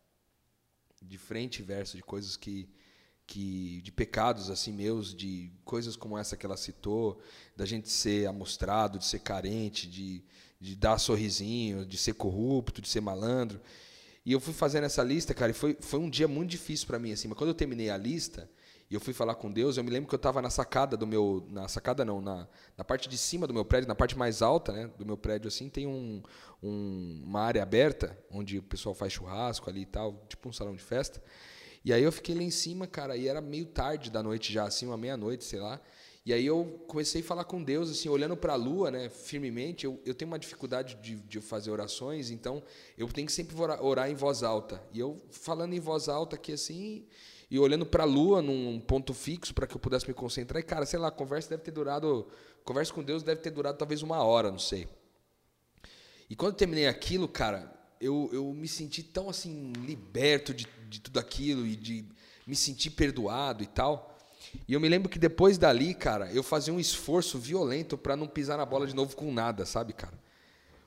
De 1.00 1.16
frente 1.16 1.60
e 1.60 1.62
verso, 1.62 1.96
de 1.96 2.02
coisas 2.02 2.36
que 2.36 2.68
que 3.26 3.80
de 3.82 3.90
pecados 3.90 4.50
assim 4.50 4.72
meus, 4.72 5.14
de 5.14 5.50
coisas 5.64 5.96
como 5.96 6.18
essa 6.18 6.36
que 6.36 6.44
ela 6.44 6.56
citou, 6.56 7.20
da 7.56 7.64
gente 7.64 7.88
ser 7.88 8.26
amostrado, 8.26 8.98
de 8.98 9.06
ser 9.06 9.20
carente, 9.20 9.88
de, 9.88 10.22
de 10.60 10.76
dar 10.76 10.98
sorrisinho, 10.98 11.86
de 11.86 11.96
ser 11.96 12.14
corrupto, 12.14 12.82
de 12.82 12.88
ser 12.88 13.00
malandro. 13.00 13.60
E 14.26 14.32
eu 14.32 14.40
fui 14.40 14.54
fazendo 14.54 14.84
essa 14.84 15.02
lista, 15.02 15.34
cara, 15.34 15.50
e 15.50 15.54
foi, 15.54 15.76
foi 15.80 16.00
um 16.00 16.08
dia 16.08 16.26
muito 16.26 16.50
difícil 16.50 16.86
para 16.86 16.98
mim, 16.98 17.12
assim. 17.12 17.28
Mas 17.28 17.36
quando 17.36 17.48
eu 17.50 17.54
terminei 17.54 17.90
a 17.90 17.96
lista 17.96 18.48
e 18.90 18.94
eu 18.94 19.00
fui 19.00 19.12
falar 19.12 19.34
com 19.34 19.52
Deus, 19.52 19.76
eu 19.76 19.84
me 19.84 19.90
lembro 19.90 20.08
que 20.08 20.14
eu 20.14 20.18
estava 20.18 20.40
na 20.40 20.48
sacada 20.48 20.96
do 20.96 21.06
meu. 21.06 21.46
Na 21.50 21.68
sacada 21.68 22.04
não, 22.04 22.20
na, 22.20 22.48
na 22.76 22.84
parte 22.84 23.08
de 23.08 23.18
cima 23.18 23.46
do 23.46 23.52
meu 23.52 23.64
prédio, 23.64 23.88
na 23.88 23.94
parte 23.94 24.16
mais 24.16 24.40
alta, 24.40 24.72
né, 24.72 24.90
do 24.98 25.04
meu 25.04 25.16
prédio, 25.16 25.48
assim, 25.48 25.68
tem 25.68 25.86
um, 25.86 26.22
um, 26.62 27.22
uma 27.24 27.40
área 27.40 27.62
aberta, 27.62 28.18
onde 28.30 28.58
o 28.58 28.62
pessoal 28.62 28.94
faz 28.94 29.12
churrasco 29.12 29.68
ali 29.68 29.82
e 29.82 29.86
tal, 29.86 30.24
tipo 30.28 30.48
um 30.48 30.52
salão 30.52 30.74
de 30.74 30.82
festa. 30.82 31.22
E 31.84 31.92
aí 31.92 32.02
eu 32.02 32.10
fiquei 32.10 32.34
lá 32.34 32.42
em 32.42 32.50
cima, 32.50 32.86
cara, 32.86 33.16
e 33.16 33.28
era 33.28 33.40
meio 33.40 33.66
tarde 33.66 34.10
da 34.10 34.22
noite 34.22 34.52
já, 34.52 34.64
assim, 34.64 34.86
uma 34.86 34.96
meia-noite, 34.96 35.44
sei 35.44 35.60
lá. 35.60 35.80
E 36.24 36.32
aí 36.32 36.46
eu 36.46 36.82
comecei 36.88 37.20
a 37.20 37.24
falar 37.24 37.44
com 37.44 37.62
Deus, 37.62 37.90
assim, 37.90 38.08
olhando 38.08 38.34
para 38.34 38.54
a 38.54 38.56
lua, 38.56 38.90
né, 38.90 39.10
firmemente. 39.10 39.84
Eu, 39.84 40.00
eu 40.06 40.14
tenho 40.14 40.30
uma 40.30 40.38
dificuldade 40.38 40.94
de, 41.02 41.16
de 41.16 41.40
fazer 41.42 41.70
orações, 41.70 42.30
então 42.30 42.62
eu 42.96 43.06
tenho 43.08 43.26
que 43.26 43.32
sempre 43.32 43.54
orar, 43.60 43.84
orar 43.84 44.10
em 44.10 44.14
voz 44.14 44.42
alta. 44.42 44.82
E 44.90 44.98
eu 44.98 45.20
falando 45.30 45.74
em 45.74 45.80
voz 45.80 46.08
alta 46.08 46.36
aqui, 46.36 46.52
assim, 46.52 47.06
e 47.50 47.58
olhando 47.58 47.84
para 47.84 48.04
a 48.04 48.06
lua 48.06 48.40
num 48.40 48.80
ponto 48.80 49.12
fixo 49.12 49.52
para 49.52 49.66
que 49.66 49.76
eu 49.76 49.78
pudesse 49.78 50.08
me 50.08 50.14
concentrar. 50.14 50.60
E, 50.62 50.64
cara, 50.64 50.86
sei 50.86 50.98
lá, 50.98 51.08
a 51.08 51.10
conversa 51.10 51.50
deve 51.50 51.62
ter 51.62 51.70
durado. 51.70 52.26
Conversa 52.64 52.94
com 52.94 53.02
Deus 53.02 53.22
deve 53.22 53.42
ter 53.42 53.50
durado 53.50 53.76
talvez 53.76 54.00
uma 54.02 54.22
hora, 54.24 54.50
não 54.50 54.58
sei. 54.58 54.88
E 56.30 56.34
quando 56.34 56.52
eu 56.52 56.56
terminei 56.56 56.86
aquilo, 56.86 57.28
cara, 57.28 57.70
eu, 58.00 58.30
eu 58.32 58.52
me 58.54 58.66
senti 58.66 59.02
tão 59.02 59.28
assim, 59.28 59.72
liberto 59.84 60.54
de, 60.54 60.66
de 60.94 61.00
tudo 61.00 61.18
aquilo 61.18 61.66
e 61.66 61.76
de 61.76 62.04
me 62.46 62.54
sentir 62.54 62.90
perdoado 62.90 63.62
e 63.62 63.66
tal. 63.66 64.16
E 64.68 64.72
eu 64.72 64.80
me 64.80 64.88
lembro 64.88 65.08
que 65.08 65.18
depois 65.18 65.58
dali, 65.58 65.94
cara, 65.94 66.30
eu 66.32 66.42
fazia 66.42 66.72
um 66.72 66.78
esforço 66.78 67.38
violento 67.38 67.98
para 67.98 68.16
não 68.16 68.26
pisar 68.26 68.56
na 68.56 68.64
bola 68.64 68.86
de 68.86 68.94
novo 68.94 69.16
com 69.16 69.32
nada, 69.32 69.66
sabe, 69.66 69.92
cara? 69.92 70.18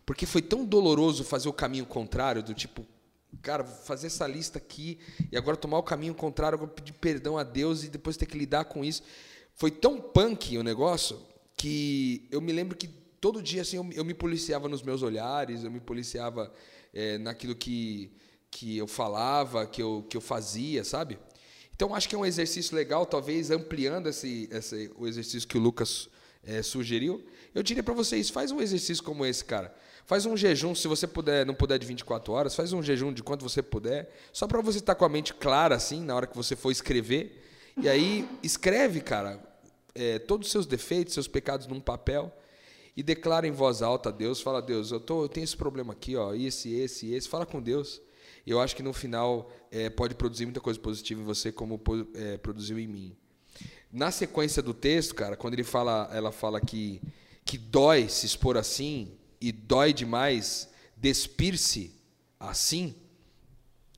Porque 0.06 0.26
foi 0.26 0.42
tão 0.42 0.64
doloroso 0.64 1.24
fazer 1.24 1.50
o 1.50 1.54
caminho 1.54 1.86
contrário, 1.86 2.42
do 2.42 2.54
tipo, 2.54 2.86
cara, 3.42 3.66
fazer 3.66 4.08
essa 4.08 4.26
lista 4.26 4.58
aqui 4.58 4.98
e 5.32 5.36
agora 5.36 5.58
tomar 5.58 5.78
o 5.78 5.84
caminho 5.84 6.16
contrário, 6.16 6.56
agora 6.56 6.72
pedir 6.72 6.94
perdão 6.94 7.38
a 7.38 7.44
Deus 7.44 7.84
e 7.84 7.90
depois 7.90 8.16
ter 8.16 8.26
que 8.26 8.38
lidar 8.38 8.66
com 8.66 8.86
isso. 8.86 9.04
Foi 9.56 9.70
tão 9.70 10.00
punk 10.00 10.58
o 10.58 10.64
negócio 10.64 11.20
que 11.58 12.26
eu 12.32 12.40
me 12.40 12.54
lembro 12.54 12.78
que 12.78 12.88
todo 13.20 13.42
dia 13.42 13.64
assim 13.64 13.78
eu, 13.96 14.06
me 14.06 14.14
policiava 14.14 14.70
nos 14.70 14.82
meus 14.82 15.02
olhares, 15.02 15.64
eu 15.64 15.72
me 15.72 15.80
policiava 15.80 16.54
é, 16.94 17.18
naquilo 17.18 17.56
que, 17.56 18.12
que 18.50 18.78
eu 18.78 18.88
falava, 18.88 19.66
que 19.66 19.82
eu, 19.82 20.06
que 20.10 20.18
eu 20.18 20.22
fazia, 20.22 20.84
sabe? 20.84 21.20
Então, 21.76 21.94
acho 21.94 22.10
que 22.10 22.16
é 22.16 22.18
um 22.18 22.26
exercício 22.26 22.76
legal, 22.76 23.06
talvez 23.06 23.52
ampliando 23.52 24.08
esse, 24.08 24.50
esse 24.52 24.92
o 24.98 25.08
exercício 25.08 25.48
que 25.48 25.58
o 25.58 25.62
Lucas 25.62 26.10
é, 26.44 26.64
sugeriu. 26.64 27.24
Eu 27.54 27.62
diria 27.62 27.84
para 27.84 27.94
vocês, 27.94 28.30
faz 28.30 28.52
um 28.52 28.60
exercício 28.60 29.04
como 29.04 29.26
esse, 29.26 29.46
cara. 29.46 29.74
Faz 30.06 30.26
um 30.26 30.36
jejum, 30.36 30.74
se 30.74 30.88
você 30.88 31.06
puder, 31.06 31.46
não 31.46 31.54
puder 31.54 31.78
de 31.78 31.86
24 31.86 32.34
horas, 32.34 32.56
faz 32.56 32.74
um 32.74 32.82
jejum 32.82 33.14
de 33.14 33.22
quanto 33.22 33.44
você 33.44 33.62
puder, 33.62 34.12
só 34.32 34.48
para 34.48 34.62
você 34.62 34.80
estar 34.80 34.96
tá 34.96 35.00
com 35.00 35.06
a 35.06 35.10
mente 35.10 35.34
clara, 35.34 35.76
assim, 35.76 36.02
na 36.02 36.16
hora 36.16 36.26
que 36.26 36.36
você 36.36 36.56
for 36.56 36.72
escrever. 36.72 37.44
E 37.80 37.88
aí, 37.88 38.28
escreve, 38.42 39.02
cara, 39.02 39.40
é, 39.94 40.18
todos 40.18 40.48
os 40.48 40.52
seus 40.52 40.66
defeitos, 40.66 41.14
seus 41.14 41.28
pecados 41.28 41.68
num 41.68 41.80
papel 41.80 42.36
e 42.96 43.04
declara 43.04 43.46
em 43.48 43.52
voz 43.52 43.84
alta 43.84 44.10
a 44.10 44.12
Deus, 44.12 44.42
fala, 44.42 44.62
Deus, 44.62 44.92
eu, 44.92 45.00
tô, 45.00 45.26
eu 45.26 45.30
tenho 45.30 45.44
esse 45.44 45.56
problema 45.56 45.94
aqui, 45.94 46.16
ó, 46.16 46.34
esse, 46.34 46.74
esse, 46.74 47.14
esse, 47.14 47.30
fala 47.30 47.46
com 47.46 47.62
Deus 47.62 48.02
eu 48.52 48.62
acho 48.62 48.76
que 48.76 48.84
no 48.84 48.94
final 48.94 49.52
é, 49.70 49.90
pode 49.90 50.16
produzir 50.16 50.46
muita 50.46 50.62
coisa 50.62 50.80
positiva 50.80 51.22
em 51.22 51.26
você, 51.26 51.52
como 51.52 51.82
é, 52.16 52.38
produziu 52.38 52.80
em 52.80 52.88
mim. 52.88 53.16
Na 53.92 54.12
sequência 54.12 54.62
do 54.62 54.74
texto, 54.74 55.16
cara, 55.16 55.36
quando 55.36 55.54
ele 55.54 55.64
fala, 55.64 56.10
ela 56.14 56.32
fala 56.32 56.62
que, 56.62 57.02
que 57.44 57.58
dói 57.58 58.08
se 58.08 58.26
expor 58.26 58.58
assim 58.58 59.12
e 59.42 59.52
dói 59.52 59.94
demais 59.94 60.70
despir-se 60.96 61.94
assim, 62.40 62.96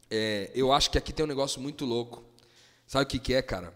é, 0.10 0.52
eu 0.56 0.72
acho 0.72 0.89
que 0.89 0.97
aqui 0.97 1.14
tem 1.14 1.24
um 1.24 1.30
negócio 1.30 1.62
muito 1.62 1.86
louco. 1.86 2.24
Sabe 2.88 3.06
o 3.06 3.08
que, 3.08 3.20
que 3.20 3.34
é, 3.34 3.41
cara? 3.41 3.74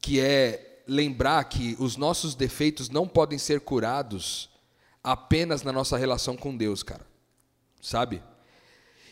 Que 0.00 0.20
é 0.20 0.82
lembrar 0.86 1.44
que 1.44 1.76
os 1.78 1.96
nossos 1.96 2.34
defeitos 2.34 2.88
não 2.88 3.06
podem 3.06 3.38
ser 3.38 3.60
curados 3.60 4.48
apenas 5.04 5.62
na 5.62 5.72
nossa 5.72 5.96
relação 5.96 6.36
com 6.36 6.56
Deus, 6.56 6.82
cara. 6.82 7.06
Sabe? 7.80 8.22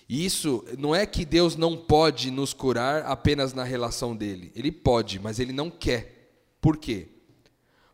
Isso 0.09 0.65
não 0.79 0.95
é 0.95 1.05
que 1.05 1.25
Deus 1.25 1.55
não 1.55 1.77
pode 1.77 2.31
nos 2.31 2.55
curar 2.55 3.05
apenas 3.05 3.53
na 3.53 3.63
relação 3.63 4.17
dele. 4.17 4.51
Ele 4.57 4.73
pode, 4.73 5.19
mas 5.19 5.39
ele 5.39 5.53
não 5.53 5.71
quer. 5.71 6.33
Por 6.61 6.79
quê? 6.79 7.09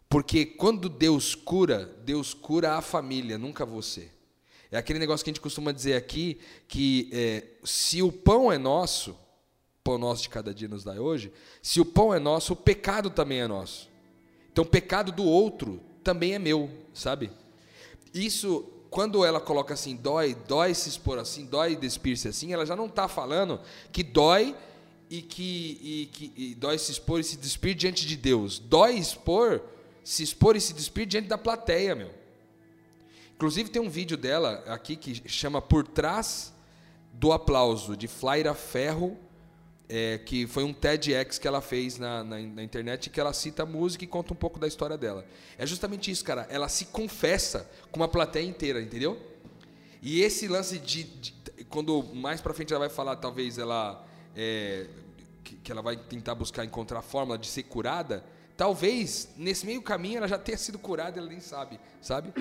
Porque 0.08 0.46
quando 0.46 0.88
Deus 0.88 1.34
cura, 1.34 1.86
Deus 2.04 2.32
cura 2.32 2.74
a 2.74 2.80
família, 2.80 3.36
nunca 3.36 3.66
você. 3.66 4.08
É 4.70 4.76
aquele 4.76 5.00
negócio 5.00 5.24
que 5.24 5.30
a 5.30 5.32
gente 5.32 5.40
costuma 5.40 5.72
dizer 5.72 5.94
aqui, 5.94 6.38
que 6.68 7.08
é, 7.12 7.44
se 7.64 8.00
o 8.00 8.12
pão 8.12 8.50
é 8.50 8.58
nosso, 8.58 9.16
pão 9.82 9.98
nosso 9.98 10.22
de 10.22 10.28
cada 10.28 10.54
dia 10.54 10.68
nos 10.68 10.84
dá 10.84 10.92
hoje, 10.92 11.32
se 11.60 11.80
o 11.80 11.84
pão 11.84 12.14
é 12.14 12.20
nosso, 12.20 12.52
o 12.52 12.56
pecado 12.56 13.10
também 13.10 13.40
é 13.40 13.48
nosso. 13.48 13.88
Então 14.52 14.62
o 14.62 14.68
pecado 14.68 15.10
do 15.10 15.24
outro 15.24 15.80
também 16.04 16.34
é 16.34 16.38
meu, 16.38 16.70
sabe? 16.92 17.30
Isso 18.12 18.68
quando 18.95 19.24
ela 19.24 19.40
coloca 19.40 19.74
assim, 19.74 19.97
dói, 19.97 20.36
dói 20.47 20.72
se 20.72 20.88
expor 20.88 21.18
assim, 21.18 21.47
dói 21.47 21.74
despir-se 21.74 22.28
assim, 22.28 22.53
ela 22.53 22.64
já 22.64 22.76
não 22.76 22.86
está 22.86 23.09
falando 23.09 23.61
que 23.90 24.05
dói 24.05 24.55
e 25.11 25.20
que, 25.20 25.80
e, 25.82 26.07
que 26.12 26.32
e 26.36 26.55
dói 26.55 26.78
se 26.78 26.92
expor 26.92 27.18
e 27.18 27.24
se 27.24 27.36
despir 27.36 27.74
diante 27.74 28.07
de 28.07 28.16
Deus. 28.16 28.61
Dói 28.61 28.95
expor, 28.95 29.61
se 30.05 30.22
expor 30.22 30.55
e 30.55 30.61
se 30.61 30.72
despir 30.72 31.07
diante 31.07 31.26
da 31.26 31.36
plateia, 31.36 31.97
meu. 31.97 32.12
Inclusive 33.34 33.68
tem 33.68 33.82
um 33.82 33.90
vídeo 33.90 34.16
dela 34.16 34.62
aqui 34.68 34.95
que 34.95 35.28
chama 35.28 35.61
Por 35.61 35.84
Trás 35.88 36.55
do 37.12 37.32
Aplauso, 37.32 37.97
de 37.97 38.07
Flaira 38.07 38.55
Ferro 38.55 39.18
é, 39.89 40.18
que 40.18 40.47
foi 40.47 40.64
um 40.64 40.72
TEDx 40.72 41.39
que 41.39 41.47
ela 41.47 41.61
fez 41.61 41.99
na, 41.99 42.24
na, 42.24 42.39
na, 42.39 42.62
internet, 42.62 43.11
que 43.11 43.20
ela 43.20 43.32
cita 43.32 43.64
a 43.64 43.66
música 43.66 44.05
e 44.05 44.07
conta 44.07 44.32
um 44.32 44.37
pouco 44.37 44.59
da 44.59 44.66
história 44.66 44.97
dela. 44.97 45.26
É 45.59 45.66
justamente 45.66 46.11
isso, 46.11 46.24
cara. 46.24 46.47
Ela 46.51 46.68
se 46.68 46.87
confessa 46.87 47.70
com 47.91 48.01
uma 48.01 48.09
plateia 48.09 48.47
inteira, 48.47 48.80
entendeu? 48.80 49.20
E 50.01 50.22
esse 50.22 50.49
lance 50.49 50.78
de, 50.78 51.05
de 51.05 51.35
quando 51.68 52.03
mais 52.14 52.41
para 52.41 52.55
frente 52.55 52.72
ela 52.72 52.87
vai 52.87 52.95
falar, 52.95 53.16
talvez 53.16 53.59
ela 53.59 54.07
é, 54.37 54.87
que, 55.43 55.57
que, 55.57 55.72
ela 55.72 55.82
vai 55.82 55.97
tentar 55.97 56.35
buscar 56.35 56.64
encontrar 56.64 57.01
a 57.01 57.03
fórmula 57.03 57.39
de 57.39 57.47
ser 57.47 57.64
curada. 57.64 58.24
Talvez 58.57 59.30
nesse 59.37 59.66
meio 59.66 59.82
caminho 59.82 60.18
ela 60.18 60.28
já 60.28 60.39
tenha 60.39 60.57
sido 60.57 60.78
curada, 60.78 61.18
ela 61.18 61.28
nem 61.28 61.41
sabe, 61.41 61.80
sabe? 62.01 62.32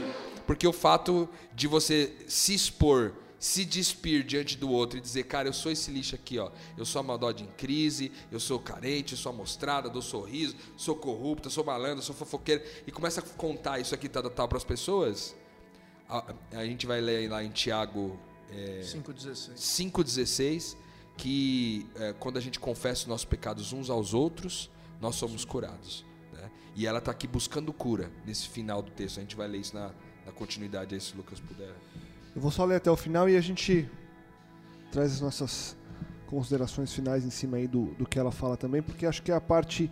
Porque 0.46 0.68
o 0.68 0.74
fato 0.74 1.28
de 1.54 1.68
você 1.68 2.14
se 2.28 2.54
expor 2.54 3.14
se 3.44 3.66
despir 3.66 4.24
diante 4.24 4.58
do 4.58 4.70
outro 4.70 4.98
e 4.98 5.02
dizer, 5.02 5.24
cara, 5.24 5.50
eu 5.50 5.54
sou 5.54 5.70
esse 5.70 5.92
lixo 5.92 6.16
aqui, 6.16 6.40
ó. 6.40 6.50
Eu 6.78 6.86
sou 6.86 7.02
a 7.02 7.04
maldade 7.04 7.44
em 7.44 7.48
crise, 7.58 8.10
eu 8.32 8.40
sou 8.40 8.58
carente, 8.58 9.12
eu 9.12 9.18
sou 9.18 9.34
amostrada, 9.34 9.90
dou 9.90 10.02
sorriso, 10.02 10.56
sou 10.78 10.96
corrupta, 10.96 11.50
sou 11.50 11.62
malandro, 11.62 12.02
sou 12.02 12.16
fofoqueiro. 12.16 12.64
E 12.88 12.92
começa 12.92 13.20
a 13.20 13.24
contar 13.24 13.80
isso 13.80 13.94
aqui 13.94 14.08
tal, 14.08 14.30
tal 14.30 14.48
para 14.48 14.58
as 14.58 14.64
pessoas. 14.64 15.36
A, 16.08 16.34
a, 16.54 16.66
gente 16.66 16.88
vai 16.88 17.02
ler 17.02 17.30
lá 17.30 17.44
em 17.44 17.50
Tiago 17.50 18.18
é, 18.50 18.80
5,16. 18.82 19.56
5,16 19.56 20.78
que 21.18 21.86
é, 21.96 22.14
quando 22.14 22.38
a 22.38 22.42
gente 22.42 22.62
confessa 22.62 23.02
os 23.02 23.08
nossos 23.08 23.26
pecados 23.26 23.74
uns 23.74 23.90
aos 23.90 24.14
outros, 24.14 24.72
nós 25.02 25.18
somos 25.18 25.44
curados. 25.44 26.06
Né? 26.32 26.50
E 26.78 26.88
ela 26.88 27.00
está 27.00 27.12
aqui 27.12 27.28
buscando 27.28 27.74
cura 27.74 28.10
nesse 28.26 28.48
final 28.48 28.82
do 28.82 28.90
texto. 28.90 29.18
A 29.18 29.22
gente 29.22 29.36
vai 29.36 29.50
ler 29.50 29.58
isso 29.58 29.76
na, 29.76 29.92
na 30.26 30.32
continuidade 30.32 30.96
aí, 30.96 31.02
se 31.02 31.14
o 31.14 31.18
Lucas 31.18 31.42
puder. 31.42 31.76
Eu 32.36 32.42
vou 32.42 32.50
só 32.50 32.66
ler 32.66 32.78
até 32.78 32.90
o 32.90 32.96
final 32.96 33.30
e 33.30 33.38
a 33.38 33.42
gente 33.42 33.88
traz 34.92 35.14
as 35.14 35.22
nossas 35.22 35.78
considerações 36.26 36.92
finais 36.92 37.24
em 37.24 37.30
cima 37.30 37.58
aí 37.58 37.68
do, 37.68 37.94
do 37.94 38.08
que 38.08 38.18
ela 38.18 38.32
fala 38.32 38.58
também, 38.58 38.82
porque 38.82 39.06
acho 39.06 39.22
que 39.22 39.32
é 39.32 39.36
a 39.36 39.42
parte. 39.42 39.92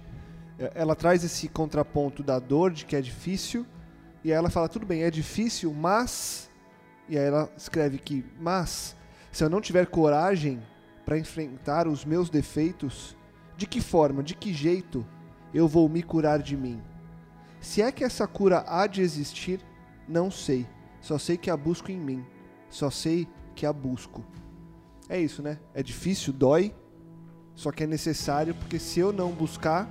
É, 0.58 0.72
ela 0.74 0.96
traz 0.96 1.24
esse 1.24 1.48
contraponto 1.48 2.24
da 2.24 2.40
dor, 2.40 2.72
de 2.72 2.84
que 2.84 2.96
é 2.96 3.02
difícil, 3.02 3.64
e 4.24 4.32
aí 4.32 4.38
ela 4.38 4.50
fala: 4.50 4.68
tudo 4.68 4.88
bem, 4.88 5.04
é 5.04 5.12
difícil, 5.12 5.72
mas. 5.72 6.50
E 7.08 7.16
aí 7.16 7.26
ela 7.26 7.48
escreve 7.56 8.00
que, 8.00 8.26
mas, 8.40 8.96
se 9.32 9.44
eu 9.44 9.50
não 9.50 9.62
tiver 9.62 9.86
coragem 9.86 10.62
para 11.06 11.20
enfrentar 11.20 11.88
os 11.88 12.04
meus 12.06 12.28
defeitos, 12.28 13.16
de 13.56 13.68
que 13.68 13.82
forma, 13.82 14.24
de 14.24 14.34
que 14.34 14.52
jeito 14.52 15.06
eu 15.54 15.68
vou 15.68 15.88
me 15.88 16.02
curar 16.02 16.40
de 16.40 16.58
mim? 16.58 16.82
Se 17.60 17.84
é 17.84 17.92
que 17.92 18.04
essa 18.04 18.26
cura 18.26 18.64
há 18.66 18.88
de 18.88 19.02
existir, 19.02 19.60
não 20.08 20.32
sei 20.32 20.66
só 21.02 21.18
sei 21.18 21.36
que 21.36 21.50
a 21.50 21.58
busco 21.58 21.92
em 21.92 21.98
mim. 21.98 22.26
Só 22.70 22.90
sei 22.90 23.28
que 23.56 23.66
a 23.66 23.74
busco. 23.74 24.24
É 25.10 25.20
isso, 25.20 25.42
né? 25.42 25.60
É 25.74 25.84
difícil, 25.84 26.32
dói, 26.32 26.74
só 27.56 27.72
que 27.72 27.84
é 27.84 27.88
necessário, 27.88 28.56
porque 28.56 28.80
se 28.80 29.00
eu 29.00 29.12
não 29.12 29.32
buscar, 29.32 29.90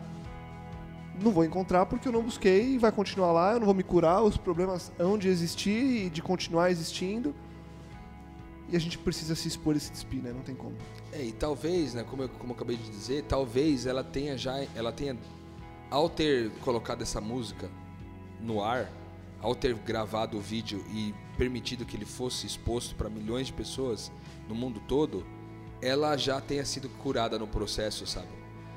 não 1.23 1.31
vou 1.31 1.45
encontrar 1.45 1.85
porque 1.87 2.09
eu 2.09 2.13
não 2.13 2.23
busquei 2.23 2.75
e 2.75 2.79
vai 2.79 2.91
continuar 2.91 3.33
lá, 3.33 3.53
eu 3.53 3.59
não 3.59 3.67
vou 3.67 3.75
me 3.75 3.83
curar, 3.83 4.23
os 4.23 4.37
problemas 4.37 4.91
hão 4.99 5.19
de 5.19 5.29
existir 5.29 6.07
e 6.07 6.11
de 6.11 6.23
continuar 6.23 6.71
existindo. 6.71 7.35
E 8.69 8.77
a 8.77 8.79
gente 8.81 8.97
precisa 8.97 9.35
se 9.35 9.49
expor 9.49 9.77
e 9.77 9.81
se 9.81 9.91
despir, 9.91 10.23
né? 10.23 10.33
Não 10.33 10.43
tem 10.43 10.55
como. 10.55 10.77
É, 11.13 11.25
e 11.25 11.33
talvez, 11.33 11.93
né, 11.93 12.05
como 12.09 12.23
eu, 12.23 12.29
como 12.29 12.53
eu 12.53 12.57
acabei 12.57 12.77
de 12.77 12.89
dizer, 12.89 13.25
talvez 13.25 13.85
ela 13.85 14.05
tenha 14.05 14.39
já, 14.39 14.65
ela 14.77 14.93
tenha, 14.93 15.19
ao 15.91 16.09
ter 16.09 16.51
colocado 16.61 17.03
essa 17.03 17.21
música 17.21 17.69
no 18.41 18.63
ar, 18.63 18.89
ao 19.41 19.55
ter 19.55 19.75
gravado 19.75 20.37
o 20.37 20.41
vídeo 20.41 20.85
e 20.91 21.15
permitido 21.37 21.85
que 21.85 21.97
ele 21.97 22.05
fosse 22.05 22.47
exposto 22.47 22.95
para 22.95 23.09
milhões 23.09 23.47
de 23.47 23.53
pessoas 23.53 24.13
no 24.49 24.55
mundo 24.55 24.81
todo, 24.87 25.25
ela 25.81 26.17
já 26.17 26.41
tenha 26.41 26.65
sido 26.65 26.89
curada 26.89 27.39
no 27.39 27.47
processo, 27.47 28.07
sabe? 28.07 28.29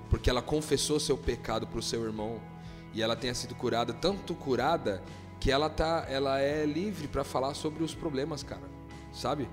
Porque 0.09 0.29
ela 0.29 0.41
confessou 0.41 0.99
seu 0.99 1.17
pecado 1.17 1.67
para 1.67 1.79
o 1.79 1.83
seu 1.83 2.03
irmão 2.03 2.39
e 2.93 3.01
ela 3.01 3.15
tenha 3.15 3.33
sido 3.33 3.55
curada, 3.55 3.93
tanto 3.93 4.33
curada 4.35 5.03
que 5.39 5.51
ela 5.51 5.69
tá, 5.69 6.05
ela 6.07 6.39
é 6.39 6.65
livre 6.65 7.07
para 7.07 7.23
falar 7.23 7.53
sobre 7.53 7.83
os 7.83 7.93
problemas, 7.93 8.43
cara, 8.43 8.69
sabe? 9.11 9.49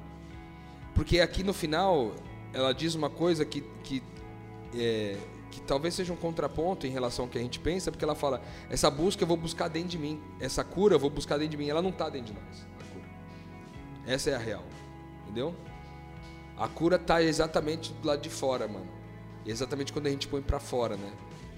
Porque 0.94 1.18
aqui 1.18 1.42
no 1.42 1.52
final 1.52 2.14
ela 2.52 2.72
diz 2.72 2.94
uma 2.94 3.10
coisa 3.10 3.44
que, 3.44 3.62
que 3.82 4.02
é, 4.74 5.16
que 5.50 5.60
talvez 5.60 5.94
seja 5.94 6.12
um 6.12 6.16
contraponto 6.16 6.86
em 6.86 6.90
relação 6.90 7.24
ao 7.24 7.30
que 7.30 7.36
a 7.38 7.40
gente 7.40 7.58
pensa, 7.58 7.90
porque 7.90 8.04
ela 8.04 8.14
fala: 8.14 8.42
essa 8.68 8.90
busca 8.90 9.22
eu 9.22 9.26
vou 9.26 9.36
buscar 9.36 9.68
dentro 9.68 9.88
de 9.90 9.98
mim, 9.98 10.20
essa 10.38 10.62
cura 10.64 10.94
eu 10.94 10.98
vou 10.98 11.10
buscar 11.10 11.36
dentro 11.38 11.50
de 11.52 11.56
mim. 11.56 11.68
Ela 11.68 11.82
não 11.82 11.90
está 11.90 12.08
dentro 12.08 12.32
de 12.34 12.40
nós. 12.40 12.66
Essa 14.06 14.30
é 14.30 14.34
a 14.34 14.38
real, 14.38 14.64
entendeu? 15.24 15.54
A 16.56 16.68
cura 16.68 16.96
está 16.96 17.22
exatamente 17.22 17.92
do 17.94 18.06
lado 18.08 18.20
de 18.20 18.30
fora, 18.30 18.66
mano. 18.66 18.88
E 19.44 19.50
exatamente 19.50 19.92
quando 19.92 20.06
a 20.06 20.10
gente 20.10 20.26
põe 20.28 20.42
para 20.42 20.58
fora, 20.60 20.96
né? 20.96 21.12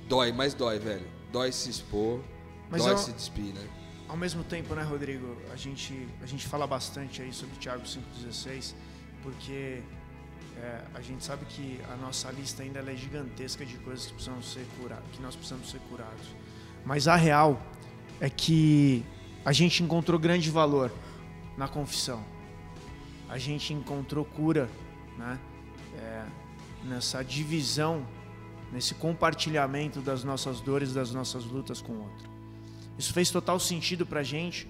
Dói, 0.09 0.32
mas 0.32 0.55
dói, 0.55 0.78
velho. 0.78 1.07
Dói 1.32 1.51
se 1.53 1.70
expor, 1.70 2.20
Mas 2.70 2.82
dói 2.82 2.93
eu- 2.93 2.99
se 2.99 3.12
despir, 3.12 3.55
né? 3.55 3.66
Ao 4.09 4.16
mesmo 4.16 4.45
tempo, 4.45 4.74
né, 4.74 4.82
Rodrigo, 4.82 5.36
a 5.51 5.57
gente, 5.57 6.07
a 6.20 6.26
gente 6.26 6.47
fala 6.47 6.66
bastante 6.66 7.22
aí 7.22 7.32
sobre 7.32 7.57
Tiago 7.57 7.86
5,16, 7.86 8.74
porque 9.22 9.82
é, 10.57 10.80
a 10.94 11.00
gente 11.00 11.24
sabe 11.24 11.44
que 11.46 11.80
a 11.92 11.96
nossa 11.96 12.30
lista 12.30 12.62
ainda 12.62 12.80
é 12.80 12.96
gigantesca 12.96 13.64
de 13.64 13.76
coisas 13.78 14.07
que 14.07 14.12
precisam 14.12 14.42
ser 14.42 14.66
curadas, 14.78 15.05
que 15.12 15.22
nós 15.22 15.34
precisamos 15.34 15.70
ser 15.70 15.80
curados. 15.88 16.26
Mas 16.84 17.09
a 17.09 17.16
real 17.16 17.61
é 18.20 18.28
que 18.28 19.05
a 19.44 19.53
gente 19.53 19.82
encontrou 19.82 20.18
grande 20.18 20.50
valor 20.50 20.92
na 21.57 21.68
confissão. 21.68 22.24
A 23.28 23.38
gente 23.38 23.72
encontrou 23.72 24.24
cura, 24.24 24.68
né? 25.18 25.38
É, 25.96 26.24
nessa 26.84 27.22
divisão, 27.22 28.07
nesse 28.72 28.94
compartilhamento 28.94 30.00
das 30.00 30.24
nossas 30.24 30.61
dores, 30.61 30.92
das 30.92 31.12
nossas 31.12 31.44
lutas 31.44 31.80
com 31.80 31.92
o 31.92 32.03
outro. 32.03 32.30
Isso 32.98 33.12
fez 33.12 33.30
total 33.30 33.59
sentido 33.59 34.07
pra 34.07 34.22
gente. 34.22 34.68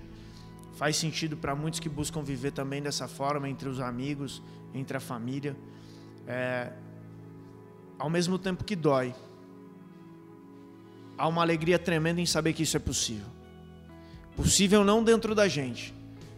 Faz 0.75 0.97
sentido 0.97 1.37
para 1.37 1.55
muitos 1.55 1.81
que 1.81 1.89
buscam 1.89 2.23
viver 2.23 2.53
também 2.53 2.83
dessa 2.83 3.07
forma, 3.07 3.49
entre 3.49 3.69
os 3.69 3.79
amigos, 3.79 4.43
entre 4.75 4.97
a 4.97 5.01
família. 5.01 5.57
É, 6.27 6.73
ao 7.99 8.11
mesmo 8.11 8.39
tempo 8.39 8.65
que 8.65 8.75
dói, 8.75 9.15
há 11.17 11.29
uma 11.29 11.43
alegria 11.43 11.79
tremenda 11.79 12.21
em 12.21 12.27
saber 12.27 12.53
que 12.53 12.63
isso 12.63 12.77
é 12.77 12.81
possível. 12.81 13.27
Possível 14.37 14.83
não 14.83 15.05
dentro 15.05 15.35
da 15.35 15.47
gente, 15.47 15.95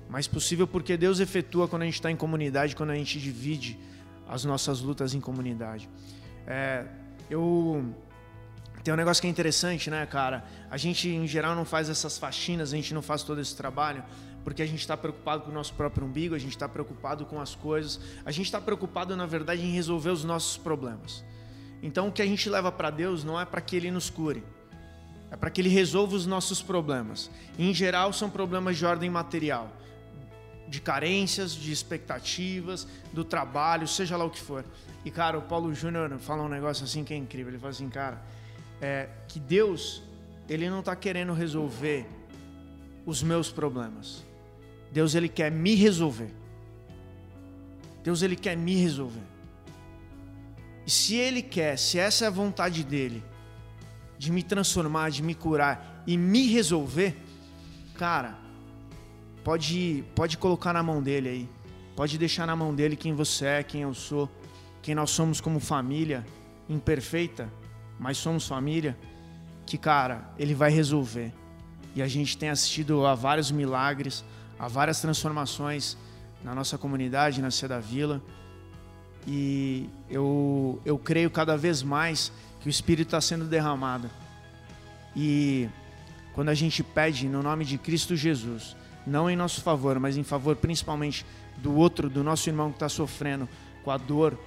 mas 0.09 0.26
possível 0.26 0.66
porque 0.66 0.97
Deus 0.97 1.20
efetua 1.20 1.68
quando 1.68 1.82
a 1.82 1.85
gente 1.85 1.95
está 1.95 2.11
em 2.11 2.16
comunidade, 2.16 2.74
quando 2.74 2.91
a 2.91 2.97
gente 2.97 3.18
divide 3.18 3.78
as 4.28 4.45
nossas 4.45 4.80
lutas 4.80 5.14
em 5.14 5.20
comunidade. 5.20 5.89
É, 6.47 6.87
eu 7.30 7.95
tem 8.85 8.93
um 8.93 8.97
negócio 8.99 9.22
que 9.22 9.26
é 9.26 9.30
interessante, 9.30 9.89
né, 9.89 10.05
cara? 10.05 10.45
A 10.70 10.76
gente, 10.76 11.09
em 11.09 11.26
geral, 11.26 11.57
não 11.57 11.64
faz 11.64 11.89
essas 11.89 12.18
faxinas, 12.18 12.70
a 12.70 12.76
gente 12.76 12.93
não 12.93 13.01
faz 13.01 13.22
todo 13.22 13.41
esse 13.41 13.57
trabalho 13.57 14.05
porque 14.45 14.61
a 14.61 14.66
gente 14.66 14.80
está 14.80 14.95
preocupado 14.95 15.45
com 15.45 15.51
o 15.51 15.55
nosso 15.55 15.72
próprio 15.72 16.07
umbigo, 16.07 16.35
a 16.35 16.39
gente 16.39 16.51
está 16.51 16.68
preocupado 16.68 17.24
com 17.24 17.41
as 17.41 17.55
coisas, 17.55 17.99
a 18.26 18.30
gente 18.30 18.45
está 18.45 18.61
preocupado, 18.61 19.16
na 19.16 19.24
verdade, 19.24 19.62
em 19.62 19.72
resolver 19.72 20.11
os 20.11 20.22
nossos 20.22 20.59
problemas. 20.59 21.24
Então, 21.82 22.09
o 22.09 22.12
que 22.12 22.20
a 22.20 22.26
gente 22.26 22.49
leva 22.51 22.70
para 22.70 22.91
Deus 22.91 23.24
não 23.24 23.41
é 23.41 23.47
para 23.47 23.62
que 23.62 23.74
Ele 23.74 23.91
nos 23.91 24.11
cure, 24.11 24.45
é 25.30 25.37
para 25.37 25.49
que 25.49 25.62
Ele 25.62 25.70
resolva 25.70 26.14
os 26.14 26.26
nossos 26.26 26.61
problemas. 26.61 27.30
E, 27.57 27.68
em 27.68 27.72
geral, 27.72 28.12
são 28.12 28.28
problemas 28.28 28.76
de 28.76 28.85
ordem 28.85 29.09
material, 29.09 29.72
de 30.68 30.78
carências, 30.78 31.53
de 31.53 31.72
expectativas, 31.72 32.87
do 33.14 33.24
trabalho, 33.24 33.89
seja 33.89 34.14
lá 34.14 34.26
o 34.26 34.30
que 34.30 34.41
for. 34.41 34.62
E, 35.07 35.11
cara, 35.11 35.39
o 35.39 35.43
Paulo 35.43 35.72
Júnior 35.74 36.18
fala 36.18 36.43
um 36.43 36.49
negócio 36.51 36.85
assim 36.85 37.03
que 37.03 37.14
é 37.14 37.16
incrível. 37.16 37.51
Ele 37.51 37.59
fala 37.59 37.70
assim, 37.70 37.89
cara, 37.89 38.22
é, 38.85 39.09
que 39.26 39.41
Deus 39.41 40.03
ele 40.47 40.68
não 40.68 40.80
está 40.80 40.95
querendo 40.95 41.32
resolver 41.32 42.07
os 43.07 43.22
meus 43.22 43.51
problemas. 43.51 44.22
Deus 44.93 45.14
ele 45.14 45.28
quer 45.28 45.51
me 45.51 45.74
resolver. 45.74 46.30
Deus 48.03 48.20
ele 48.20 48.37
quer 48.37 48.55
me 48.57 48.76
resolver. 48.76 49.22
E 50.87 50.91
se 50.91 51.14
ele 51.16 51.41
quer, 51.41 51.78
se 51.78 51.99
essa 51.99 52.26
é 52.26 52.28
a 52.28 52.30
vontade 52.30 52.85
dele, 52.85 53.24
de 54.18 54.30
me 54.30 54.43
transformar, 54.43 55.11
de 55.11 55.22
me 55.22 55.35
curar 55.35 56.05
e 56.07 56.18
me 56.18 56.47
resolver, 56.49 57.16
cara, 57.95 58.37
pode 59.43 60.05
pode 60.14 60.37
colocar 60.37 60.74
na 60.74 60.82
mão 60.82 61.03
dele 61.03 61.28
aí. 61.28 61.49
Pode 61.97 62.18
deixar 62.18 62.47
na 62.47 62.55
mão 62.55 62.74
dele 62.74 62.97
quem 62.97 63.14
você 63.14 63.47
é, 63.47 63.62
quem 63.62 63.80
eu 63.80 63.95
sou, 63.95 64.28
quem 64.82 64.95
nós 64.95 65.11
somos 65.11 65.41
como 65.41 65.59
família 65.59 66.24
imperfeita, 66.68 67.51
mas 67.99 68.18
somos 68.18 68.47
família, 68.47 68.97
que 69.66 69.78
cara, 69.78 70.30
ele 70.38 70.55
vai 70.55 70.70
resolver. 70.70 71.32
E 71.95 72.03
a 72.03 72.09
gente 72.09 72.36
tem 72.36 72.49
assistido 72.49 73.07
a 73.07 73.14
vários 73.14 73.51
milagres, 73.51 74.24
a 74.59 74.68
várias 74.68 75.01
transformações 75.01 75.97
na 76.42 76.55
nossa 76.55 76.76
comunidade, 76.76 77.40
na 77.40 77.51
Cia 77.51 77.68
da 77.68 77.80
Vila. 77.80 78.22
E 79.26 79.88
eu, 80.11 80.80
eu 80.84 80.99
creio 80.99 81.30
cada 81.30 81.57
vez 81.57 81.82
mais 81.82 82.30
que 82.61 82.68
o 82.68 82.70
Espírito 82.70 83.09
está 83.09 83.20
sendo 83.20 83.45
derramado. 83.45 84.11
E 85.16 85.68
quando 86.34 86.49
a 86.49 86.55
gente 86.55 86.82
pede 86.82 87.28
no 87.28 87.42
nome 87.42 87.64
de 87.64 87.78
Cristo 87.78 88.16
Jesus, 88.16 88.76
não 89.07 89.30
em 89.30 89.36
nosso 89.36 89.61
favor, 89.61 89.99
mas 90.01 90.16
em 90.16 90.24
favor 90.24 90.57
principalmente 90.57 91.24
do 91.59 91.74
outro, 91.74 92.11
do 92.11 92.24
nosso 92.24 92.49
irmão 92.49 92.70
que 92.70 92.76
está 92.76 92.88
sofrendo 92.88 93.49
com 93.84 93.90
a 93.90 93.97
dor 93.97 94.38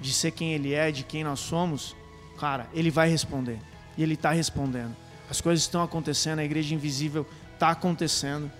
de 0.00 0.12
ser 0.12 0.32
quem 0.32 0.52
ele 0.52 0.74
é, 0.74 0.90
de 0.90 1.04
quem 1.04 1.22
nós 1.22 1.40
somos, 1.40 1.94
cara, 2.36 2.68
ele 2.72 2.90
vai 2.90 3.08
responder. 3.08 3.58
E 3.96 4.02
ele 4.02 4.14
está 4.14 4.30
respondendo. 4.30 4.94
As 5.28 5.40
coisas 5.40 5.64
estão 5.64 5.82
acontecendo, 5.82 6.38
a 6.38 6.44
igreja 6.44 6.74
invisível 6.74 7.26
está 7.54 7.70
acontecendo. 7.70 8.50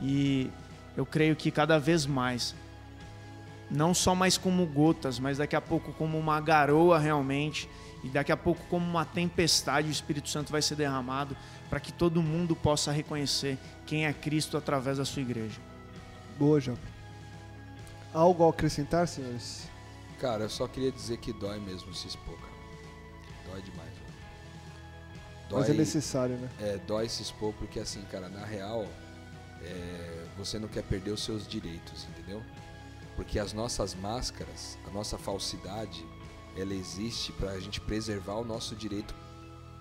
E 0.00 0.50
eu 0.96 1.04
creio 1.04 1.36
que 1.36 1.50
cada 1.50 1.78
vez 1.78 2.06
mais, 2.06 2.54
não 3.70 3.92
só 3.92 4.14
mais 4.14 4.38
como 4.38 4.64
gotas, 4.66 5.18
mas 5.18 5.38
daqui 5.38 5.56
a 5.56 5.60
pouco 5.60 5.92
como 5.92 6.18
uma 6.18 6.40
garoa 6.40 6.98
realmente, 6.98 7.68
e 8.02 8.08
daqui 8.08 8.30
a 8.30 8.36
pouco 8.36 8.62
como 8.68 8.86
uma 8.86 9.04
tempestade, 9.04 9.88
o 9.88 9.90
Espírito 9.90 10.28
Santo 10.28 10.52
vai 10.52 10.60
ser 10.60 10.74
derramado 10.74 11.34
para 11.70 11.80
que 11.80 11.92
todo 11.92 12.22
mundo 12.22 12.54
possa 12.54 12.92
reconhecer 12.92 13.58
quem 13.86 14.06
é 14.06 14.12
Cristo 14.12 14.56
através 14.56 14.98
da 14.98 15.04
sua 15.04 15.22
igreja. 15.22 15.58
Boa, 16.38 16.60
Japa. 16.60 16.78
Algo 18.12 18.46
a 18.46 18.50
acrescentar, 18.50 19.08
senhores? 19.08 19.68
Cara, 20.20 20.44
eu 20.44 20.50
só 20.50 20.68
queria 20.68 20.92
dizer 20.92 21.16
que 21.16 21.32
dói 21.32 21.58
mesmo 21.58 21.92
se 21.94 22.06
expor, 22.06 22.36
cara. 22.38 22.53
Dói 23.54 23.62
demais, 23.62 23.88
velho. 23.90 24.14
Mas 25.50 25.70
é 25.70 25.74
necessário, 25.74 26.36
né? 26.36 26.48
É, 26.60 26.78
dói 26.78 27.08
se 27.08 27.22
expor 27.22 27.52
porque, 27.54 27.78
assim, 27.78 28.02
cara, 28.10 28.28
na 28.28 28.44
real, 28.44 28.86
é, 29.62 30.26
você 30.36 30.58
não 30.58 30.68
quer 30.68 30.82
perder 30.82 31.10
os 31.12 31.22
seus 31.22 31.46
direitos, 31.46 32.04
entendeu? 32.10 32.42
Porque 33.14 33.38
as 33.38 33.52
nossas 33.52 33.94
máscaras, 33.94 34.76
a 34.86 34.90
nossa 34.90 35.16
falsidade, 35.16 36.04
ela 36.56 36.74
existe 36.74 37.30
pra 37.32 37.58
gente 37.60 37.80
preservar 37.80 38.34
o 38.34 38.44
nosso 38.44 38.74
direito 38.74 39.14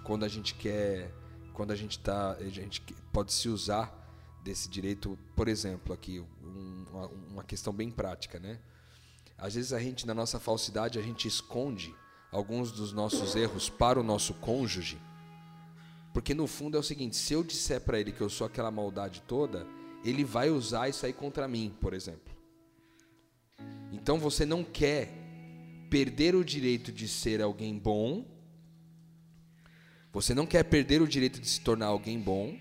quando 0.03 0.23
a 0.25 0.27
gente 0.27 0.53
quer, 0.53 1.11
quando 1.53 1.71
a 1.71 1.75
gente 1.75 1.97
tá, 1.99 2.33
a 2.33 2.43
gente 2.49 2.81
pode 3.11 3.33
se 3.33 3.47
usar 3.49 3.91
desse 4.43 4.69
direito, 4.69 5.17
por 5.35 5.47
exemplo, 5.47 5.93
aqui, 5.93 6.19
um- 6.43 6.85
uma, 6.91 7.07
uma 7.07 7.43
questão 7.43 7.71
bem 7.73 7.89
prática, 7.89 8.37
né? 8.39 8.59
Às 9.37 9.55
vezes 9.55 9.73
a 9.73 9.79
gente, 9.79 10.05
na 10.05 10.13
nossa 10.13 10.39
falsidade, 10.39 10.99
a 10.99 11.01
gente 11.01 11.27
esconde 11.27 11.95
alguns 12.33 12.71
dos 12.71 12.91
nossos 12.91 13.35
erros 13.35 13.69
para 13.69 13.99
o 13.99 14.03
nosso 14.03 14.33
cônjuge, 14.33 14.99
porque 16.13 16.33
no 16.33 16.47
fundo 16.47 16.75
é 16.75 16.79
o 16.79 16.83
seguinte: 16.83 17.15
se 17.15 17.33
eu 17.33 17.43
disser 17.43 17.79
para 17.79 17.99
ele 17.99 18.11
que 18.11 18.21
eu 18.21 18.29
sou 18.29 18.45
aquela 18.45 18.71
maldade 18.71 19.21
toda, 19.21 19.65
ele 20.03 20.23
vai 20.23 20.49
usar 20.49 20.89
isso 20.89 21.05
aí 21.05 21.13
contra 21.13 21.47
mim, 21.47 21.73
por 21.79 21.93
exemplo. 21.93 22.33
Então 23.91 24.19
você 24.19 24.45
não 24.45 24.63
quer 24.63 25.09
perder 25.89 26.35
o 26.35 26.43
direito 26.43 26.91
de 26.91 27.07
ser 27.07 27.41
alguém 27.41 27.77
bom, 27.77 28.25
você 30.11 30.33
não 30.33 30.45
quer 30.45 30.63
perder 30.63 31.01
o 31.01 31.07
direito 31.07 31.39
de 31.39 31.47
se 31.47 31.61
tornar 31.61 31.87
alguém 31.87 32.19
bom, 32.19 32.57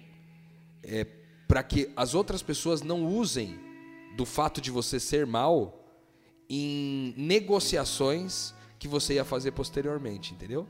é, 0.82 1.04
para 1.48 1.62
que 1.62 1.90
as 1.96 2.14
outras 2.14 2.42
pessoas 2.42 2.82
não 2.82 3.06
usem 3.06 3.58
do 4.16 4.24
fato 4.26 4.60
de 4.60 4.70
você 4.70 5.00
ser 5.00 5.26
mal 5.26 5.82
em 6.48 7.14
negociações 7.16 8.54
que 8.82 8.88
você 8.88 9.14
ia 9.14 9.24
fazer 9.24 9.52
posteriormente, 9.52 10.34
entendeu? 10.34 10.66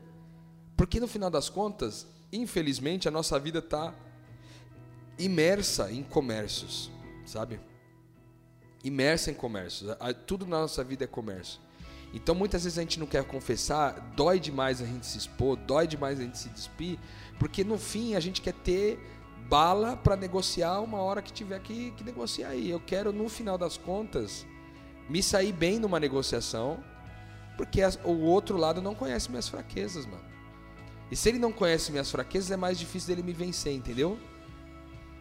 Porque 0.77 0.99
no 0.99 1.07
final 1.07 1.31
das 1.31 1.49
contas, 1.49 2.05
infelizmente, 2.31 3.07
a 3.07 3.11
nossa 3.11 3.39
vida 3.39 3.57
está 3.57 3.91
imersa 5.17 5.91
em 5.91 6.03
comércios, 6.03 6.91
sabe? 7.25 7.59
Imersa 8.83 9.31
em 9.31 9.33
comércios. 9.33 9.97
Tudo 10.27 10.45
na 10.45 10.59
nossa 10.59 10.83
vida 10.83 11.05
é 11.05 11.07
comércio. 11.07 11.59
Então 12.13 12.35
muitas 12.35 12.65
vezes 12.65 12.77
a 12.77 12.83
gente 12.83 12.99
não 12.99 13.07
quer 13.07 13.23
confessar, 13.23 14.13
dói 14.15 14.39
demais 14.39 14.79
a 14.79 14.85
gente 14.85 15.07
se 15.07 15.17
expor, 15.17 15.57
dói 15.57 15.87
demais 15.87 16.19
a 16.19 16.21
gente 16.21 16.37
se 16.37 16.49
despir, 16.49 16.99
porque 17.39 17.63
no 17.63 17.79
fim 17.79 18.13
a 18.13 18.19
gente 18.19 18.43
quer 18.43 18.53
ter 18.53 18.99
bala 19.49 19.97
para 19.97 20.15
negociar 20.15 20.81
uma 20.81 20.99
hora 20.99 21.19
que 21.19 21.33
tiver 21.33 21.59
que, 21.61 21.89
que 21.97 22.03
negociar 22.03 22.49
aí. 22.49 22.69
Eu 22.69 22.79
quero, 22.79 23.11
no 23.11 23.27
final 23.27 23.57
das 23.57 23.75
contas, 23.75 24.45
me 25.09 25.23
sair 25.23 25.51
bem 25.51 25.79
numa 25.79 25.99
negociação, 25.99 26.92
porque 27.57 27.81
as- 27.81 27.99
o 28.03 28.11
outro 28.21 28.57
lado 28.57 28.81
não 28.81 28.95
conhece 28.95 29.29
minhas 29.29 29.47
fraquezas, 29.47 30.05
mano. 30.05 30.23
E 31.11 31.15
se 31.15 31.29
ele 31.29 31.39
não 31.39 31.51
conhece 31.51 31.91
minhas 31.91 32.09
fraquezas, 32.09 32.49
é 32.51 32.57
mais 32.57 32.79
difícil 32.79 33.09
dele 33.09 33.23
me 33.23 33.33
vencer, 33.33 33.73
entendeu? 33.73 34.19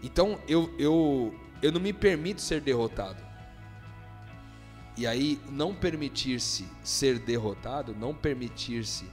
Então 0.03 0.39
eu, 0.49 0.72
eu, 0.78 1.35
eu 1.61 1.70
não 1.70 1.80
me 1.80 1.93
permito 1.93 2.41
ser 2.41 2.61
derrotado. 2.61 3.22
E 4.97 5.07
aí, 5.07 5.41
não 5.49 5.74
permitir-se 5.74 6.66
ser 6.83 7.18
derrotado, 7.18 7.95
não 7.95 8.14
permitir-se 8.14 9.07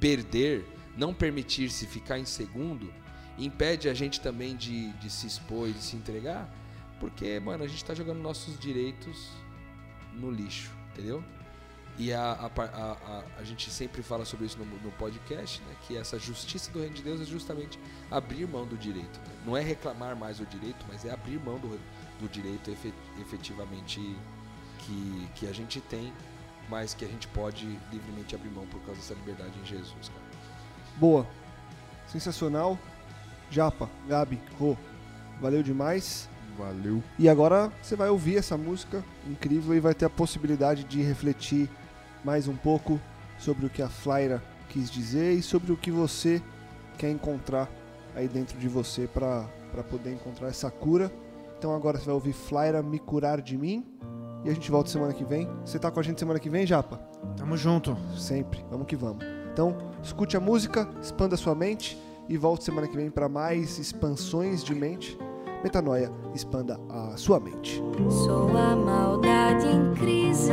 perder, 0.00 0.64
não 0.96 1.12
permitir-se 1.12 1.86
ficar 1.86 2.18
em 2.18 2.24
segundo, 2.24 2.92
impede 3.38 3.88
a 3.88 3.94
gente 3.94 4.18
também 4.20 4.56
de, 4.56 4.90
de 4.94 5.10
se 5.10 5.26
expor 5.26 5.68
e 5.68 5.72
de 5.72 5.82
se 5.82 5.94
entregar, 5.94 6.50
porque, 6.98 7.38
mano, 7.38 7.64
a 7.64 7.68
gente 7.68 7.84
tá 7.84 7.94
jogando 7.94 8.18
nossos 8.18 8.58
direitos 8.58 9.28
no 10.14 10.30
lixo, 10.30 10.70
entendeu? 10.92 11.22
E 11.98 12.12
a, 12.12 12.20
a, 12.32 12.46
a, 12.62 12.92
a, 12.92 13.22
a 13.38 13.44
gente 13.44 13.70
sempre 13.70 14.02
fala 14.02 14.24
sobre 14.26 14.44
isso 14.44 14.58
no, 14.58 14.66
no 14.66 14.90
podcast, 14.92 15.62
né? 15.62 15.74
Que 15.86 15.96
essa 15.96 16.18
justiça 16.18 16.70
do 16.70 16.78
reino 16.80 16.94
de 16.94 17.02
Deus 17.02 17.20
é 17.22 17.24
justamente 17.24 17.78
abrir 18.10 18.46
mão 18.46 18.66
do 18.66 18.76
direito. 18.76 19.18
né? 19.20 19.34
Não 19.46 19.56
é 19.56 19.62
reclamar 19.62 20.14
mais 20.14 20.38
do 20.38 20.44
direito, 20.46 20.84
mas 20.88 21.04
é 21.06 21.10
abrir 21.10 21.38
mão 21.38 21.58
do, 21.58 21.68
do 22.20 22.28
direito 22.28 22.70
efe- 22.70 22.92
efetivamente 23.18 24.00
que, 24.80 25.28
que 25.36 25.48
a 25.48 25.52
gente 25.54 25.80
tem, 25.80 26.12
mas 26.68 26.92
que 26.92 27.04
a 27.04 27.08
gente 27.08 27.26
pode 27.28 27.64
livremente 27.90 28.34
abrir 28.34 28.50
mão 28.50 28.66
por 28.66 28.80
causa 28.82 29.00
dessa 29.00 29.14
liberdade 29.14 29.52
em 29.58 29.64
Jesus, 29.64 30.08
cara. 30.08 30.20
Boa. 30.98 31.26
Sensacional. 32.08 32.78
Japa, 33.50 33.88
Gabi, 34.08 34.38
Rô, 34.58 34.76
valeu 35.40 35.62
demais. 35.62 36.28
Valeu. 36.58 37.02
E 37.18 37.28
agora 37.28 37.70
você 37.82 37.94
vai 37.96 38.08
ouvir 38.08 38.36
essa 38.38 38.56
música 38.56 39.04
incrível 39.26 39.74
e 39.74 39.80
vai 39.80 39.94
ter 39.94 40.04
a 40.06 40.10
possibilidade 40.10 40.84
de 40.84 41.02
refletir 41.02 41.68
mais 42.26 42.48
um 42.48 42.56
pouco 42.56 43.00
sobre 43.38 43.66
o 43.66 43.70
que 43.70 43.80
a 43.80 43.88
Flyra 43.88 44.42
quis 44.68 44.90
dizer 44.90 45.34
e 45.34 45.42
sobre 45.42 45.70
o 45.70 45.76
que 45.76 45.92
você 45.92 46.42
quer 46.98 47.08
encontrar 47.08 47.70
aí 48.16 48.26
dentro 48.26 48.58
de 48.58 48.66
você 48.66 49.06
para 49.06 49.48
poder 49.88 50.12
encontrar 50.12 50.48
essa 50.48 50.68
cura. 50.68 51.12
Então 51.56 51.72
agora 51.72 51.98
você 51.98 52.06
vai 52.06 52.14
ouvir 52.14 52.32
Flyra 52.32 52.82
Me 52.82 52.98
Curar 52.98 53.40
de 53.40 53.56
Mim 53.56 53.86
e 54.44 54.50
a 54.50 54.52
gente 54.52 54.68
volta 54.72 54.90
semana 54.90 55.12
que 55.12 55.24
vem. 55.24 55.48
Você 55.64 55.78
tá 55.78 55.88
com 55.88 56.00
a 56.00 56.02
gente 56.02 56.18
semana 56.18 56.40
que 56.40 56.50
vem, 56.50 56.66
Japa? 56.66 56.96
Tamo 57.36 57.56
junto. 57.56 57.96
Sempre. 58.18 58.64
Vamos 58.68 58.88
que 58.88 58.96
vamos. 58.96 59.24
Então, 59.52 59.76
escute 60.02 60.36
a 60.36 60.40
música, 60.40 60.90
expanda 61.00 61.36
sua 61.36 61.54
mente 61.54 61.96
e 62.28 62.36
volte 62.36 62.64
semana 62.64 62.88
que 62.88 62.96
vem 62.96 63.08
para 63.08 63.28
mais 63.28 63.78
expansões 63.78 64.64
de 64.64 64.74
mente. 64.74 65.16
Metanoia, 65.62 66.10
expanda 66.34 66.80
a 66.90 67.16
sua 67.16 67.38
mente. 67.38 67.80
Sou 68.10 68.48
a 68.56 68.74
maldade 68.74 69.68
em 69.68 69.94
crise, 69.94 70.52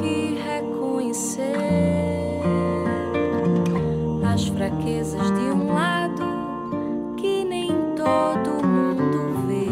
que 0.00 0.38
reconhecer 0.42 1.54
as 4.32 4.46
fraquezas 4.48 5.30
de 5.30 5.50
um 5.50 5.72
lado 5.72 6.24
que 7.16 7.44
nem 7.44 7.68
todo 7.94 8.64
mundo 8.66 9.46
vê. 9.46 9.66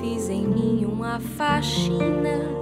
Fiz 0.00 0.28
em 0.28 0.46
mim 0.46 0.84
uma 0.84 1.18
faxina 1.20 2.61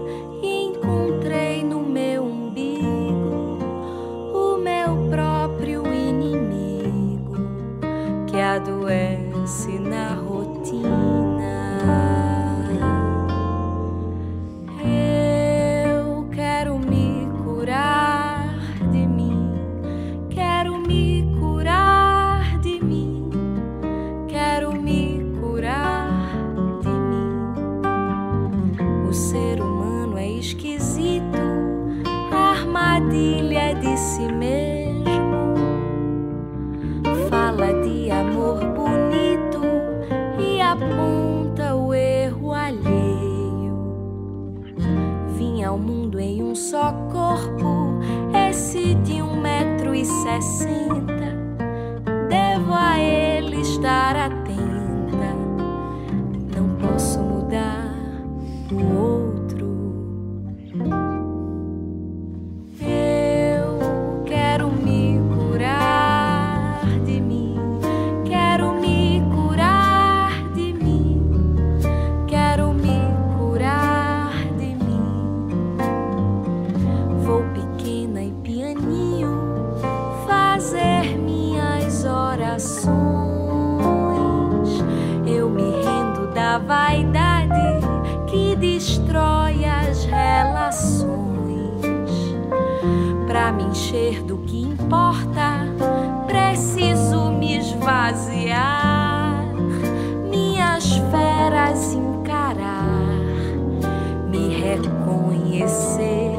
reconhecer 105.60 106.32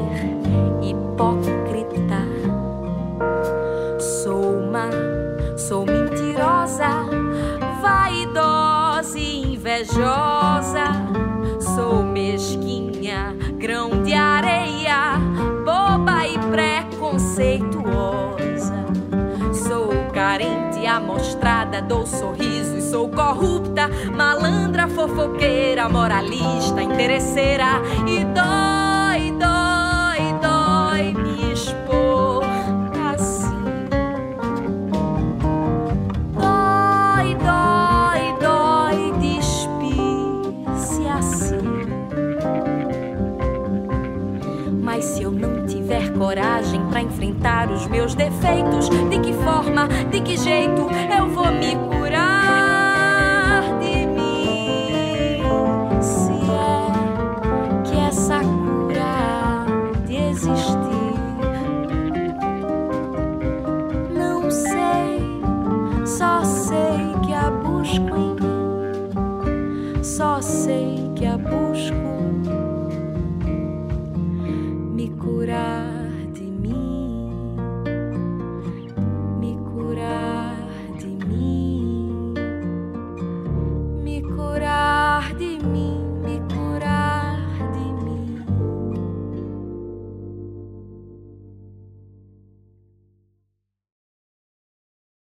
hipócrita. 0.82 2.26
Sou 4.00 4.60
má, 4.70 4.90
sou 5.56 5.86
mentirosa, 5.86 7.06
vaidosa 7.80 9.18
e 9.18 9.54
invejosa. 9.54 10.84
Sou 11.60 12.02
mesquinha, 12.02 13.34
grão 13.58 14.02
de 14.02 14.12
areia, 14.12 15.16
boba 15.64 16.26
e 16.26 16.36
preconceituosa. 16.50 18.82
Sou 19.68 19.90
carente, 20.12 20.84
amostrada, 20.86 21.80
dou 21.80 22.04
sorriso 22.06 22.76
e 22.76 22.82
sou 22.82 23.08
corrupta, 23.08 23.88
malandra, 24.14 24.86
fofoqueira, 24.88 25.88
moralista, 25.88 26.82
interesseira. 26.82 27.80
E 28.06 28.24
dói, 28.24 28.71
meus 47.92 48.14
defeitos, 48.14 48.88
de 48.88 49.18
que 49.20 49.34
forma, 49.34 49.86
de 50.10 50.20
que 50.22 50.34
jeito 50.36 50.88
eu 51.18 51.28
vou 51.28 51.52
me 51.52 51.76
curar? 51.76 51.91